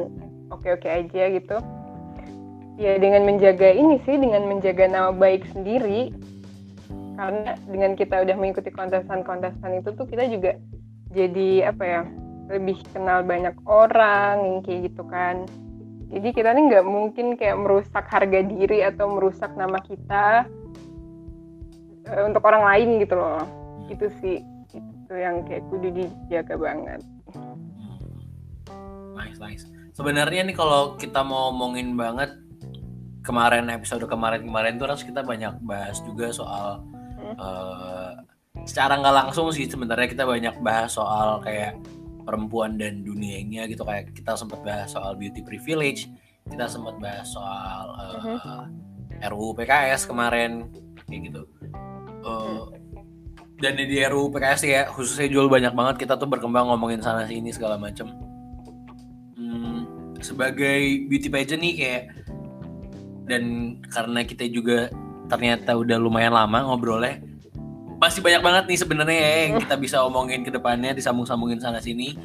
oke-oke 0.54 0.86
aja 0.86 1.24
gitu. 1.34 1.58
Ya 2.78 3.02
dengan 3.02 3.26
menjaga 3.26 3.74
ini 3.74 3.98
sih 4.06 4.22
dengan 4.22 4.46
menjaga 4.46 4.86
nama 4.86 5.10
baik 5.10 5.42
sendiri. 5.58 6.14
Karena 7.18 7.58
dengan 7.66 7.98
kita 7.98 8.22
udah 8.22 8.36
mengikuti 8.38 8.70
kontestan-kontestan 8.70 9.82
itu 9.82 9.90
tuh 9.98 10.06
kita 10.06 10.30
juga 10.30 10.62
jadi 11.10 11.74
apa 11.74 11.84
ya 11.88 12.02
lebih 12.54 12.78
kenal 12.94 13.26
banyak 13.26 13.56
orang 13.66 14.38
yang 14.46 14.60
kayak 14.62 14.94
gitu 14.94 15.02
kan 15.08 15.50
jadi 16.12 16.30
kita 16.32 16.50
nih 16.54 16.64
nggak 16.70 16.86
mungkin 16.86 17.34
kayak 17.34 17.58
merusak 17.58 18.06
harga 18.10 18.40
diri 18.46 18.86
atau 18.86 19.10
merusak 19.18 19.52
nama 19.58 19.82
kita 19.82 20.46
eh, 22.06 22.24
untuk 22.26 22.46
orang 22.46 22.64
lain 22.66 22.90
gitu 23.02 23.16
loh. 23.18 23.42
Itu 23.90 24.10
sih 24.22 24.42
itu 24.76 25.14
yang 25.14 25.46
kayak 25.46 25.66
kudu 25.70 25.90
dijaga 25.94 26.56
banget. 26.58 27.02
Nice 29.16 29.40
nice. 29.40 29.64
Sebenarnya 29.96 30.44
nih 30.44 30.56
kalau 30.58 31.00
kita 31.00 31.24
mau 31.24 31.50
ngomongin 31.50 31.96
banget 31.96 32.36
kemarin 33.26 33.72
episode 33.72 34.06
kemarin-kemarin 34.06 34.78
tuh 34.78 34.86
Ras, 34.86 35.02
kita 35.02 35.26
banyak 35.26 35.58
bahas 35.66 35.98
juga 36.06 36.30
soal 36.30 36.84
Hmm. 37.16 37.32
eh, 37.32 38.12
secara 38.68 39.00
nggak 39.00 39.16
langsung 39.16 39.50
sih 39.50 39.66
sebenarnya 39.66 40.06
kita 40.12 40.28
banyak 40.28 40.60
bahas 40.62 40.94
soal 40.94 41.40
kayak 41.42 41.80
perempuan 42.26 42.76
dan 42.82 43.06
dunianya 43.06 43.70
gitu. 43.70 43.86
Kayak 43.86 44.12
kita 44.18 44.34
sempat 44.36 44.66
bahas 44.66 44.92
soal 44.92 45.14
beauty 45.16 45.46
privilege 45.46 46.10
kita 46.46 46.66
sempat 46.70 46.96
bahas 47.02 47.26
soal 47.26 47.86
eh, 47.98 49.30
RUU 49.30 49.58
PKS 49.58 50.06
kemarin 50.06 50.70
kayak 51.10 51.22
gitu. 51.34 51.42
Eh, 52.26 52.64
dan 53.62 53.74
di 53.80 53.98
RUU 54.06 54.30
PKS 54.30 54.62
ya 54.68 54.82
khususnya 54.90 55.32
jual 55.32 55.50
banyak 55.50 55.74
banget 55.74 56.06
kita 56.06 56.20
tuh 56.20 56.30
berkembang 56.30 56.70
ngomongin 56.70 57.02
sana 57.02 57.26
sini 57.26 57.50
segala 57.50 57.80
macam 57.80 58.12
Hmm, 59.36 60.16
sebagai 60.24 61.06
beauty 61.12 61.28
pageant 61.28 61.60
nih 61.60 61.74
kayak 61.76 62.04
dan 63.28 63.44
karena 63.92 64.24
kita 64.24 64.48
juga 64.48 64.88
ternyata 65.28 65.76
udah 65.76 66.00
lumayan 66.00 66.32
lama 66.32 66.72
ngobrolnya 66.72 67.20
masih 67.96 68.20
banyak 68.20 68.42
banget 68.42 68.64
nih 68.66 68.78
sebenarnya 68.78 69.18
ya 69.18 69.34
yang 69.42 69.54
kita 69.60 69.76
bisa 69.76 69.98
omongin 70.02 70.42
ke 70.42 70.52
depannya 70.52 70.92
disambung-sambungin 70.92 71.58
sana 71.58 71.80
sini. 71.80 72.16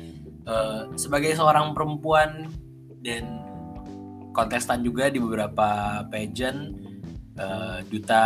Eh, 0.43 0.83
sebagai 0.95 1.31
seorang 1.33 1.73
perempuan 1.73 2.51
dan 3.01 3.43
kontestan 4.31 4.81
juga 4.81 5.07
di 5.07 5.19
beberapa 5.19 5.69
pageant 6.05 6.75
eh, 7.37 7.79
duta 7.87 8.23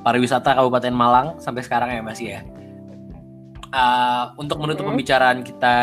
pariwisata 0.00 0.54
Kabupaten 0.54 0.90
Malang 0.90 1.28
sampai 1.38 1.60
sekarang 1.60 1.90
ya 1.90 2.00
masih 2.00 2.26
ya. 2.32 2.40
Eh, 3.68 4.24
untuk 4.36 4.56
menutup 4.58 4.88
pembicaraan 4.88 5.42
kita 5.42 5.76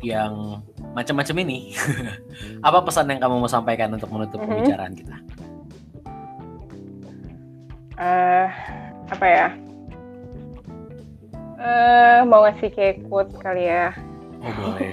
yang 0.00 0.62
macam-macam 0.88 1.36
ini 1.42 1.74
apa 2.66 2.80
pesan 2.80 3.06
yang 3.06 3.20
kamu 3.20 3.34
mau 3.38 3.50
sampaikan 3.50 3.92
untuk 3.92 4.08
menutup 4.08 4.40
Mhm. 4.40 4.48
pembicaraan 4.48 4.94
kita? 4.94 5.16
Eh 7.98 8.48
apa 9.08 9.26
ya 9.26 9.46
eh 11.58 12.18
mau 12.22 12.46
ngasih 12.46 12.70
kayak 12.70 13.02
quote 13.06 13.34
kali 13.42 13.66
ya? 13.66 13.90
Oh 14.40 14.52
boleh. 14.54 14.90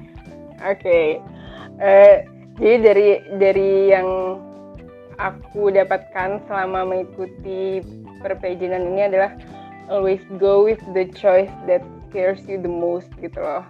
Oke, 0.70 1.18
Eh, 1.80 2.28
jadi 2.60 2.76
dari 2.84 3.08
dari 3.40 3.72
yang 3.88 4.36
aku 5.16 5.72
dapatkan 5.72 6.44
selama 6.44 6.84
mengikuti 6.84 7.80
perpajanan 8.20 8.92
ini 8.92 9.08
adalah 9.08 9.32
always 9.88 10.20
go 10.36 10.60
with 10.68 10.80
the 10.92 11.08
choice 11.16 11.48
that 11.64 11.80
scares 12.08 12.44
you 12.44 12.60
the 12.60 12.68
most 12.68 13.08
gitu 13.24 13.40
loh. 13.40 13.64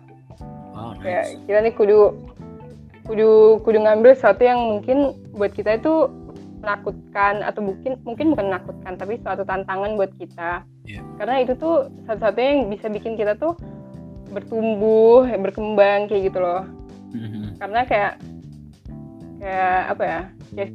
wow 0.74 0.98
Kayak 0.98 1.38
nice. 1.38 1.42
kita 1.46 1.58
nih 1.62 1.74
kudu 1.78 1.98
kudu 3.06 3.62
kudu 3.62 3.78
ngambil 3.78 4.10
sesuatu 4.18 4.42
yang 4.42 4.58
mungkin 4.58 4.98
buat 5.34 5.54
kita 5.54 5.78
itu 5.78 6.10
menakutkan 6.60 7.40
atau 7.42 7.60
mungkin 7.60 7.96
mungkin 8.04 8.32
bukan 8.32 8.46
menakutkan 8.52 8.94
tapi 8.94 9.16
suatu 9.20 9.42
tantangan 9.42 9.96
buat 9.96 10.12
kita 10.16 10.62
Iya. 10.84 11.00
karena 11.16 11.34
itu 11.40 11.52
tuh 11.56 11.88
satu-satunya 12.04 12.50
yang 12.52 12.62
bisa 12.68 12.86
bikin 12.86 13.14
kita 13.14 13.34
tuh 13.34 13.56
bertumbuh 14.28 15.26
berkembang 15.38 16.06
kayak 16.06 16.30
gitu 16.30 16.38
loh 16.38 16.62
Mhm. 17.10 17.58
karena 17.58 17.80
kayak 17.82 18.12
kayak 19.40 19.80
apa 19.90 20.02
ya 20.04 20.20
ya 20.54 20.66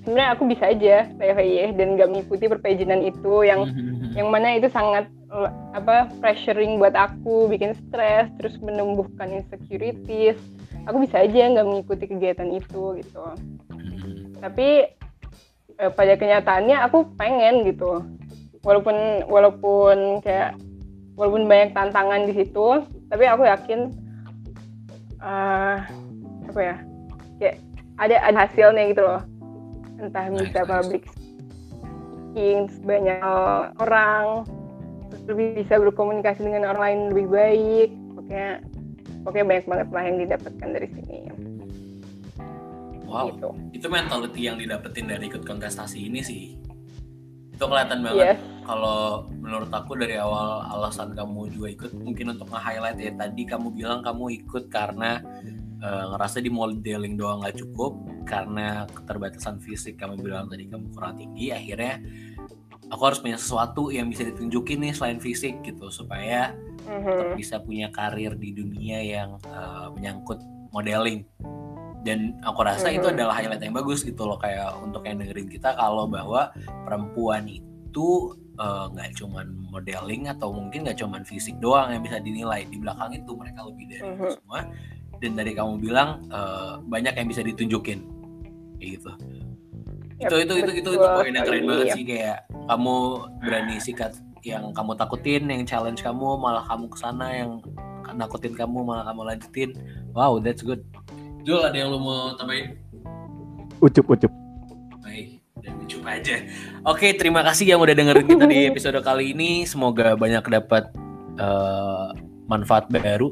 sebenarnya 0.00 0.28
aku 0.32 0.42
bisa 0.46 0.64
aja 0.70 0.96
PFIE 1.12 1.74
dan 1.74 1.98
nggak 1.98 2.08
mengikuti 2.08 2.44
perpejinan 2.46 3.02
itu 3.02 3.34
yang 3.42 3.66
Mhm. 3.66 4.14
yang 4.14 4.28
mana 4.30 4.56
itu 4.56 4.70
sangat 4.70 5.10
apa 5.74 6.08
pressuring 6.22 6.78
buat 6.78 6.94
aku 6.94 7.50
bikin 7.50 7.74
stres 7.76 8.30
terus 8.38 8.56
menumbuhkan 8.62 9.28
insecurities 9.28 10.38
aku 10.86 11.02
bisa 11.02 11.20
aja 11.20 11.50
nggak 11.50 11.66
mengikuti 11.66 12.04
kegiatan 12.06 12.48
itu 12.48 12.96
gitu 12.96 13.24
Mhm. 13.74 14.38
tapi 14.38 14.86
eh, 15.80 15.92
pada 15.92 16.14
kenyataannya 16.16 16.76
aku 16.84 17.16
pengen 17.16 17.64
gitu. 17.68 18.04
Walaupun 18.66 19.26
walaupun 19.30 20.20
kayak 20.26 20.58
walaupun 21.14 21.46
banyak 21.46 21.70
tantangan 21.72 22.26
di 22.26 22.34
situ 22.34 22.82
tapi 23.08 23.24
aku 23.24 23.46
yakin 23.46 23.94
eh, 25.22 25.76
apa 26.50 26.60
ya 26.60 26.76
kayak 27.38 27.56
ada 27.96 28.16
ada 28.26 28.38
hasilnya 28.44 28.84
gitu 28.92 29.02
loh. 29.04 29.22
Entah 29.96 30.28
bisa 30.28 30.60
public 30.68 31.08
speaking 32.36 32.68
banyak 32.84 33.20
orang 33.80 34.44
terus 35.08 35.22
lebih 35.24 35.64
bisa 35.64 35.80
berkomunikasi 35.80 36.44
dengan 36.44 36.68
orang 36.74 36.82
lain 36.82 37.00
lebih 37.14 37.26
baik. 37.32 37.90
Pokoknya 38.12 38.48
pokoknya 39.24 39.46
banyak 39.48 39.64
banget 39.64 39.88
lah 39.88 40.02
yang 40.04 40.18
didapatkan 40.20 40.68
dari 40.68 40.88
sini 40.92 41.18
wow 43.06 43.30
gitu. 43.30 43.48
itu 43.72 43.86
mentality 43.88 44.40
yang 44.50 44.56
didapetin 44.58 45.06
dari 45.08 45.30
ikut 45.30 45.46
kontestasi 45.46 46.10
ini 46.10 46.20
sih. 46.20 46.58
Itu 47.54 47.64
kelihatan 47.70 48.04
banget. 48.04 48.36
Yes 48.36 48.56
kalau 48.66 49.30
menurut 49.30 49.70
aku 49.70 49.94
dari 49.94 50.18
awal 50.18 50.66
alasan 50.66 51.14
kamu 51.14 51.54
juga 51.54 51.68
ikut 51.70 51.90
mungkin 51.94 52.34
untuk 52.34 52.50
nge-highlight 52.50 52.98
ya 52.98 53.12
tadi 53.14 53.46
kamu 53.46 53.70
bilang 53.70 54.02
kamu 54.02 54.42
ikut 54.42 54.66
karena 54.68 55.22
eh, 55.80 56.04
ngerasa 56.10 56.42
di 56.42 56.50
modeling 56.50 57.14
doang 57.14 57.46
nggak 57.46 57.62
cukup 57.62 57.94
karena 58.26 58.90
keterbatasan 58.90 59.62
fisik 59.62 60.02
kamu 60.02 60.18
bilang 60.18 60.50
tadi 60.50 60.66
kamu 60.66 60.90
kurang 60.90 61.14
tinggi 61.14 61.54
akhirnya 61.54 62.02
aku 62.90 63.02
harus 63.06 63.22
punya 63.22 63.38
sesuatu 63.38 63.94
yang 63.94 64.10
bisa 64.10 64.26
ditunjukin 64.26 64.82
nih 64.82 64.92
selain 64.92 65.22
fisik 65.22 65.62
gitu 65.62 65.86
supaya 65.88 66.50
tetap 66.50 66.74
Mhm. 66.86 67.34
bisa 67.34 67.58
punya 67.62 67.90
karir 67.90 68.34
di 68.34 68.50
dunia 68.50 68.98
yang 68.98 69.38
eh, 69.46 69.86
menyangkut 69.94 70.42
modeling 70.74 71.22
dan 72.06 72.38
aku 72.40 72.62
rasa 72.62 72.86
itu 72.88 73.02
Mhm. 73.02 73.14
adalah 73.18 73.34
highlight 73.34 73.58
yang 73.60 73.74
bagus 73.74 74.06
gitu 74.06 74.22
loh 74.22 74.38
kayak 74.38 74.70
untuk 74.78 75.02
yang 75.02 75.18
dengerin 75.18 75.50
kita 75.50 75.74
kalau 75.74 76.06
bahwa 76.06 76.54
perempuan 76.86 77.50
itu 77.50 78.08
eh, 78.56 78.84
nggak 78.88 79.20
cuman 79.20 79.46
modeling 79.68 80.32
atau 80.32 80.48
mungkin 80.48 80.88
nggak 80.88 80.96
cuman 80.96 81.20
fisik 81.28 81.58
doang 81.60 81.92
yang 81.92 82.00
bisa 82.00 82.16
dinilai 82.16 82.64
di 82.64 82.80
belakang 82.80 83.12
itu 83.12 83.36
mereka 83.36 83.60
lebih 83.68 83.84
dari 83.92 84.00
itu 84.00 84.16
Mhm. 84.16 84.32
semua. 84.32 84.60
Dan 85.16 85.32
dari 85.34 85.52
kamu 85.52 85.76
bilang 85.76 86.24
eh, 86.30 86.72
banyak 86.80 87.12
yang 87.16 87.28
bisa 87.28 87.44
ditunjukin. 87.44 88.00
Kayak 88.80 88.90
gitu. 88.96 89.10
Yap, 90.16 90.28
itu 90.32 90.36
itu 90.48 90.54
itu 90.56 90.72
itu 90.80 90.90
itu 90.96 91.04
poin 91.04 91.28
yang 91.28 91.44
keren 91.44 91.64
banget 91.68 91.86
sih 91.92 92.04
kayak 92.08 92.38
kamu 92.64 92.94
berani 93.44 93.76
sikat 93.76 94.12
yang 94.40 94.72
kamu 94.72 94.96
takutin 94.96 95.42
yang 95.44 95.62
challenge 95.68 96.00
kamu 96.00 96.40
malah 96.40 96.64
kamu 96.64 96.88
ke 96.88 96.96
sana 96.96 97.26
yang 97.36 97.60
nakutin 98.16 98.56
kamu 98.56 98.80
malah 98.80 99.04
kamu 99.04 99.20
lanjutin. 99.28 99.70
Wow 100.16 100.40
that's 100.40 100.64
good 100.64 100.80
Jul 101.46 101.62
ada 101.62 101.78
yang 101.78 101.94
lu 101.94 102.02
mau 102.02 102.34
tambahin 102.34 102.74
Ucup 103.78 104.10
ucup. 104.10 104.32
baik 104.98 105.38
dan 105.62 105.78
coba 105.86 106.18
aja 106.18 106.42
oke 106.82 107.06
terima 107.14 107.46
kasih 107.46 107.70
yang 107.70 107.78
udah 107.78 107.94
dengerin 107.94 108.26
kita 108.26 108.44
di 108.50 108.66
episode 108.66 108.98
kali 109.06 109.30
ini 109.30 109.62
semoga 109.62 110.18
banyak 110.18 110.42
dapat 110.42 110.90
eh, 111.38 112.08
manfaat 112.50 112.90
baru 112.90 113.30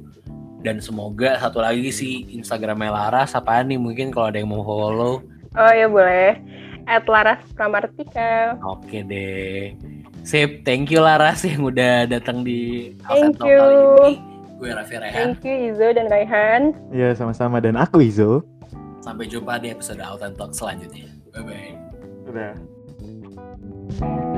dan 0.63 0.79
semoga 0.79 1.43
satu 1.43 1.59
lagi 1.59 1.91
sih 1.91 2.31
Instagramnya 2.39 2.95
Laras 2.95 3.35
apaan 3.35 3.67
nih 3.67 3.83
mungkin 3.83 4.15
kalau 4.15 4.31
ada 4.31 4.39
yang 4.39 4.47
mau 4.47 4.63
follow 4.63 5.27
oh 5.59 5.73
ya 5.75 5.91
boleh 5.91 6.39
at 6.87 7.09
Laras 7.09 7.41
Pramartika 7.57 8.61
Oke 8.63 9.01
deh. 9.03 9.73
Sip, 10.25 10.65
thank 10.65 10.89
you 10.89 11.05
Laras 11.05 11.45
yang 11.45 11.65
udah 11.69 12.09
datang 12.09 12.45
di 12.45 12.93
Thank 13.05 13.41
you. 13.45 13.61
kali 13.61 13.77
ini. 14.17 14.34
Gue 14.57 14.71
Raffi 14.71 14.97
Rehan. 14.97 15.35
thank 15.35 15.43
you 15.43 15.71
Izo 15.71 15.87
dan 15.91 16.07
Raihan 16.09 16.63
Iya 16.91 17.15
sama-sama 17.15 17.59
dan 17.59 17.75
aku 17.75 18.01
Izo. 18.01 18.47
Sampai 19.05 19.29
jumpa 19.29 19.61
di 19.61 19.69
episode 19.69 20.01
Out 20.01 20.25
and 20.25 20.35
Talk 20.35 20.57
selanjutnya. 20.57 21.13
Bye 21.29 21.45
bye. 21.45 21.73
Udah. 22.25 24.33